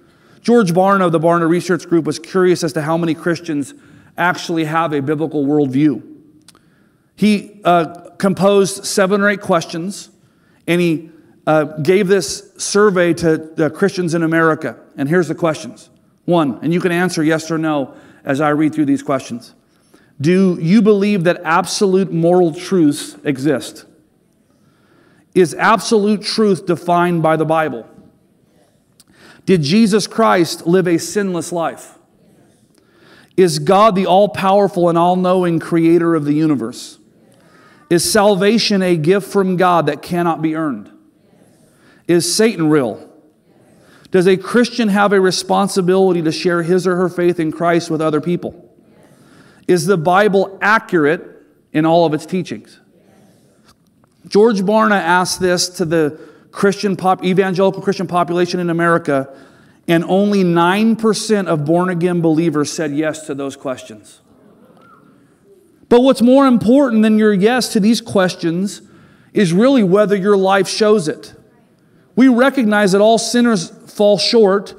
George 0.42 0.72
Barna 0.72 1.06
of 1.06 1.12
the 1.12 1.20
Barna 1.20 1.48
Research 1.48 1.88
Group 1.88 2.04
was 2.04 2.18
curious 2.18 2.64
as 2.64 2.72
to 2.74 2.82
how 2.82 2.96
many 2.96 3.14
Christians 3.14 3.74
actually 4.18 4.64
have 4.64 4.92
a 4.92 5.00
biblical 5.00 5.46
worldview. 5.46 6.02
He 7.14 7.60
uh, 7.64 8.10
composed 8.18 8.84
seven 8.84 9.20
or 9.20 9.28
eight 9.28 9.40
questions, 9.40 10.10
and 10.66 10.80
he 10.80 11.10
uh, 11.46 11.64
gave 11.64 12.08
this 12.08 12.52
survey 12.56 13.14
to 13.14 13.72
Christians 13.74 14.14
in 14.14 14.22
America. 14.22 14.78
And 14.96 15.08
here's 15.08 15.28
the 15.28 15.34
questions. 15.34 15.90
One, 16.24 16.58
and 16.62 16.72
you 16.72 16.80
can 16.80 16.92
answer 16.92 17.22
yes 17.22 17.50
or 17.50 17.58
no 17.58 17.94
as 18.24 18.40
I 18.40 18.50
read 18.50 18.74
through 18.74 18.86
these 18.86 19.02
questions. 19.02 19.54
Do 20.20 20.58
you 20.60 20.82
believe 20.82 21.24
that 21.24 21.40
absolute 21.42 22.12
moral 22.12 22.54
truths 22.54 23.16
exist? 23.24 23.86
Is 25.34 25.54
absolute 25.54 26.22
truth 26.22 26.66
defined 26.66 27.22
by 27.22 27.36
the 27.36 27.44
Bible? 27.44 27.88
Did 29.44 29.62
Jesus 29.62 30.06
Christ 30.06 30.66
live 30.66 30.86
a 30.86 30.98
sinless 30.98 31.52
life? 31.52 31.98
Is 33.36 33.58
God 33.58 33.94
the 33.94 34.06
all 34.06 34.28
powerful 34.28 34.88
and 34.88 34.98
all 34.98 35.16
knowing 35.16 35.58
creator 35.58 36.14
of 36.14 36.24
the 36.24 36.34
universe? 36.34 36.98
Is 37.90 38.10
salvation 38.10 38.82
a 38.82 38.96
gift 38.96 39.30
from 39.30 39.56
God 39.56 39.86
that 39.86 40.02
cannot 40.02 40.42
be 40.42 40.54
earned? 40.54 40.90
Is 42.06 42.32
Satan 42.32 42.68
real? 42.68 43.10
Does 44.10 44.26
a 44.26 44.36
Christian 44.36 44.88
have 44.88 45.12
a 45.12 45.20
responsibility 45.20 46.22
to 46.22 46.32
share 46.32 46.62
his 46.62 46.86
or 46.86 46.96
her 46.96 47.08
faith 47.08 47.40
in 47.40 47.50
Christ 47.50 47.90
with 47.90 48.00
other 48.00 48.20
people? 48.20 48.70
Is 49.66 49.86
the 49.86 49.96
Bible 49.96 50.58
accurate 50.60 51.22
in 51.72 51.86
all 51.86 52.04
of 52.04 52.12
its 52.12 52.26
teachings? 52.26 52.78
George 54.28 54.60
Barna 54.60 55.00
asked 55.00 55.40
this 55.40 55.68
to 55.70 55.84
the 55.84 56.18
Christian 56.52 56.94
pop, 56.96 57.24
evangelical 57.24 57.82
Christian 57.82 58.06
population 58.06 58.60
in 58.60 58.70
America, 58.70 59.28
and 59.88 60.04
only 60.04 60.44
9% 60.44 61.46
of 61.46 61.64
born 61.64 61.88
again 61.88 62.20
believers 62.20 62.72
said 62.72 62.92
yes 62.92 63.26
to 63.26 63.34
those 63.34 63.56
questions. 63.56 64.20
But 65.88 66.02
what's 66.02 66.22
more 66.22 66.46
important 66.46 67.02
than 67.02 67.18
your 67.18 67.32
yes 67.32 67.72
to 67.72 67.80
these 67.80 68.00
questions 68.00 68.82
is 69.32 69.52
really 69.52 69.82
whether 69.82 70.14
your 70.14 70.36
life 70.36 70.68
shows 70.68 71.08
it. 71.08 71.34
We 72.14 72.28
recognize 72.28 72.92
that 72.92 73.00
all 73.00 73.18
sinners 73.18 73.70
fall 73.90 74.18
short. 74.18 74.74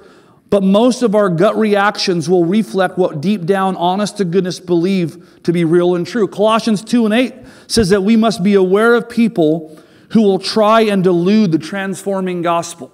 but 0.53 0.61
most 0.61 1.01
of 1.01 1.15
our 1.15 1.29
gut 1.29 1.57
reactions 1.57 2.29
will 2.29 2.45
reflect 2.45 2.95
what 2.95 3.21
deep 3.21 3.43
down, 3.43 3.75
honest 3.75 4.17
to 4.17 4.23
goodness, 4.23 4.59
believe 4.59 5.41
to 5.41 5.51
be 5.51 5.65
real 5.65 5.95
and 5.95 6.05
true. 6.05 6.27
Colossians 6.27 6.83
2 6.83 7.05
and 7.05 7.13
8 7.15 7.33
says 7.65 7.89
that 7.89 8.01
we 8.01 8.15
must 8.15 8.43
be 8.43 8.53
aware 8.53 8.93
of 8.93 9.09
people 9.09 9.75
who 10.13 10.21
will 10.21 10.39
try 10.39 10.81
and 10.81 11.03
delude 11.03 11.51
the 11.51 11.57
transforming 11.57 12.41
gospel. 12.41 12.91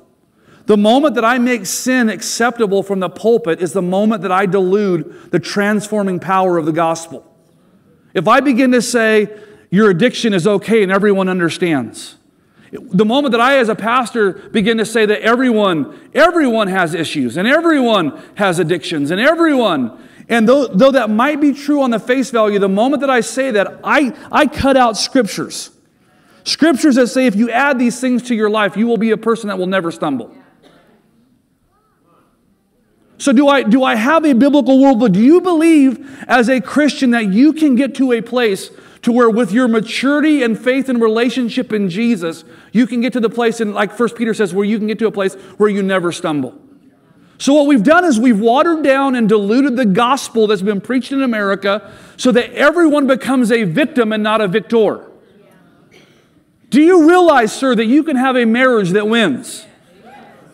The 0.65 0.77
moment 0.77 1.15
that 1.15 1.25
I 1.25 1.37
make 1.37 1.65
sin 1.65 2.09
acceptable 2.09 2.81
from 2.81 2.99
the 2.99 3.09
pulpit 3.09 3.61
is 3.61 3.73
the 3.73 3.81
moment 3.81 4.21
that 4.21 4.31
I 4.31 4.45
delude 4.45 5.31
the 5.31 5.39
transforming 5.39 6.19
power 6.19 6.57
of 6.57 6.65
the 6.65 6.71
gospel. 6.71 7.25
If 8.13 8.27
I 8.27 8.39
begin 8.39 8.71
to 8.71 8.81
say, 8.81 9.27
your 9.69 9.89
addiction 9.89 10.33
is 10.33 10.47
okay 10.47 10.81
and 10.81 10.91
everyone 10.91 11.27
understands, 11.27 12.15
the 12.71 13.05
moment 13.05 13.31
that 13.31 13.41
I, 13.41 13.57
as 13.57 13.67
a 13.67 13.75
pastor, 13.75 14.33
begin 14.33 14.77
to 14.77 14.85
say 14.85 15.05
that 15.05 15.21
everyone, 15.21 16.11
everyone 16.13 16.67
has 16.67 16.93
issues 16.93 17.35
and 17.35 17.47
everyone 17.47 18.21
has 18.35 18.59
addictions 18.59 19.11
and 19.11 19.19
everyone, 19.19 20.07
and 20.29 20.47
though, 20.47 20.67
though 20.67 20.91
that 20.91 21.09
might 21.09 21.41
be 21.41 21.53
true 21.53 21.81
on 21.81 21.89
the 21.89 21.99
face 21.99 22.29
value, 22.29 22.59
the 22.59 22.69
moment 22.69 23.01
that 23.01 23.09
I 23.09 23.21
say 23.21 23.51
that, 23.51 23.79
I, 23.83 24.15
I 24.31 24.45
cut 24.45 24.77
out 24.77 24.95
scriptures. 24.97 25.71
Scriptures 26.49 26.95
that 26.95 27.07
say 27.07 27.27
if 27.27 27.35
you 27.35 27.51
add 27.51 27.77
these 27.77 28.01
things 28.01 28.23
to 28.23 28.35
your 28.35 28.49
life, 28.49 28.75
you 28.75 28.87
will 28.87 28.97
be 28.97 29.11
a 29.11 29.17
person 29.17 29.49
that 29.49 29.59
will 29.59 29.67
never 29.67 29.91
stumble. 29.91 30.35
So, 33.19 33.31
do 33.33 33.47
I, 33.47 33.63
do 33.63 33.83
I 33.83 33.95
have 33.95 34.25
a 34.25 34.33
biblical 34.33 34.79
worldview? 34.79 35.11
Do 35.11 35.19
you 35.19 35.41
believe 35.41 36.23
as 36.27 36.49
a 36.49 36.59
Christian 36.59 37.11
that 37.11 37.31
you 37.31 37.53
can 37.53 37.75
get 37.75 37.93
to 37.95 38.13
a 38.13 38.21
place 38.21 38.71
to 39.03 39.11
where 39.11 39.29
with 39.29 39.51
your 39.51 39.67
maturity 39.67 40.41
and 40.41 40.59
faith 40.59 40.89
and 40.89 40.99
relationship 40.99 41.71
in 41.71 41.89
Jesus, 41.89 42.43
you 42.71 42.87
can 42.87 43.01
get 43.01 43.13
to 43.13 43.19
the 43.19 43.29
place, 43.29 43.59
and 43.59 43.75
like 43.75 43.93
First 43.93 44.15
Peter 44.15 44.33
says, 44.33 44.53
where 44.53 44.65
you 44.65 44.77
can 44.79 44.87
get 44.87 44.97
to 44.99 45.07
a 45.07 45.11
place 45.11 45.35
where 45.57 45.69
you 45.69 45.83
never 45.83 46.11
stumble. 46.11 46.59
So, 47.37 47.53
what 47.53 47.67
we've 47.67 47.83
done 47.83 48.05
is 48.05 48.19
we've 48.19 48.39
watered 48.39 48.83
down 48.83 49.13
and 49.13 49.29
diluted 49.29 49.75
the 49.75 49.85
gospel 49.85 50.47
that's 50.47 50.63
been 50.63 50.81
preached 50.81 51.11
in 51.11 51.21
America 51.21 51.93
so 52.17 52.31
that 52.31 52.51
everyone 52.53 53.05
becomes 53.05 53.51
a 53.51 53.65
victim 53.65 54.11
and 54.11 54.23
not 54.23 54.41
a 54.41 54.47
victor. 54.47 55.08
Do 56.69 56.81
you 56.81 57.07
realize, 57.07 57.51
sir, 57.51 57.73
that 57.75 57.85
you 57.85 58.03
can 58.03 58.15
have 58.15 58.35
a 58.35 58.45
marriage 58.45 58.91
that 58.91 59.07
wins? 59.07 59.65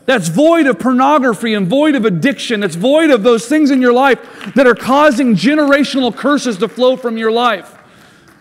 That's 0.06 0.28
void 0.28 0.68
of 0.68 0.80
pornography 0.80 1.56
and 1.56 1.68
void 1.68 1.96
of 1.96 2.06
addiction. 2.06 2.60
That's 2.60 2.76
void 2.76 3.10
of 3.10 3.24
those 3.24 3.48
things 3.48 3.72
in 3.72 3.82
your 3.82 3.94
life 3.94 4.54
that 4.54 4.68
are 4.68 4.76
causing 4.76 5.36
generational 5.36 6.16
curses 6.16 6.58
to 6.58 6.68
flow 6.68 6.96
from 6.96 7.18
your 7.18 7.32
life. 7.32 7.72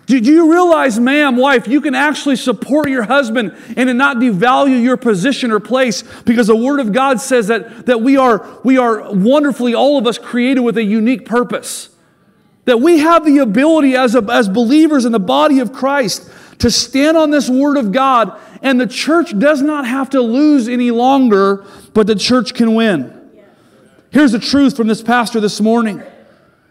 Did 0.07 0.27
you 0.27 0.53
realize, 0.53 1.01
ma'am, 1.01 1.37
wife, 1.37 1.67
you 1.67 1.81
can 1.81 1.95
actually 1.95 2.37
support 2.37 2.91
your 2.91 3.05
husband 3.05 3.57
and 3.75 3.97
not 3.97 4.19
devalue 4.19 4.83
your 4.83 4.99
position 4.99 5.51
or 5.51 5.61
place 5.61 6.03
because 6.25 6.49
the 6.49 6.57
Word 6.57 6.81
of 6.81 6.93
God 6.93 7.23
says 7.23 7.47
that, 7.47 7.87
that 7.87 8.03
we, 8.03 8.19
are, 8.19 8.47
we 8.63 8.77
are 8.77 9.11
wonderfully, 9.15 9.75
all 9.75 9.97
of 9.97 10.07
us, 10.07 10.19
created 10.19 10.61
with 10.61 10.77
a 10.77 10.85
unique 10.85 11.25
purpose. 11.25 11.89
That 12.67 12.81
we 12.83 12.99
have 12.99 13.25
the 13.25 13.39
ability 13.39 13.97
as, 13.97 14.15
a, 14.15 14.23
as 14.31 14.47
believers 14.47 15.07
in 15.07 15.13
the 15.13 15.19
body 15.19 15.61
of 15.61 15.73
Christ 15.73 16.31
to 16.59 16.71
stand 16.71 17.17
on 17.17 17.31
this 17.31 17.49
Word 17.49 17.77
of 17.77 17.93
God, 17.93 18.39
and 18.63 18.81
the 18.81 18.87
church 18.87 19.39
does 19.39 19.63
not 19.63 19.87
have 19.87 20.11
to 20.11 20.21
lose 20.21 20.69
any 20.69 20.91
longer, 20.91 21.65
but 21.93 22.07
the 22.07 22.15
church 22.15 22.55
can 22.55 22.75
win. 22.75 23.21
Here's 24.11 24.33
the 24.33 24.39
truth 24.39 24.77
from 24.77 24.87
this 24.87 25.03
pastor 25.03 25.41
this 25.41 25.61
morning 25.61 26.03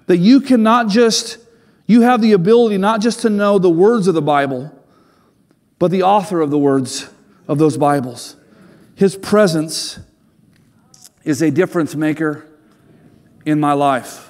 that 0.06 0.18
you 0.18 0.42
cannot 0.42 0.88
just 0.90 1.38
you 1.86 2.02
have 2.02 2.22
the 2.22 2.32
ability 2.32 2.78
not 2.78 3.02
just 3.02 3.22
to 3.22 3.30
know 3.30 3.60
the 3.60 3.70
words 3.70 4.08
of 4.08 4.14
the 4.14 4.22
Bible, 4.22 4.72
but 5.80 5.92
the 5.92 6.04
author 6.04 6.40
of 6.40 6.50
the 6.50 6.58
words 6.58 7.10
of 7.48 7.58
those 7.58 7.78
Bibles. 7.78 8.38
His 8.96 9.18
presence 9.18 10.00
is 11.26 11.42
a 11.42 11.52
difference 11.52 11.96
maker 11.96 12.48
in 13.46 13.60
my 13.60 13.74
life. 13.74 14.30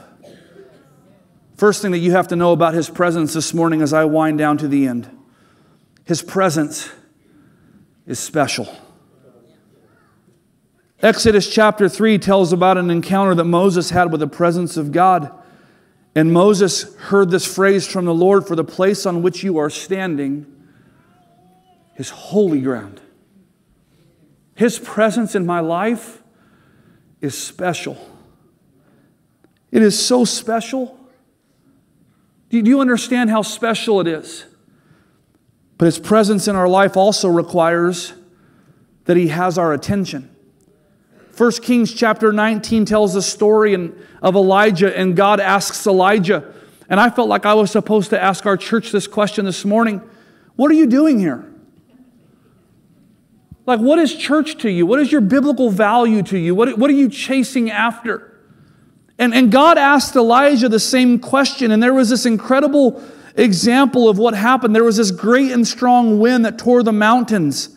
First 1.55 1.81
thing 1.81 1.91
that 1.91 1.99
you 1.99 2.11
have 2.11 2.27
to 2.29 2.35
know 2.35 2.51
about 2.51 2.73
his 2.73 2.89
presence 2.89 3.33
this 3.33 3.53
morning 3.53 3.81
as 3.81 3.93
I 3.93 4.05
wind 4.05 4.39
down 4.39 4.57
to 4.57 4.67
the 4.67 4.87
end 4.87 5.09
his 6.05 6.21
presence 6.21 6.89
is 8.05 8.19
special. 8.19 8.67
Exodus 11.01 11.49
chapter 11.49 11.89
3 11.89 12.17
tells 12.17 12.53
about 12.53 12.77
an 12.77 12.89
encounter 12.89 13.35
that 13.35 13.43
Moses 13.43 13.89
had 13.89 14.11
with 14.11 14.21
the 14.21 14.27
presence 14.27 14.77
of 14.77 14.91
God. 14.91 15.31
And 16.15 16.31
Moses 16.31 16.95
heard 16.95 17.29
this 17.29 17.45
phrase 17.45 17.87
from 17.87 18.05
the 18.05 18.13
Lord 18.13 18.47
For 18.47 18.55
the 18.55 18.63
place 18.63 19.05
on 19.05 19.21
which 19.21 19.43
you 19.43 19.57
are 19.57 19.69
standing 19.69 20.45
is 21.97 22.09
holy 22.09 22.61
ground. 22.61 23.01
His 24.55 24.79
presence 24.79 25.35
in 25.35 25.45
my 25.45 25.59
life 25.59 26.21
is 27.19 27.41
special. 27.41 27.97
It 29.71 29.81
is 29.81 29.99
so 29.99 30.23
special. 30.23 30.99
Do 32.49 32.59
you 32.59 32.79
understand 32.79 33.29
how 33.29 33.41
special 33.41 33.99
it 33.99 34.07
is? 34.07 34.45
But 35.83 35.87
His 35.87 35.99
presence 35.99 36.47
in 36.47 36.55
our 36.55 36.69
life 36.69 36.95
also 36.95 37.27
requires 37.27 38.13
that 39.03 39.17
He 39.17 39.27
has 39.27 39.57
our 39.57 39.73
attention. 39.73 40.33
1 41.35 41.51
Kings 41.61 41.93
chapter 41.93 42.31
19 42.31 42.85
tells 42.85 43.15
the 43.15 43.21
story 43.21 43.73
of 43.73 44.35
Elijah, 44.35 44.97
and 44.97 45.13
God 45.13 45.41
asks 45.41 45.85
Elijah, 45.85 46.53
and 46.87 47.01
I 47.01 47.09
felt 47.09 47.27
like 47.27 47.45
I 47.45 47.55
was 47.55 47.69
supposed 47.69 48.11
to 48.11 48.23
ask 48.23 48.45
our 48.45 48.55
church 48.55 48.93
this 48.93 49.07
question 49.07 49.43
this 49.43 49.65
morning 49.65 50.01
What 50.55 50.71
are 50.71 50.73
you 50.73 50.87
doing 50.87 51.19
here? 51.19 51.53
Like, 53.65 53.81
what 53.81 53.99
is 53.99 54.15
church 54.15 54.59
to 54.59 54.69
you? 54.69 54.85
What 54.85 55.01
is 55.01 55.11
your 55.11 55.19
biblical 55.19 55.69
value 55.69 56.23
to 56.23 56.37
you? 56.37 56.55
What, 56.55 56.77
what 56.77 56.89
are 56.91 56.93
you 56.93 57.09
chasing 57.09 57.69
after? 57.69 58.39
And, 59.19 59.33
and 59.33 59.51
God 59.51 59.77
asked 59.77 60.15
Elijah 60.15 60.69
the 60.69 60.79
same 60.79 61.19
question, 61.19 61.71
and 61.71 61.83
there 61.83 61.93
was 61.93 62.09
this 62.09 62.25
incredible 62.25 63.03
example 63.35 64.09
of 64.09 64.17
what 64.17 64.33
happened. 64.33 64.75
There 64.75 64.83
was 64.83 64.97
this 64.97 65.11
great 65.11 65.51
and 65.51 65.67
strong 65.67 66.19
wind 66.19 66.45
that 66.45 66.57
tore 66.57 66.83
the 66.83 66.93
mountains. 66.93 67.75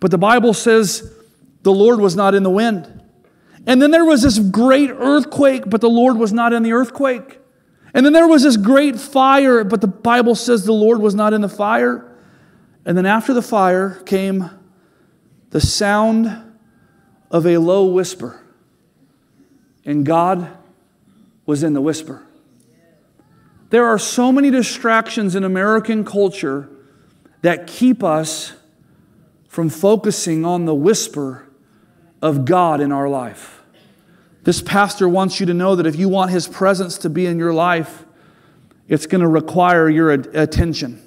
But 0.00 0.10
the 0.10 0.18
Bible 0.18 0.54
says 0.54 1.12
the 1.62 1.72
Lord 1.72 2.00
was 2.00 2.16
not 2.16 2.34
in 2.34 2.42
the 2.42 2.50
wind. 2.50 3.00
And 3.66 3.80
then 3.80 3.90
there 3.90 4.04
was 4.04 4.22
this 4.22 4.38
great 4.38 4.90
earthquake, 4.90 5.64
but 5.66 5.80
the 5.80 5.88
Lord 5.88 6.16
was 6.16 6.32
not 6.32 6.52
in 6.52 6.62
the 6.62 6.72
earthquake. 6.72 7.38
And 7.94 8.04
then 8.04 8.12
there 8.12 8.26
was 8.26 8.42
this 8.42 8.56
great 8.56 8.98
fire, 8.98 9.64
but 9.64 9.80
the 9.80 9.86
Bible 9.86 10.34
says 10.34 10.64
the 10.64 10.72
Lord 10.72 11.00
was 11.00 11.14
not 11.14 11.32
in 11.32 11.40
the 11.40 11.48
fire. 11.48 12.16
And 12.84 12.96
then 12.96 13.06
after 13.06 13.32
the 13.32 13.42
fire 13.42 14.02
came 14.06 14.50
the 15.50 15.60
sound 15.60 16.54
of 17.30 17.46
a 17.46 17.58
low 17.58 17.84
whisper. 17.84 18.40
And 19.84 20.04
God 20.04 20.48
was 21.46 21.62
in 21.62 21.74
the 21.74 21.80
whisper. 21.80 22.26
There 23.72 23.86
are 23.86 23.98
so 23.98 24.30
many 24.32 24.50
distractions 24.50 25.34
in 25.34 25.44
American 25.44 26.04
culture 26.04 26.68
that 27.40 27.66
keep 27.66 28.04
us 28.04 28.52
from 29.48 29.70
focusing 29.70 30.44
on 30.44 30.66
the 30.66 30.74
whisper 30.74 31.48
of 32.20 32.44
God 32.44 32.82
in 32.82 32.92
our 32.92 33.08
life. 33.08 33.62
This 34.42 34.60
pastor 34.60 35.08
wants 35.08 35.40
you 35.40 35.46
to 35.46 35.54
know 35.54 35.74
that 35.74 35.86
if 35.86 35.96
you 35.96 36.10
want 36.10 36.32
his 36.32 36.46
presence 36.46 36.98
to 36.98 37.08
be 37.08 37.24
in 37.24 37.38
your 37.38 37.54
life, 37.54 38.04
it's 38.88 39.06
going 39.06 39.22
to 39.22 39.28
require 39.28 39.88
your 39.88 40.10
attention. 40.10 41.00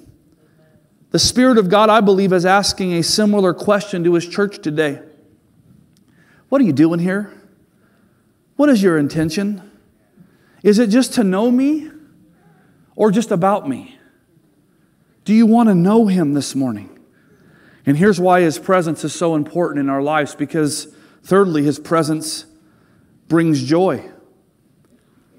The 1.12 1.20
Spirit 1.20 1.58
of 1.58 1.68
God, 1.68 1.88
I 1.88 2.00
believe, 2.00 2.32
is 2.32 2.44
asking 2.44 2.94
a 2.94 3.04
similar 3.04 3.54
question 3.54 4.02
to 4.02 4.14
his 4.14 4.26
church 4.26 4.58
today. 4.60 5.02
What 6.48 6.60
are 6.60 6.64
you 6.64 6.72
doing 6.72 6.98
here? 6.98 7.32
What 8.56 8.70
is 8.70 8.82
your 8.82 8.98
intention? 8.98 9.70
Is 10.64 10.80
it 10.80 10.88
just 10.88 11.14
to 11.14 11.22
know 11.22 11.48
me 11.52 11.92
or 12.96 13.12
just 13.12 13.30
about 13.30 13.68
me? 13.68 13.96
Do 15.24 15.32
you 15.32 15.46
want 15.46 15.68
to 15.68 15.74
know 15.74 16.06
him 16.06 16.34
this 16.34 16.54
morning? 16.54 16.98
And 17.84 17.96
here's 17.96 18.18
why 18.18 18.40
his 18.40 18.58
presence 18.58 19.04
is 19.04 19.14
so 19.14 19.36
important 19.36 19.78
in 19.78 19.88
our 19.88 20.02
lives 20.02 20.34
because 20.34 20.92
Thirdly, 21.26 21.64
his 21.64 21.80
presence 21.80 22.46
brings 23.26 23.64
joy. 23.64 24.08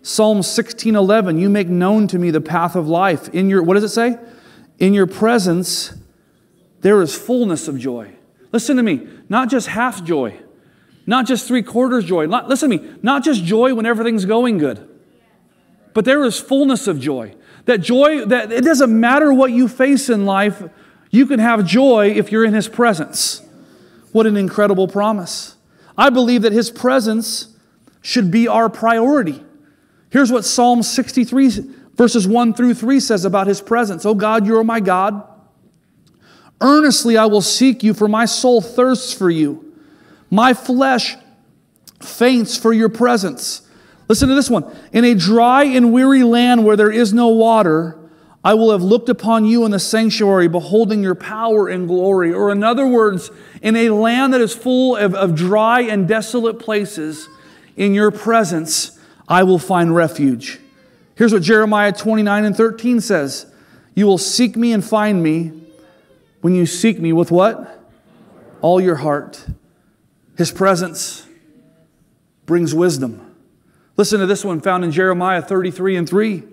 Psalm 0.02 0.40
16:11, 0.42 1.40
you 1.40 1.50
make 1.50 1.70
known 1.70 2.08
to 2.08 2.20
me 2.20 2.30
the 2.30 2.42
path 2.42 2.76
of 2.76 2.90
life. 2.90 3.30
In 3.30 3.50
your 3.50 3.64
what 3.64 3.76
does 3.76 3.86
it 3.86 3.90
say? 3.90 4.18
In 4.80 4.94
your 4.94 5.08
presence 5.08 5.94
there 6.82 7.02
is 7.02 7.16
fullness 7.16 7.70
of 7.70 7.80
joy. 7.80 8.12
Listen 8.52 8.76
to 8.76 8.84
me, 8.84 9.08
not 9.30 9.50
just 9.50 9.68
half 9.68 10.04
joy, 10.04 10.38
not 11.06 11.26
just 11.26 11.48
three 11.48 11.64
quarters 11.64 12.04
joy. 12.04 12.26
Not, 12.26 12.50
listen 12.50 12.70
to 12.70 12.78
me, 12.78 12.96
not 13.02 13.24
just 13.24 13.46
joy 13.46 13.74
when 13.74 13.86
everything's 13.86 14.26
going 14.26 14.58
good, 14.58 14.90
but 15.94 16.04
there 16.04 16.24
is 16.26 16.38
fullness 16.38 16.88
of 16.88 17.00
joy. 17.00 17.34
That 17.68 17.80
joy, 17.80 18.26
that 18.26 18.52
it 18.52 18.64
doesn't 18.64 18.98
matter 18.98 19.32
what 19.32 19.52
you 19.52 19.68
face 19.68 20.10
in 20.10 20.26
life, 20.26 20.64
you 21.12 21.26
can 21.28 21.40
have 21.40 21.66
joy 21.66 22.12
if 22.16 22.32
you're 22.32 22.46
in 22.46 22.54
His 22.54 22.68
presence. 22.68 23.42
What 24.12 24.26
an 24.26 24.38
incredible 24.38 24.88
promise. 24.88 25.56
I 25.98 26.10
believe 26.10 26.42
that 26.44 26.54
His 26.54 26.72
presence 26.72 27.56
should 28.02 28.32
be 28.32 28.48
our 28.48 28.70
priority. 28.70 29.44
Here's 30.10 30.32
what 30.32 30.46
Psalm 30.46 30.82
63, 30.82 31.52
verses 31.96 32.26
1 32.26 32.54
through 32.54 32.74
3 32.74 33.00
says 33.02 33.26
about 33.26 33.48
His 33.48 33.62
presence 33.62 34.06
Oh 34.06 34.16
God, 34.16 34.48
you 34.48 34.58
are 34.58 34.64
my 34.64 34.80
God. 34.80 35.24
Earnestly 36.62 37.18
I 37.18 37.26
will 37.26 37.42
seek 37.42 37.84
you, 37.84 37.94
for 37.94 38.08
my 38.08 38.26
soul 38.26 38.62
thirsts 38.62 39.14
for 39.14 39.30
you. 39.30 39.76
My 40.30 40.54
flesh 40.54 41.16
faints 42.02 42.58
for 42.58 42.72
your 42.72 42.90
presence. 42.90 43.67
Listen 44.08 44.30
to 44.30 44.36
this 44.36 44.50
one. 44.50 44.66
In 44.94 45.04
a 45.04 45.14
dry 45.14 45.66
and 45.66 45.92
weary 45.92 46.24
land 46.24 46.66
where 46.66 46.78
there 46.78 46.92
is 46.92 47.14
no 47.14 47.28
water, 47.28 47.98
I 48.44 48.54
will 48.54 48.72
have 48.72 48.82
looked 48.82 49.10
upon 49.10 49.46
you 49.46 49.66
in 49.66 49.72
the 49.72 49.80
sanctuary, 49.80 50.48
beholding 50.48 51.04
your 51.04 51.16
power 51.16 51.68
and 51.68 51.88
glory. 51.88 52.32
Or, 52.32 52.52
in 52.52 52.64
other 52.64 52.88
words, 52.88 53.30
in 53.62 53.76
a 53.76 53.90
land 53.90 54.34
that 54.34 54.42
is 54.42 54.56
full 54.56 54.96
of, 54.96 55.14
of 55.14 55.36
dry 55.36 55.82
and 55.82 56.08
desolate 56.08 56.60
places, 56.60 57.28
in 57.76 57.94
your 57.94 58.12
presence 58.12 58.98
I 59.28 59.44
will 59.44 59.60
find 59.60 59.94
refuge. 59.94 60.60
Here's 61.16 61.34
what 61.34 61.42
Jeremiah 61.42 61.92
29 61.92 62.46
and 62.46 62.56
13 62.56 63.02
says 63.02 63.52
You 63.96 64.06
will 64.06 64.18
seek 64.18 64.56
me 64.56 64.72
and 64.72 64.84
find 64.84 65.22
me 65.22 65.52
when 66.42 66.56
you 66.56 66.66
seek 66.66 67.00
me 67.00 67.12
with 67.12 67.32
what? 67.32 67.84
All 68.62 68.80
your 68.80 68.96
heart. 68.96 69.46
His 70.38 70.52
presence 70.52 71.28
brings 72.46 72.74
wisdom. 72.74 73.27
Listen 73.98 74.20
to 74.20 74.28
this 74.28 74.46
one 74.46 74.62
found 74.62 74.84
in 74.84 74.92
Jeremiah 74.92 75.42
33 75.42 75.96
and 75.98 76.08
3. 76.08 76.44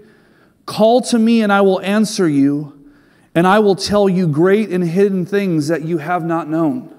Call 0.64 1.03
to 1.03 1.18
me, 1.18 1.42
and 1.42 1.53
I 1.53 1.61
will 1.61 1.80
answer 1.82 2.26
you, 2.26 2.90
and 3.34 3.47
I 3.47 3.59
will 3.59 3.76
tell 3.76 4.09
you 4.09 4.26
great 4.26 4.70
and 4.70 4.82
hidden 4.82 5.26
things 5.26 5.68
that 5.68 5.84
you 5.84 5.99
have 5.99 6.24
not 6.24 6.49
known. 6.49 6.90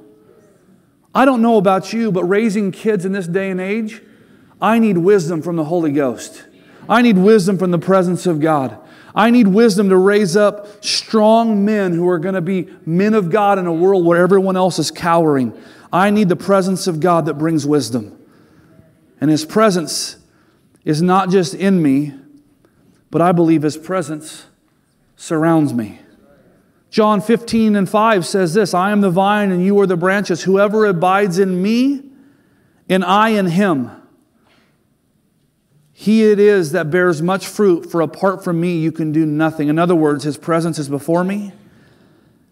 I 1.15 1.25
don't 1.25 1.41
know 1.41 1.57
about 1.57 1.93
you, 1.93 2.11
but 2.11 2.25
raising 2.25 2.71
kids 2.71 3.05
in 3.05 3.11
this 3.11 3.25
day 3.25 3.49
and 3.49 3.59
age, 3.59 4.03
I 4.61 4.77
need 4.77 4.99
wisdom 4.99 5.41
from 5.41 5.55
the 5.55 5.63
Holy 5.63 5.91
Ghost. 5.91 6.45
I 6.87 7.01
need 7.01 7.17
wisdom 7.17 7.57
from 7.57 7.71
the 7.71 7.79
presence 7.79 8.27
of 8.27 8.39
God. 8.39 8.77
I 9.15 9.31
need 9.31 9.47
wisdom 9.47 9.89
to 9.89 9.97
raise 9.97 10.35
up 10.35 10.83
strong 10.83 11.65
men 11.65 11.93
who 11.93 12.07
are 12.07 12.19
going 12.19 12.35
to 12.35 12.41
be 12.41 12.67
men 12.85 13.13
of 13.13 13.31
God 13.31 13.57
in 13.57 13.65
a 13.65 13.73
world 13.73 14.05
where 14.05 14.21
everyone 14.21 14.57
else 14.57 14.77
is 14.77 14.91
cowering. 14.91 15.57
I 15.91 16.11
need 16.11 16.29
the 16.29 16.35
presence 16.35 16.85
of 16.85 16.99
God 16.99 17.25
that 17.25 17.35
brings 17.35 17.65
wisdom. 17.65 18.19
And 19.19 19.31
His 19.31 19.45
presence 19.45 20.17
is 20.85 21.01
not 21.01 21.29
just 21.29 21.53
in 21.53 21.81
me, 21.81 22.13
but 23.11 23.21
I 23.21 23.33
believe 23.33 23.63
His 23.63 23.75
presence 23.75 24.45
surrounds 25.17 25.73
me. 25.73 25.99
John 26.89 27.19
15 27.19 27.75
and 27.75 27.89
5 27.89 28.25
says 28.25 28.53
this 28.53 28.73
I 28.73 28.91
am 28.91 29.01
the 29.01 29.09
vine 29.09 29.51
and 29.51 29.65
you 29.65 29.77
are 29.81 29.87
the 29.87 29.97
branches. 29.97 30.43
Whoever 30.43 30.85
abides 30.85 31.39
in 31.39 31.61
me 31.61 32.03
and 32.87 33.03
I 33.03 33.29
in 33.29 33.47
him, 33.47 33.91
he 35.97 36.23
it 36.25 36.39
is 36.39 36.73
that 36.73 36.91
bears 36.91 37.21
much 37.21 37.47
fruit, 37.47 37.89
for 37.89 38.01
apart 38.01 38.43
from 38.43 38.59
me 38.59 38.77
you 38.77 38.91
can 38.91 39.13
do 39.13 39.25
nothing. 39.25 39.69
In 39.69 39.79
other 39.79 39.95
words, 39.95 40.25
His 40.25 40.37
presence 40.37 40.77
is 40.77 40.89
before 40.89 41.23
me, 41.23 41.53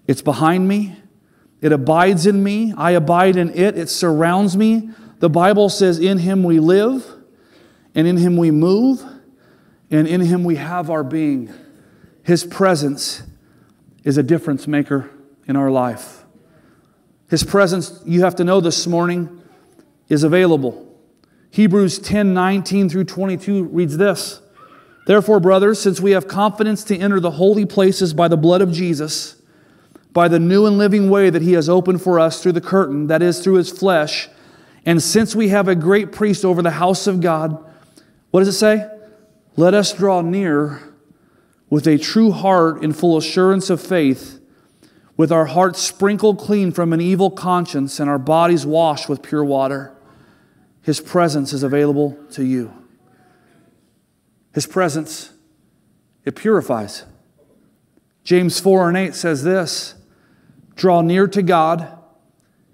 it's 0.07 0.21
behind 0.21 0.67
me, 0.67 0.95
it 1.61 1.73
abides 1.73 2.25
in 2.25 2.41
me, 2.41 2.73
I 2.77 2.91
abide 2.91 3.35
in 3.35 3.49
it, 3.49 3.77
it 3.77 3.89
surrounds 3.89 4.55
me. 4.55 4.89
The 5.19 5.29
Bible 5.29 5.67
says, 5.69 5.99
In 5.99 6.19
Him 6.19 6.43
we 6.43 6.59
live, 6.59 7.05
and 7.95 8.07
in 8.07 8.17
Him 8.17 8.37
we 8.37 8.51
move, 8.51 9.03
and 9.91 10.07
in 10.07 10.21
Him 10.21 10.43
we 10.43 10.55
have 10.55 10.89
our 10.89 11.03
being. 11.03 11.53
His 12.23 12.43
presence 12.45 13.23
is 14.03 14.17
a 14.17 14.23
difference 14.23 14.67
maker 14.67 15.09
in 15.47 15.55
our 15.55 15.69
life. 15.69 16.23
His 17.29 17.43
presence, 17.43 18.01
you 18.05 18.21
have 18.21 18.35
to 18.35 18.43
know 18.43 18.61
this 18.61 18.85
morning, 18.87 19.41
is 20.09 20.23
available. 20.23 20.89
Hebrews 21.51 21.99
10 21.99 22.33
19 22.33 22.89
through 22.89 23.05
22 23.05 23.65
reads 23.65 23.97
this 23.97 24.41
Therefore, 25.05 25.39
brothers, 25.39 25.79
since 25.79 25.99
we 25.99 26.11
have 26.11 26.27
confidence 26.27 26.83
to 26.85 26.97
enter 26.97 27.19
the 27.19 27.31
holy 27.31 27.65
places 27.65 28.13
by 28.13 28.27
the 28.27 28.37
blood 28.37 28.61
of 28.61 28.71
Jesus, 28.71 29.41
by 30.11 30.27
the 30.27 30.39
new 30.39 30.65
and 30.65 30.77
living 30.77 31.09
way 31.09 31.29
that 31.29 31.41
he 31.41 31.53
has 31.53 31.67
opened 31.67 32.01
for 32.01 32.19
us 32.19 32.41
through 32.41 32.53
the 32.53 32.61
curtain, 32.61 33.07
that 33.07 33.21
is, 33.21 33.39
through 33.39 33.55
his 33.55 33.69
flesh, 33.69 34.29
and 34.85 35.01
since 35.01 35.35
we 35.35 35.49
have 35.49 35.67
a 35.67 35.75
great 35.75 36.11
priest 36.11 36.43
over 36.43 36.61
the 36.61 36.71
house 36.71 37.07
of 37.07 37.21
God, 37.21 37.63
what 38.33 38.39
does 38.39 38.47
it 38.47 38.53
say? 38.53 38.89
Let 39.57 39.75
us 39.75 39.93
draw 39.93 40.21
near 40.21 40.81
with 41.69 41.85
a 41.85 41.99
true 41.99 42.31
heart 42.31 42.83
in 42.83 42.91
full 42.91 43.15
assurance 43.15 43.69
of 43.69 43.79
faith, 43.79 44.39
with 45.15 45.31
our 45.31 45.45
hearts 45.45 45.79
sprinkled 45.79 46.39
clean 46.39 46.71
from 46.71 46.93
an 46.93 46.99
evil 46.99 47.29
conscience 47.29 47.99
and 47.99 48.09
our 48.09 48.17
bodies 48.17 48.65
washed 48.65 49.07
with 49.07 49.21
pure 49.21 49.43
water. 49.43 49.95
His 50.81 50.99
presence 50.99 51.53
is 51.53 51.61
available 51.61 52.17
to 52.31 52.43
you. 52.43 52.73
His 54.51 54.65
presence, 54.65 55.31
it 56.25 56.35
purifies. 56.35 57.03
James 58.23 58.59
4 58.59 58.87
and 58.87 58.97
8 58.97 59.13
says 59.13 59.43
this 59.43 59.93
Draw 60.75 61.01
near 61.01 61.27
to 61.27 61.43
God, 61.43 61.99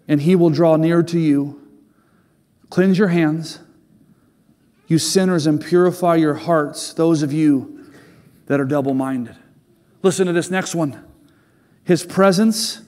and 0.07 0.21
he 0.21 0.37
will 0.37 0.51
draw 0.51 0.77
near 0.77 1.03
to 1.03 1.19
you. 1.19 1.61
Cleanse 2.69 2.97
your 2.97 3.09
hands 3.09 3.59
you 4.89 4.97
sinners, 4.97 5.45
and 5.45 5.63
purify 5.63 6.15
your 6.15 6.33
hearts, 6.33 6.93
those 6.93 7.21
of 7.21 7.31
you 7.31 7.85
that 8.47 8.59
are 8.59 8.65
double 8.65 8.95
minded. 8.95 9.35
Listen 10.01 10.25
to 10.25 10.33
this 10.33 10.49
next 10.49 10.73
one. 10.73 11.05
His 11.83 12.03
presence 12.03 12.81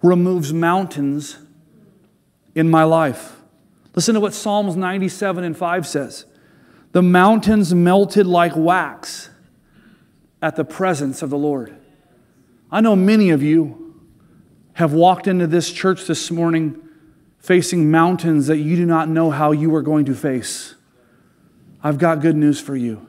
removes 0.00 0.52
mountains 0.52 1.38
in 2.54 2.70
my 2.70 2.84
life. 2.84 3.36
Listen 3.96 4.14
to 4.14 4.20
what 4.20 4.32
Psalms 4.32 4.76
97 4.76 5.42
and 5.42 5.56
5 5.56 5.86
says. 5.86 6.24
The 6.92 7.02
mountains 7.02 7.74
melted 7.74 8.26
like 8.26 8.52
wax 8.54 9.28
at 10.40 10.54
the 10.54 10.64
presence 10.64 11.20
of 11.20 11.30
the 11.30 11.38
Lord. 11.38 11.76
I 12.70 12.80
know 12.80 12.94
many 12.94 13.30
of 13.30 13.42
you 13.42 14.00
have 14.74 14.92
walked 14.92 15.26
into 15.26 15.48
this 15.48 15.72
church 15.72 16.06
this 16.06 16.30
morning 16.30 16.80
facing 17.38 17.90
mountains 17.90 18.46
that 18.46 18.58
you 18.58 18.76
do 18.76 18.86
not 18.86 19.08
know 19.08 19.30
how 19.30 19.50
you 19.50 19.74
are 19.74 19.82
going 19.82 20.04
to 20.04 20.14
face. 20.14 20.76
I've 21.84 21.98
got 21.98 22.20
good 22.20 22.34
news 22.34 22.58
for 22.58 22.74
you. 22.74 23.06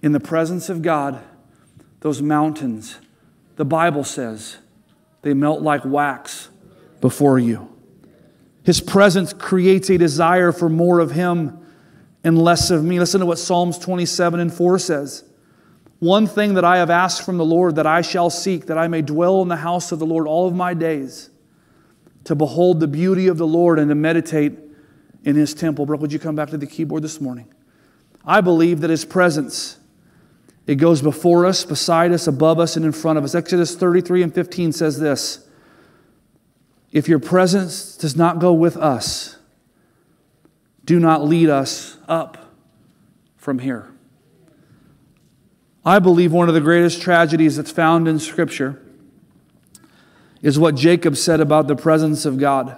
In 0.00 0.12
the 0.12 0.20
presence 0.20 0.68
of 0.68 0.80
God, 0.80 1.20
those 2.00 2.22
mountains, 2.22 2.98
the 3.56 3.64
Bible 3.64 4.04
says, 4.04 4.58
they 5.22 5.34
melt 5.34 5.60
like 5.60 5.84
wax 5.84 6.48
before 7.00 7.40
you. 7.40 7.68
His 8.62 8.80
presence 8.80 9.32
creates 9.32 9.90
a 9.90 9.98
desire 9.98 10.52
for 10.52 10.68
more 10.68 11.00
of 11.00 11.10
Him 11.10 11.58
and 12.22 12.38
less 12.38 12.70
of 12.70 12.84
me. 12.84 13.00
Listen 13.00 13.20
to 13.20 13.26
what 13.26 13.40
Psalms 13.40 13.76
27 13.78 14.38
and 14.38 14.54
4 14.54 14.78
says. 14.78 15.24
One 15.98 16.28
thing 16.28 16.54
that 16.54 16.64
I 16.64 16.76
have 16.76 16.90
asked 16.90 17.24
from 17.24 17.38
the 17.38 17.44
Lord 17.44 17.74
that 17.76 17.86
I 17.86 18.02
shall 18.02 18.30
seek, 18.30 18.66
that 18.66 18.78
I 18.78 18.86
may 18.86 19.02
dwell 19.02 19.42
in 19.42 19.48
the 19.48 19.56
house 19.56 19.90
of 19.90 19.98
the 19.98 20.06
Lord 20.06 20.28
all 20.28 20.46
of 20.46 20.54
my 20.54 20.74
days, 20.74 21.30
to 22.24 22.36
behold 22.36 22.78
the 22.78 22.86
beauty 22.86 23.26
of 23.26 23.38
the 23.38 23.46
Lord 23.46 23.80
and 23.80 23.88
to 23.88 23.94
meditate 23.96 24.52
in 25.24 25.34
His 25.34 25.54
temple. 25.54 25.86
Brooke, 25.86 26.02
would 26.02 26.12
you 26.12 26.20
come 26.20 26.36
back 26.36 26.50
to 26.50 26.58
the 26.58 26.66
keyboard 26.66 27.02
this 27.02 27.20
morning? 27.20 27.52
I 28.26 28.40
believe 28.40 28.80
that 28.80 28.90
His 28.90 29.04
presence, 29.04 29.78
it 30.66 30.76
goes 30.76 31.00
before 31.00 31.46
us, 31.46 31.64
beside 31.64 32.10
us, 32.12 32.26
above 32.26 32.58
us, 32.58 32.76
and 32.76 32.84
in 32.84 32.92
front 32.92 33.18
of 33.18 33.24
us. 33.24 33.34
Exodus 33.34 33.76
33 33.76 34.24
and 34.24 34.34
15 34.34 34.72
says 34.72 34.98
this 34.98 35.46
If 36.90 37.08
your 37.08 37.20
presence 37.20 37.96
does 37.96 38.16
not 38.16 38.40
go 38.40 38.52
with 38.52 38.76
us, 38.76 39.38
do 40.84 40.98
not 40.98 41.24
lead 41.24 41.48
us 41.48 41.98
up 42.08 42.52
from 43.36 43.60
here. 43.60 43.88
I 45.84 46.00
believe 46.00 46.32
one 46.32 46.48
of 46.48 46.54
the 46.54 46.60
greatest 46.60 47.00
tragedies 47.00 47.56
that's 47.56 47.70
found 47.70 48.08
in 48.08 48.18
Scripture 48.18 48.82
is 50.42 50.58
what 50.58 50.74
Jacob 50.74 51.16
said 51.16 51.40
about 51.40 51.68
the 51.68 51.76
presence 51.76 52.24
of 52.24 52.38
God. 52.38 52.76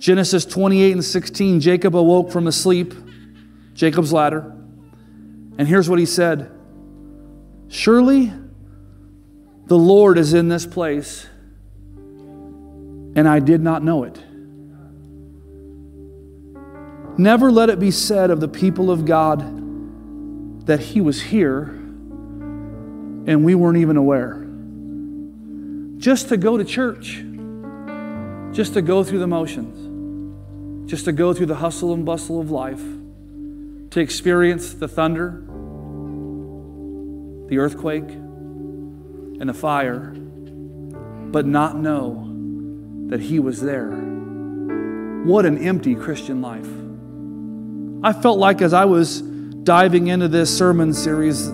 Genesis 0.00 0.44
28 0.44 0.92
and 0.92 1.04
16 1.04 1.60
Jacob 1.60 1.94
awoke 1.94 2.32
from 2.32 2.48
a 2.48 2.52
sleep 2.52 2.92
Jacob's 3.80 4.12
ladder. 4.12 4.40
And 5.56 5.66
here's 5.66 5.88
what 5.88 5.98
he 5.98 6.04
said 6.04 6.50
Surely 7.68 8.30
the 9.64 9.78
Lord 9.78 10.18
is 10.18 10.34
in 10.34 10.50
this 10.50 10.66
place, 10.66 11.26
and 11.96 13.26
I 13.26 13.38
did 13.38 13.62
not 13.62 13.82
know 13.82 14.04
it. 14.04 14.22
Never 17.18 17.50
let 17.50 17.70
it 17.70 17.80
be 17.80 17.90
said 17.90 18.30
of 18.30 18.40
the 18.40 18.48
people 18.48 18.90
of 18.90 19.06
God 19.06 20.66
that 20.66 20.80
He 20.80 21.00
was 21.00 21.22
here 21.22 21.62
and 23.26 23.42
we 23.46 23.54
weren't 23.54 23.78
even 23.78 23.96
aware. 23.96 24.46
Just 25.96 26.28
to 26.28 26.36
go 26.36 26.58
to 26.58 26.64
church, 26.64 27.24
just 28.54 28.74
to 28.74 28.82
go 28.82 29.02
through 29.04 29.20
the 29.20 29.26
motions, 29.26 30.90
just 30.90 31.06
to 31.06 31.12
go 31.12 31.32
through 31.32 31.46
the 31.46 31.54
hustle 31.54 31.94
and 31.94 32.04
bustle 32.04 32.42
of 32.42 32.50
life 32.50 32.82
to 33.90 34.00
experience 34.00 34.74
the 34.74 34.86
thunder, 34.86 35.42
the 37.48 37.58
earthquake, 37.58 38.08
and 38.08 39.48
the 39.48 39.54
fire, 39.54 40.12
but 41.32 41.46
not 41.46 41.76
know 41.76 42.26
that 43.08 43.20
He 43.20 43.40
was 43.40 43.60
there. 43.60 43.90
What 43.90 45.44
an 45.44 45.58
empty 45.58 45.94
Christian 45.94 46.40
life. 46.40 46.68
I 48.02 48.12
felt 48.12 48.38
like 48.38 48.62
as 48.62 48.72
I 48.72 48.84
was 48.84 49.20
diving 49.20 50.06
into 50.06 50.28
this 50.28 50.56
sermon 50.56 50.94
series 50.94 51.48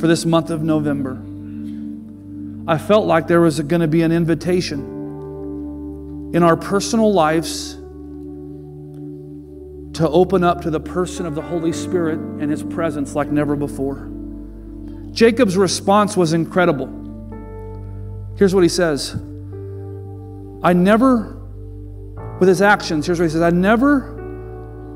for 0.00 0.06
this 0.06 0.24
month 0.24 0.50
of 0.50 0.62
November, 0.62 1.22
I 2.66 2.78
felt 2.78 3.06
like 3.06 3.26
there 3.26 3.40
was 3.40 3.60
going 3.60 3.82
to 3.82 3.88
be 3.88 4.02
an 4.02 4.12
invitation 4.12 4.80
in 6.34 6.42
our 6.42 6.56
personal 6.56 7.12
lives 7.12 7.76
to 9.98 10.08
open 10.08 10.44
up 10.44 10.62
to 10.62 10.70
the 10.70 10.78
person 10.78 11.26
of 11.26 11.34
the 11.34 11.42
Holy 11.42 11.72
Spirit 11.72 12.18
and 12.18 12.50
His 12.50 12.62
presence 12.62 13.14
like 13.16 13.28
never 13.28 13.56
before. 13.56 14.08
Jacob's 15.10 15.56
response 15.56 16.16
was 16.16 16.32
incredible. 16.32 16.86
Here's 18.36 18.54
what 18.54 18.62
he 18.62 18.68
says 18.68 19.14
I 20.62 20.72
never, 20.72 21.36
with 22.38 22.48
his 22.48 22.62
actions, 22.62 23.06
here's 23.06 23.18
what 23.18 23.24
he 23.24 23.30
says 23.30 23.42
I 23.42 23.50
never 23.50 24.14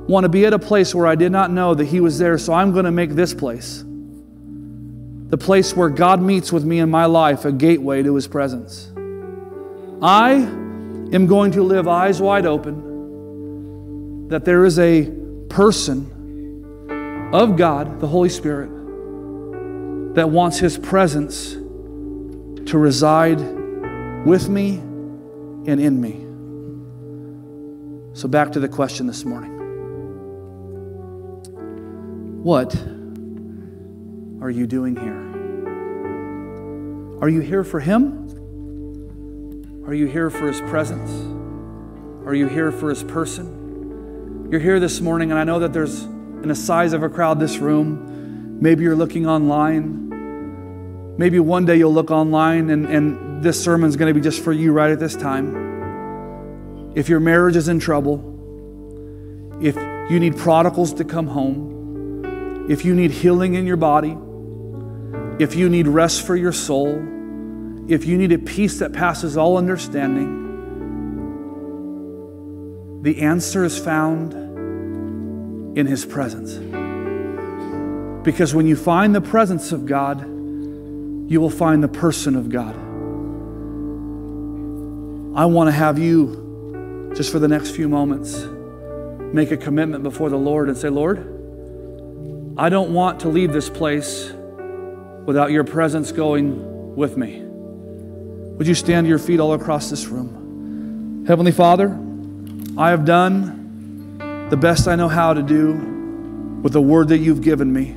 want 0.06 0.22
to 0.24 0.28
be 0.28 0.46
at 0.46 0.52
a 0.52 0.58
place 0.58 0.94
where 0.94 1.08
I 1.08 1.16
did 1.16 1.32
not 1.32 1.50
know 1.50 1.74
that 1.74 1.86
he 1.86 1.98
was 1.98 2.20
there, 2.20 2.38
so 2.38 2.52
I'm 2.52 2.72
going 2.72 2.84
to 2.84 2.92
make 2.92 3.10
this 3.10 3.34
place 3.34 3.84
the 5.32 5.38
place 5.38 5.74
where 5.74 5.88
God 5.88 6.20
meets 6.20 6.52
with 6.52 6.62
me 6.64 6.78
in 6.78 6.90
my 6.90 7.06
life, 7.06 7.46
a 7.46 7.52
gateway 7.52 8.02
to 8.02 8.14
his 8.14 8.28
presence. 8.28 8.92
I 10.02 10.32
am 10.32 11.26
going 11.26 11.52
to 11.52 11.62
live 11.62 11.88
eyes 11.88 12.20
wide 12.20 12.44
open 12.44 12.91
that 14.28 14.44
there 14.44 14.64
is 14.64 14.78
a 14.78 15.10
person 15.48 17.30
of 17.32 17.56
God, 17.56 18.00
the 18.00 18.06
Holy 18.06 18.28
Spirit, 18.28 18.70
that 20.14 20.28
wants 20.28 20.58
his 20.58 20.78
presence 20.78 21.52
to 21.52 22.78
reside 22.78 23.40
with 24.26 24.48
me 24.48 24.76
and 25.66 25.80
in 25.80 26.00
me. 26.00 26.20
So, 28.14 28.28
back 28.28 28.52
to 28.52 28.60
the 28.60 28.68
question 28.68 29.06
this 29.06 29.24
morning 29.24 29.50
What 32.42 32.74
are 34.42 34.50
you 34.50 34.66
doing 34.66 34.96
here? 34.96 35.22
Are 37.22 37.28
you 37.28 37.40
here 37.40 37.64
for 37.64 37.80
him? 37.80 38.18
Are 39.86 39.94
you 39.94 40.06
here 40.06 40.28
for 40.30 40.48
his 40.48 40.60
presence? 40.62 41.10
Are 42.26 42.34
you 42.34 42.48
here 42.48 42.70
for 42.70 42.90
his 42.90 43.02
person? 43.02 43.61
You're 44.52 44.60
here 44.60 44.78
this 44.80 45.00
morning, 45.00 45.30
and 45.30 45.40
I 45.40 45.44
know 45.44 45.60
that 45.60 45.72
there's 45.72 46.02
in 46.02 46.48
the 46.48 46.54
size 46.54 46.92
of 46.92 47.02
a 47.02 47.08
crowd 47.08 47.40
this 47.40 47.56
room. 47.56 48.58
Maybe 48.60 48.82
you're 48.82 48.94
looking 48.94 49.26
online. 49.26 51.16
Maybe 51.16 51.38
one 51.40 51.64
day 51.64 51.76
you'll 51.76 51.94
look 51.94 52.10
online 52.10 52.68
and, 52.68 52.84
and 52.84 53.42
this 53.42 53.64
sermon's 53.64 53.96
going 53.96 54.12
to 54.12 54.14
be 54.14 54.22
just 54.22 54.44
for 54.44 54.52
you 54.52 54.72
right 54.72 54.90
at 54.90 55.00
this 55.00 55.16
time. 55.16 56.92
If 56.94 57.08
your 57.08 57.18
marriage 57.18 57.56
is 57.56 57.68
in 57.68 57.80
trouble, 57.80 58.18
if 59.62 59.74
you 60.10 60.20
need 60.20 60.36
prodigals 60.36 60.92
to 60.94 61.04
come 61.04 61.28
home, 61.28 62.66
if 62.68 62.84
you 62.84 62.94
need 62.94 63.10
healing 63.10 63.54
in 63.54 63.66
your 63.66 63.78
body, 63.78 64.18
if 65.42 65.56
you 65.56 65.70
need 65.70 65.88
rest 65.88 66.26
for 66.26 66.36
your 66.36 66.52
soul, 66.52 66.96
if 67.88 68.04
you 68.04 68.18
need 68.18 68.32
a 68.32 68.38
peace 68.38 68.80
that 68.80 68.92
passes 68.92 69.38
all 69.38 69.56
understanding, 69.56 70.40
the 73.00 73.22
answer 73.22 73.64
is 73.64 73.78
found 73.78 74.41
in 75.74 75.86
His 75.86 76.04
presence. 76.04 76.54
Because 78.24 78.54
when 78.54 78.66
you 78.66 78.76
find 78.76 79.14
the 79.14 79.20
presence 79.20 79.72
of 79.72 79.86
God, 79.86 80.20
you 81.30 81.40
will 81.40 81.50
find 81.50 81.82
the 81.82 81.88
person 81.88 82.36
of 82.36 82.48
God. 82.48 82.74
I 85.34 85.46
want 85.46 85.68
to 85.68 85.72
have 85.72 85.98
you, 85.98 87.12
just 87.16 87.32
for 87.32 87.38
the 87.38 87.48
next 87.48 87.70
few 87.70 87.88
moments, 87.88 88.46
make 89.34 89.50
a 89.50 89.56
commitment 89.56 90.02
before 90.02 90.28
the 90.28 90.36
Lord 90.36 90.68
and 90.68 90.76
say, 90.76 90.88
Lord, 90.88 91.18
I 92.56 92.68
don't 92.68 92.92
want 92.92 93.20
to 93.20 93.28
leave 93.28 93.52
this 93.52 93.70
place 93.70 94.30
without 95.24 95.50
your 95.50 95.64
presence 95.64 96.12
going 96.12 96.94
with 96.94 97.16
me. 97.16 97.40
Would 97.42 98.66
you 98.66 98.74
stand 98.74 99.06
to 99.06 99.08
your 99.08 99.18
feet 99.18 99.40
all 99.40 99.54
across 99.54 99.88
this 99.88 100.08
room? 100.08 101.24
Heavenly 101.26 101.52
Father, 101.52 101.98
I 102.76 102.90
have 102.90 103.04
done 103.06 103.61
the 104.52 104.56
best 104.58 104.86
I 104.86 104.94
know 104.96 105.08
how 105.08 105.32
to 105.32 105.42
do 105.42 105.72
with 106.60 106.74
the 106.74 106.82
word 106.82 107.08
that 107.08 107.16
you've 107.16 107.40
given 107.40 107.72
me. 107.72 107.96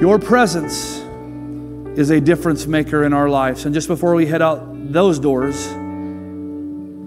Your 0.00 0.20
presence 0.20 0.98
is 1.98 2.10
a 2.10 2.20
difference 2.20 2.68
maker 2.68 3.02
in 3.02 3.12
our 3.12 3.28
lives. 3.28 3.64
And 3.64 3.74
just 3.74 3.88
before 3.88 4.14
we 4.14 4.24
head 4.24 4.40
out 4.40 4.92
those 4.92 5.18
doors, 5.18 5.66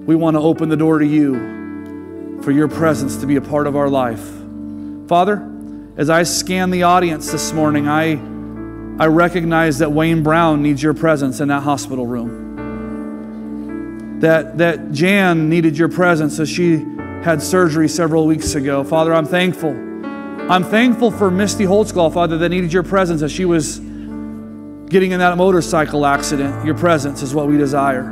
we 0.06 0.18
want 0.18 0.36
to 0.36 0.42
open 0.42 0.68
the 0.68 0.76
door 0.76 1.00
to 1.00 1.06
you 1.06 2.42
for 2.42 2.52
your 2.52 2.68
presence 2.68 3.16
to 3.22 3.26
be 3.26 3.38
a 3.38 3.42
part 3.42 3.68
of 3.68 3.78
our 3.78 3.88
life. 3.88 4.30
Father, 5.08 5.50
as 5.96 6.10
I 6.10 6.24
scan 6.24 6.72
the 6.72 6.84
audience 6.84 7.32
this 7.32 7.54
morning, 7.54 7.88
I 7.88 8.16
I 9.02 9.08
recognize 9.08 9.78
that 9.78 9.94
Wayne 9.94 10.24
Brown 10.24 10.62
needs 10.62 10.84
your 10.84 10.94
presence 10.94 11.40
in 11.40 11.48
that 11.48 11.64
hospital 11.64 12.06
room. 12.06 14.20
That, 14.20 14.58
that 14.58 14.92
Jan 14.92 15.48
needed 15.48 15.78
your 15.78 15.88
presence 15.88 16.38
as 16.38 16.50
she 16.50 16.86
had 17.24 17.42
surgery 17.42 17.88
several 17.88 18.26
weeks 18.26 18.56
ago. 18.56 18.84
Father, 18.84 19.14
I'm 19.14 19.26
thankful. 19.28 19.72
I'm 19.72 20.64
thankful 20.64 21.12
for 21.12 21.30
Misty 21.30 21.66
Holtzclaw, 21.66 22.14
Father, 22.14 22.38
that 22.40 22.50
needed 22.50 22.74
your 22.74 22.84
presence 22.84 23.22
as 23.22 23.32
she 23.32 23.46
was 23.46 23.80
getting 23.80 25.12
in 25.12 25.20
that 25.20 25.38
motorcycle 25.38 26.06
accident. 26.06 26.66
Your 26.66 26.76
presence 26.76 27.22
is 27.22 27.34
what 27.34 27.48
we 27.48 27.58
desire. 27.58 28.04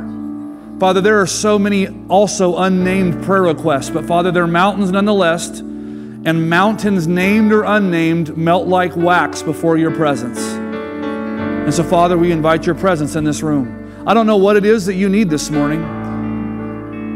Father, 0.78 1.00
there 1.00 1.20
are 1.20 1.26
so 1.26 1.58
many 1.58 1.88
also 2.08 2.56
unnamed 2.56 3.22
prayer 3.24 3.42
requests, 3.42 3.90
but 3.90 4.06
Father, 4.06 4.30
they're 4.30 4.46
mountains 4.46 4.90
nonetheless, 4.90 5.58
and 5.58 6.48
mountains 6.48 7.06
named 7.06 7.52
or 7.52 7.64
unnamed 7.64 8.36
melt 8.36 8.68
like 8.68 8.96
wax 8.96 9.42
before 9.42 9.76
your 9.76 9.90
presence. 9.90 10.38
And 10.38 11.74
so, 11.74 11.82
Father, 11.82 12.16
we 12.16 12.32
invite 12.32 12.64
your 12.64 12.74
presence 12.74 13.16
in 13.16 13.24
this 13.24 13.42
room. 13.42 13.92
I 14.06 14.14
don't 14.14 14.26
know 14.26 14.38
what 14.38 14.56
it 14.56 14.64
is 14.64 14.86
that 14.86 14.94
you 14.94 15.08
need 15.08 15.28
this 15.28 15.50
morning, 15.50 15.82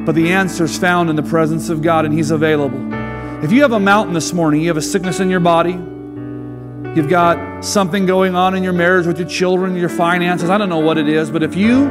but 0.04 0.14
the 0.14 0.32
answer 0.32 0.64
is 0.64 0.78
found 0.78 1.10
in 1.10 1.16
the 1.16 1.22
presence 1.22 1.68
of 1.68 1.82
God, 1.82 2.04
and 2.04 2.14
He's 2.14 2.30
available. 2.30 2.92
If 3.44 3.52
you 3.52 3.62
have 3.62 3.72
a 3.72 3.80
mountain 3.80 4.14
this 4.14 4.32
morning, 4.32 4.62
you 4.62 4.68
have 4.68 4.76
a 4.76 4.82
sickness 4.82 5.20
in 5.20 5.28
your 5.30 5.40
body, 5.40 5.72
you've 5.72 7.08
got 7.08 7.64
something 7.64 8.06
going 8.06 8.34
on 8.34 8.54
in 8.54 8.62
your 8.62 8.72
marriage 8.72 9.06
with 9.06 9.18
your 9.18 9.28
children, 9.28 9.76
your 9.76 9.88
finances, 9.88 10.50
I 10.50 10.58
don't 10.58 10.68
know 10.68 10.78
what 10.78 10.98
it 10.98 11.08
is, 11.08 11.30
but 11.30 11.42
if 11.42 11.54
you 11.56 11.90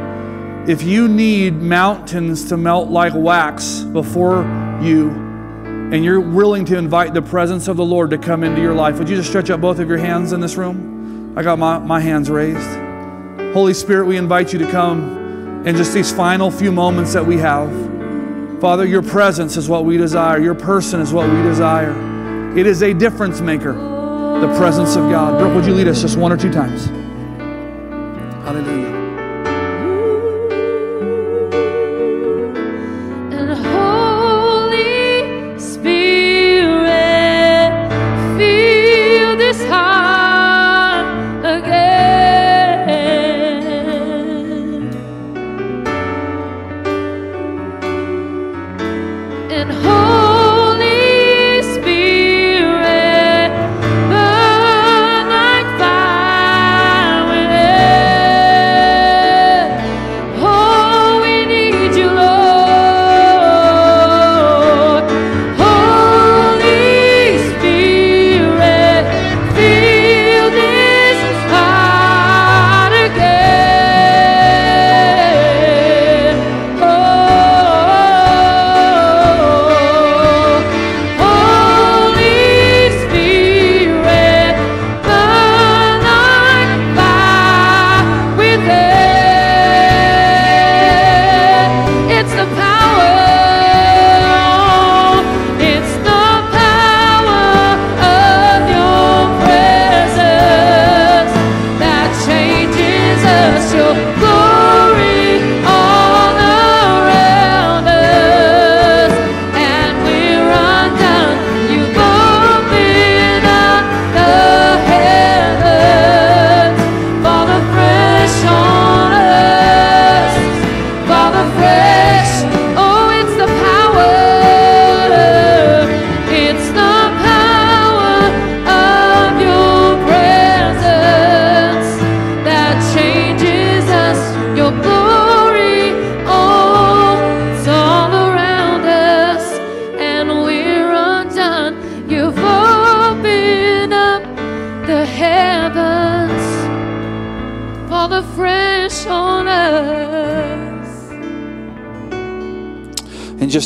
if 0.66 0.82
you 0.82 1.08
need 1.08 1.56
mountains 1.60 2.48
to 2.48 2.56
melt 2.56 2.88
like 2.88 3.12
wax 3.14 3.80
before 3.80 4.44
you 4.80 5.10
and 5.10 6.02
you're 6.02 6.20
willing 6.20 6.64
to 6.64 6.78
invite 6.78 7.12
the 7.12 7.20
presence 7.20 7.68
of 7.68 7.76
the 7.76 7.84
Lord 7.84 8.08
to 8.10 8.18
come 8.18 8.42
into 8.42 8.62
your 8.62 8.74
life, 8.74 8.98
would 8.98 9.06
you 9.06 9.16
just 9.16 9.28
stretch 9.28 9.50
out 9.50 9.60
both 9.60 9.78
of 9.78 9.88
your 9.88 9.98
hands 9.98 10.32
in 10.32 10.40
this 10.40 10.56
room? 10.56 11.36
I 11.36 11.42
got 11.42 11.58
my, 11.58 11.78
my 11.78 12.00
hands 12.00 12.30
raised. 12.30 12.66
Holy 13.52 13.74
Spirit, 13.74 14.06
we 14.06 14.16
invite 14.16 14.54
you 14.54 14.58
to 14.60 14.70
come 14.70 15.66
in 15.66 15.76
just 15.76 15.92
these 15.92 16.10
final 16.10 16.50
few 16.50 16.72
moments 16.72 17.12
that 17.12 17.26
we 17.26 17.36
have. 17.36 17.70
Father, 18.60 18.86
your 18.86 19.02
presence 19.02 19.56
is 19.56 19.68
what 19.68 19.84
we 19.84 19.96
desire, 19.96 20.38
your 20.38 20.54
person 20.54 21.00
is 21.00 21.12
what 21.12 21.28
we 21.28 21.42
desire. 21.42 21.92
It 22.56 22.66
is 22.66 22.82
a 22.82 22.94
difference 22.94 23.40
maker, 23.40 23.72
the 23.72 24.54
presence 24.56 24.96
of 24.96 25.10
God. 25.10 25.38
Brooke, 25.38 25.54
would 25.54 25.66
you 25.66 25.74
lead 25.74 25.88
us 25.88 26.00
just 26.00 26.16
one 26.16 26.32
or 26.32 26.36
two 26.36 26.52
times? 26.52 26.86
Hallelujah. 28.44 28.93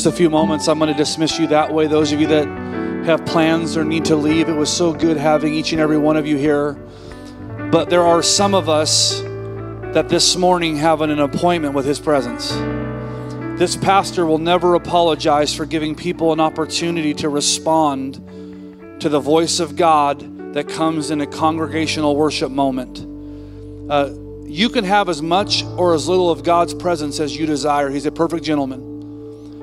A 0.09 0.11
few 0.11 0.29
moments, 0.29 0.67
I'm 0.67 0.79
going 0.79 0.91
to 0.91 0.97
dismiss 0.97 1.37
you 1.37 1.45
that 1.47 1.71
way. 1.71 1.85
Those 1.85 2.11
of 2.11 2.19
you 2.19 2.25
that 2.27 2.47
have 3.05 3.23
plans 3.27 3.77
or 3.77 3.85
need 3.85 4.05
to 4.05 4.15
leave, 4.15 4.49
it 4.49 4.55
was 4.55 4.75
so 4.75 4.91
good 4.91 5.17
having 5.17 5.53
each 5.53 5.71
and 5.71 5.79
every 5.79 5.99
one 5.99 6.17
of 6.17 6.25
you 6.25 6.35
here. 6.35 6.73
But 7.71 7.91
there 7.91 8.01
are 8.01 8.23
some 8.23 8.55
of 8.55 8.67
us 8.67 9.21
that 9.21 10.09
this 10.09 10.35
morning 10.35 10.77
have 10.77 11.01
an 11.01 11.19
appointment 11.19 11.75
with 11.75 11.85
His 11.85 11.99
presence. 11.99 12.49
This 13.59 13.75
pastor 13.75 14.25
will 14.25 14.39
never 14.39 14.73
apologize 14.73 15.53
for 15.53 15.67
giving 15.67 15.93
people 15.93 16.33
an 16.33 16.39
opportunity 16.39 17.13
to 17.13 17.29
respond 17.29 18.15
to 19.01 19.09
the 19.09 19.19
voice 19.19 19.59
of 19.59 19.75
God 19.75 20.55
that 20.55 20.67
comes 20.67 21.11
in 21.11 21.21
a 21.21 21.27
congregational 21.27 22.15
worship 22.15 22.49
moment. 22.49 23.05
Uh, 23.91 24.11
you 24.45 24.69
can 24.69 24.85
have 24.85 25.07
as 25.07 25.21
much 25.21 25.63
or 25.63 25.93
as 25.93 26.07
little 26.07 26.31
of 26.31 26.43
God's 26.43 26.73
presence 26.73 27.19
as 27.19 27.37
you 27.37 27.45
desire. 27.45 27.91
He's 27.91 28.07
a 28.07 28.11
perfect 28.11 28.43
gentleman. 28.43 28.88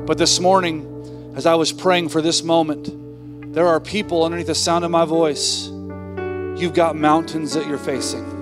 But 0.07 0.19
this 0.19 0.41
morning, 0.41 1.33
as 1.37 1.47
I 1.47 1.55
was 1.57 1.73
praying 1.73 2.09
for 2.11 2.23
this 2.23 2.43
moment, 2.43 3.53
there 3.53 3.67
are 3.67 3.81
people 3.81 4.25
underneath 4.25 4.47
the 4.47 4.55
sound 4.55 4.85
of 4.85 4.91
my 4.91 5.05
voice. 5.05 5.67
You've 5.67 6.75
got 6.75 6.97
mountains 6.97 7.53
that 7.55 7.67
you're 7.67 7.77
facing. 7.77 8.35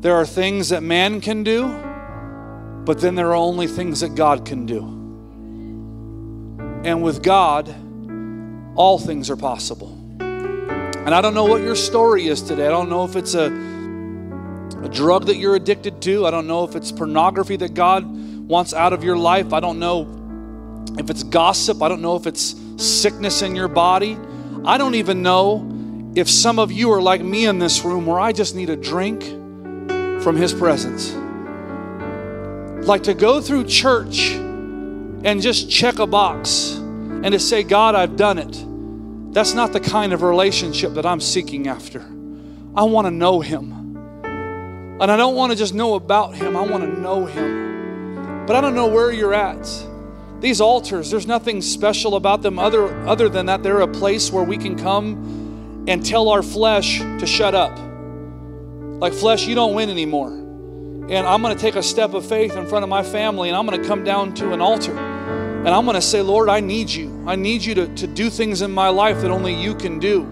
There 0.00 0.14
are 0.14 0.26
things 0.26 0.68
that 0.68 0.82
man 0.82 1.20
can 1.20 1.42
do 1.42 1.66
but 2.84 3.00
then 3.00 3.14
there 3.14 3.28
are 3.30 3.34
only 3.34 3.66
things 3.66 4.00
that 4.00 4.14
God 4.14 4.44
can 4.44 4.66
do. 4.66 4.80
And 6.84 7.02
with 7.02 7.22
God, 7.22 7.74
all 8.76 8.98
things 8.98 9.30
are 9.30 9.36
possible. 9.36 9.98
And 10.20 11.14
I 11.14 11.22
don't 11.22 11.34
know 11.34 11.44
what 11.44 11.62
your 11.62 11.76
story 11.76 12.26
is 12.26 12.42
today. 12.42 12.66
I 12.66 12.70
don't 12.70 12.90
know 12.90 13.04
if 13.04 13.16
it's 13.16 13.34
a, 13.34 13.46
a 13.46 14.88
drug 14.88 15.26
that 15.26 15.36
you're 15.36 15.56
addicted 15.56 16.02
to. 16.02 16.26
I 16.26 16.30
don't 16.30 16.46
know 16.46 16.64
if 16.64 16.76
it's 16.76 16.92
pornography 16.92 17.56
that 17.56 17.72
God 17.72 18.04
wants 18.46 18.74
out 18.74 18.92
of 18.92 19.02
your 19.04 19.16
life. 19.16 19.52
I 19.52 19.60
don't 19.60 19.78
know 19.78 20.86
if 20.98 21.10
it's 21.10 21.22
gossip. 21.22 21.82
I 21.82 21.88
don't 21.88 22.02
know 22.02 22.16
if 22.16 22.26
it's 22.26 22.54
sickness 22.76 23.42
in 23.42 23.54
your 23.56 23.68
body. 23.68 24.18
I 24.64 24.78
don't 24.78 24.94
even 24.94 25.22
know 25.22 26.12
if 26.14 26.30
some 26.30 26.58
of 26.58 26.70
you 26.72 26.92
are 26.92 27.02
like 27.02 27.20
me 27.20 27.46
in 27.46 27.58
this 27.58 27.84
room 27.84 28.06
where 28.06 28.20
I 28.20 28.32
just 28.32 28.54
need 28.54 28.70
a 28.70 28.76
drink 28.76 29.24
from 30.22 30.36
His 30.36 30.52
presence 30.52 31.14
like 32.86 33.04
to 33.04 33.14
go 33.14 33.40
through 33.40 33.64
church 33.64 34.32
and 34.32 35.40
just 35.40 35.70
check 35.70 35.98
a 35.98 36.06
box 36.06 36.74
and 36.74 37.32
to 37.32 37.38
say, 37.38 37.62
God, 37.62 37.94
I've 37.94 38.16
done 38.16 38.38
it. 38.38 39.32
That's 39.32 39.54
not 39.54 39.72
the 39.72 39.80
kind 39.80 40.12
of 40.12 40.22
relationship 40.22 40.92
that 40.94 41.06
I'm 41.06 41.20
seeking 41.20 41.66
after. 41.66 42.00
I 42.76 42.84
want 42.84 43.06
to 43.06 43.10
know 43.10 43.40
Him. 43.40 43.72
And 45.00 45.10
I 45.10 45.16
don't 45.16 45.34
want 45.34 45.52
to 45.52 45.58
just 45.58 45.74
know 45.74 45.94
about 45.94 46.34
Him, 46.34 46.56
I 46.56 46.60
want 46.60 46.84
to 46.84 47.00
know 47.00 47.24
Him. 47.24 47.73
But 48.46 48.56
I 48.56 48.60
don't 48.60 48.74
know 48.74 48.86
where 48.86 49.10
you're 49.10 49.34
at. 49.34 49.66
These 50.40 50.60
altars, 50.60 51.10
there's 51.10 51.26
nothing 51.26 51.62
special 51.62 52.16
about 52.16 52.42
them 52.42 52.58
other, 52.58 52.94
other 53.06 53.28
than 53.28 53.46
that 53.46 53.62
they're 53.62 53.80
a 53.80 53.88
place 53.88 54.30
where 54.30 54.44
we 54.44 54.58
can 54.58 54.76
come 54.76 55.84
and 55.88 56.04
tell 56.04 56.28
our 56.28 56.42
flesh 56.42 56.98
to 56.98 57.26
shut 57.26 57.54
up. 57.54 57.78
Like, 59.00 59.12
flesh, 59.12 59.46
you 59.46 59.54
don't 59.54 59.74
win 59.74 59.90
anymore 59.90 60.44
and 61.08 61.26
I'm 61.26 61.42
going 61.42 61.54
to 61.54 61.60
take 61.60 61.76
a 61.76 61.82
step 61.82 62.14
of 62.14 62.26
faith 62.26 62.56
in 62.56 62.66
front 62.66 62.82
of 62.82 62.88
my 62.88 63.02
family 63.02 63.50
and 63.50 63.56
I'm 63.56 63.66
going 63.66 63.80
to 63.80 63.86
come 63.86 64.04
down 64.04 64.32
to 64.34 64.52
an 64.52 64.62
altar 64.62 64.96
and 64.96 65.68
I'm 65.68 65.84
going 65.84 65.96
to 65.96 66.02
say, 66.02 66.22
Lord, 66.22 66.48
I 66.48 66.60
need 66.60 66.88
you. 66.88 67.24
I 67.26 67.36
need 67.36 67.62
you 67.62 67.74
to, 67.74 67.94
to 67.94 68.06
do 68.06 68.30
things 68.30 68.62
in 68.62 68.70
my 68.70 68.88
life 68.88 69.20
that 69.20 69.30
only 69.30 69.54
you 69.54 69.74
can 69.74 69.98
do. 69.98 70.22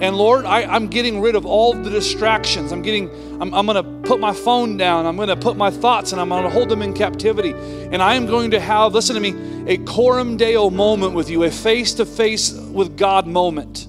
And 0.00 0.16
Lord, 0.16 0.44
I, 0.44 0.62
am 0.62 0.88
getting 0.88 1.20
rid 1.20 1.36
of 1.36 1.46
all 1.46 1.72
the 1.72 1.88
distractions. 1.88 2.72
I'm 2.72 2.82
getting, 2.82 3.08
I'm, 3.40 3.54
I'm 3.54 3.66
going 3.66 3.82
to 3.82 4.08
put 4.08 4.18
my 4.20 4.32
phone 4.32 4.76
down. 4.76 5.06
I'm 5.06 5.16
going 5.16 5.28
to 5.28 5.36
put 5.36 5.56
my 5.56 5.70
thoughts 5.70 6.12
and 6.12 6.20
I'm 6.20 6.28
going 6.28 6.42
to 6.42 6.50
hold 6.50 6.68
them 6.68 6.82
in 6.82 6.92
captivity. 6.92 7.52
And 7.52 8.02
I 8.02 8.14
am 8.14 8.26
going 8.26 8.50
to 8.50 8.60
have, 8.60 8.92
listen 8.92 9.14
to 9.14 9.20
me, 9.20 9.34
a 9.72 9.78
coram 9.78 10.36
deo 10.36 10.68
moment 10.68 11.14
with 11.14 11.30
you, 11.30 11.44
a 11.44 11.50
face 11.50 11.94
to 11.94 12.06
face 12.06 12.52
with 12.52 12.96
God 12.96 13.26
moment. 13.26 13.86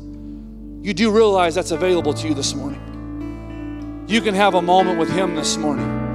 You 0.85 0.93
do 0.93 1.11
realize 1.11 1.55
that's 1.55 1.71
available 1.71 2.13
to 2.13 2.27
you 2.27 2.33
this 2.33 2.53
morning. 2.53 4.05
You 4.07 4.21
can 4.21 4.35
have 4.35 4.53
a 4.53 4.61
moment 4.61 4.99
with 4.99 5.09
Him 5.09 5.35
this 5.35 5.57
morning 5.57 6.05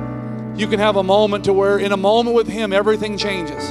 you 0.61 0.67
can 0.67 0.79
have 0.79 0.97
a 0.97 1.03
moment 1.03 1.45
to 1.45 1.53
where 1.55 1.79
in 1.79 1.93
a 1.93 1.97
moment 1.97 2.37
with 2.37 2.47
him 2.47 2.73
everything 2.73 3.17
changes 3.17 3.71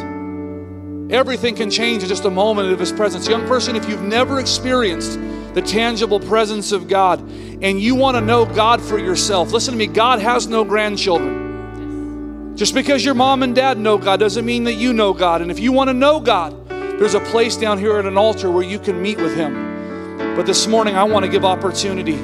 everything 1.11 1.55
can 1.55 1.69
change 1.69 2.01
in 2.03 2.09
just 2.09 2.25
a 2.25 2.29
moment 2.29 2.71
of 2.71 2.79
his 2.79 2.91
presence 2.91 3.27
young 3.27 3.47
person 3.47 3.75
if 3.75 3.87
you've 3.87 4.01
never 4.01 4.39
experienced 4.39 5.19
the 5.53 5.61
tangible 5.61 6.19
presence 6.19 6.71
of 6.71 6.87
god 6.87 7.19
and 7.61 7.79
you 7.81 7.95
want 7.95 8.15
to 8.15 8.21
know 8.21 8.45
god 8.45 8.81
for 8.81 8.97
yourself 8.97 9.51
listen 9.51 9.73
to 9.73 9.77
me 9.77 9.87
god 9.87 10.19
has 10.19 10.47
no 10.47 10.63
grandchildren 10.63 12.55
just 12.55 12.73
because 12.73 13.03
your 13.03 13.13
mom 13.13 13.43
and 13.43 13.55
dad 13.55 13.77
know 13.77 13.97
god 13.97 14.19
doesn't 14.19 14.45
mean 14.45 14.63
that 14.63 14.73
you 14.73 14.93
know 14.93 15.13
god 15.13 15.41
and 15.41 15.51
if 15.51 15.59
you 15.59 15.71
want 15.71 15.87
to 15.87 15.93
know 15.93 16.19
god 16.19 16.55
there's 16.99 17.15
a 17.15 17.19
place 17.21 17.55
down 17.55 17.77
here 17.77 17.97
at 17.97 18.05
an 18.05 18.17
altar 18.17 18.51
where 18.51 18.63
you 18.63 18.79
can 18.79 19.01
meet 19.01 19.17
with 19.17 19.35
him 19.35 20.35
but 20.35 20.45
this 20.45 20.67
morning 20.67 20.95
i 20.95 21.03
want 21.03 21.25
to 21.25 21.31
give 21.31 21.45
opportunity 21.45 22.19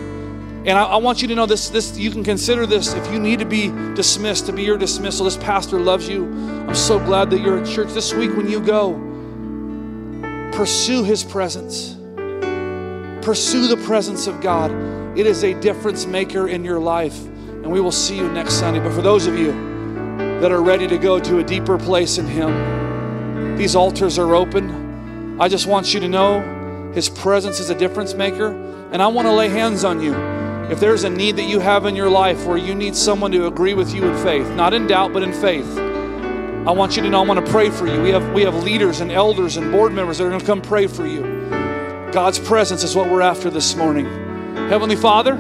and 0.65 0.79
I, 0.79 0.83
I, 0.83 0.95
want 0.95 1.21
you 1.21 1.27
to 1.27 1.35
know 1.35 1.45
this, 1.45 1.69
this, 1.69 1.95
you 1.95 2.09
can 2.09 2.23
consider 2.23 2.65
this 2.65 2.95
if 2.95 3.11
you 3.11 3.19
need 3.19 3.37
to 3.37 3.45
be 3.45 3.67
dismissed, 3.93 4.47
to 4.47 4.51
be 4.51 4.63
your 4.63 4.79
dismissal. 4.79 5.25
This 5.25 5.37
pastor 5.37 5.79
loves 5.79 6.09
you. 6.09 6.25
I'm 6.25 6.73
so 6.73 6.97
glad 6.97 7.29
that 7.29 7.39
you're 7.41 7.59
at 7.59 7.67
church 7.67 7.93
this 7.93 8.15
week 8.15 8.35
when 8.35 8.49
you 8.49 8.59
go. 8.59 8.93
Pursue 10.57 11.03
his 11.03 11.23
presence. 11.23 11.94
Pursue 13.25 13.65
the 13.65 13.77
presence 13.77 14.27
of 14.27 14.39
God. 14.39 14.69
It 15.17 15.25
is 15.25 15.43
a 15.43 15.59
difference 15.59 16.05
maker 16.05 16.47
in 16.47 16.63
your 16.63 16.79
life. 16.79 17.25
And 17.25 17.71
we 17.71 17.81
will 17.81 17.91
see 17.91 18.15
you 18.15 18.31
next 18.31 18.59
Sunday. 18.59 18.79
But 18.79 18.93
for 18.93 19.01
those 19.01 19.25
of 19.25 19.35
you 19.35 19.51
that 20.41 20.51
are 20.51 20.61
ready 20.61 20.87
to 20.87 20.99
go 20.99 21.19
to 21.19 21.39
a 21.39 21.43
deeper 21.43 21.79
place 21.79 22.19
in 22.19 22.27
him, 22.27 23.57
these 23.57 23.75
altars 23.75 24.19
are 24.19 24.35
open. 24.35 25.41
I 25.41 25.47
just 25.47 25.65
want 25.65 25.91
you 25.91 25.99
to 26.01 26.07
know 26.07 26.91
his 26.93 27.09
presence 27.09 27.59
is 27.59 27.71
a 27.71 27.75
difference 27.75 28.13
maker. 28.13 28.51
And 28.91 29.01
I 29.01 29.07
want 29.07 29.25
to 29.27 29.31
lay 29.31 29.49
hands 29.49 29.83
on 29.83 29.99
you. 30.03 30.13
If 30.71 30.79
there's 30.79 31.03
a 31.03 31.09
need 31.09 31.37
that 31.37 31.49
you 31.49 31.59
have 31.59 31.87
in 31.87 31.95
your 31.95 32.11
life 32.11 32.45
where 32.45 32.57
you 32.57 32.75
need 32.75 32.95
someone 32.95 33.31
to 33.31 33.47
agree 33.47 33.73
with 33.73 33.91
you 33.91 34.05
in 34.05 34.15
faith, 34.23 34.47
not 34.51 34.71
in 34.75 34.85
doubt, 34.85 35.13
but 35.13 35.23
in 35.23 35.33
faith, 35.33 35.79
I 35.79 36.71
want 36.71 36.95
you 36.95 37.01
to 37.01 37.09
know 37.09 37.23
I 37.23 37.25
want 37.25 37.43
to 37.43 37.51
pray 37.51 37.71
for 37.71 37.87
you. 37.87 37.99
We 38.03 38.11
have, 38.11 38.33
we 38.33 38.43
have 38.43 38.63
leaders 38.63 38.99
and 38.99 39.11
elders 39.11 39.57
and 39.57 39.71
board 39.71 39.93
members 39.93 40.19
that 40.19 40.25
are 40.25 40.29
going 40.29 40.41
to 40.41 40.45
come 40.45 40.61
pray 40.61 40.85
for 40.85 41.07
you. 41.07 41.54
God's 42.15 42.39
presence 42.39 42.81
is 42.85 42.95
what 42.95 43.09
we're 43.09 43.21
after 43.21 43.49
this 43.49 43.75
morning. 43.75 44.05
Heavenly 44.69 44.95
Father, 44.95 45.35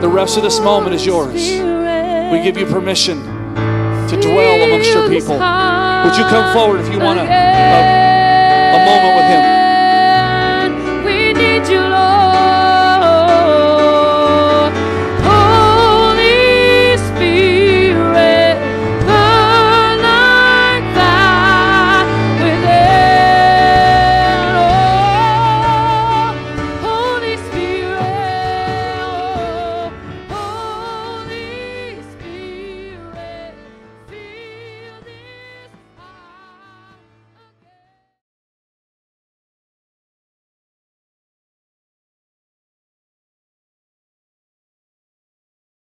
the 0.00 0.08
rest 0.08 0.36
of 0.36 0.42
this 0.42 0.58
moment 0.58 0.92
is 0.92 1.06
yours. 1.06 1.32
We 1.32 2.42
give 2.42 2.56
you 2.56 2.66
permission 2.66 3.22
to 3.22 4.18
dwell 4.20 4.64
amongst 4.64 4.90
your 4.90 5.08
people. 5.08 5.34
Would 5.34 6.16
you 6.16 6.24
come 6.24 6.52
forward 6.52 6.80
if 6.80 6.92
you 6.92 6.98
want 6.98 7.20
to? 7.20 7.24
Uh, 7.24 7.97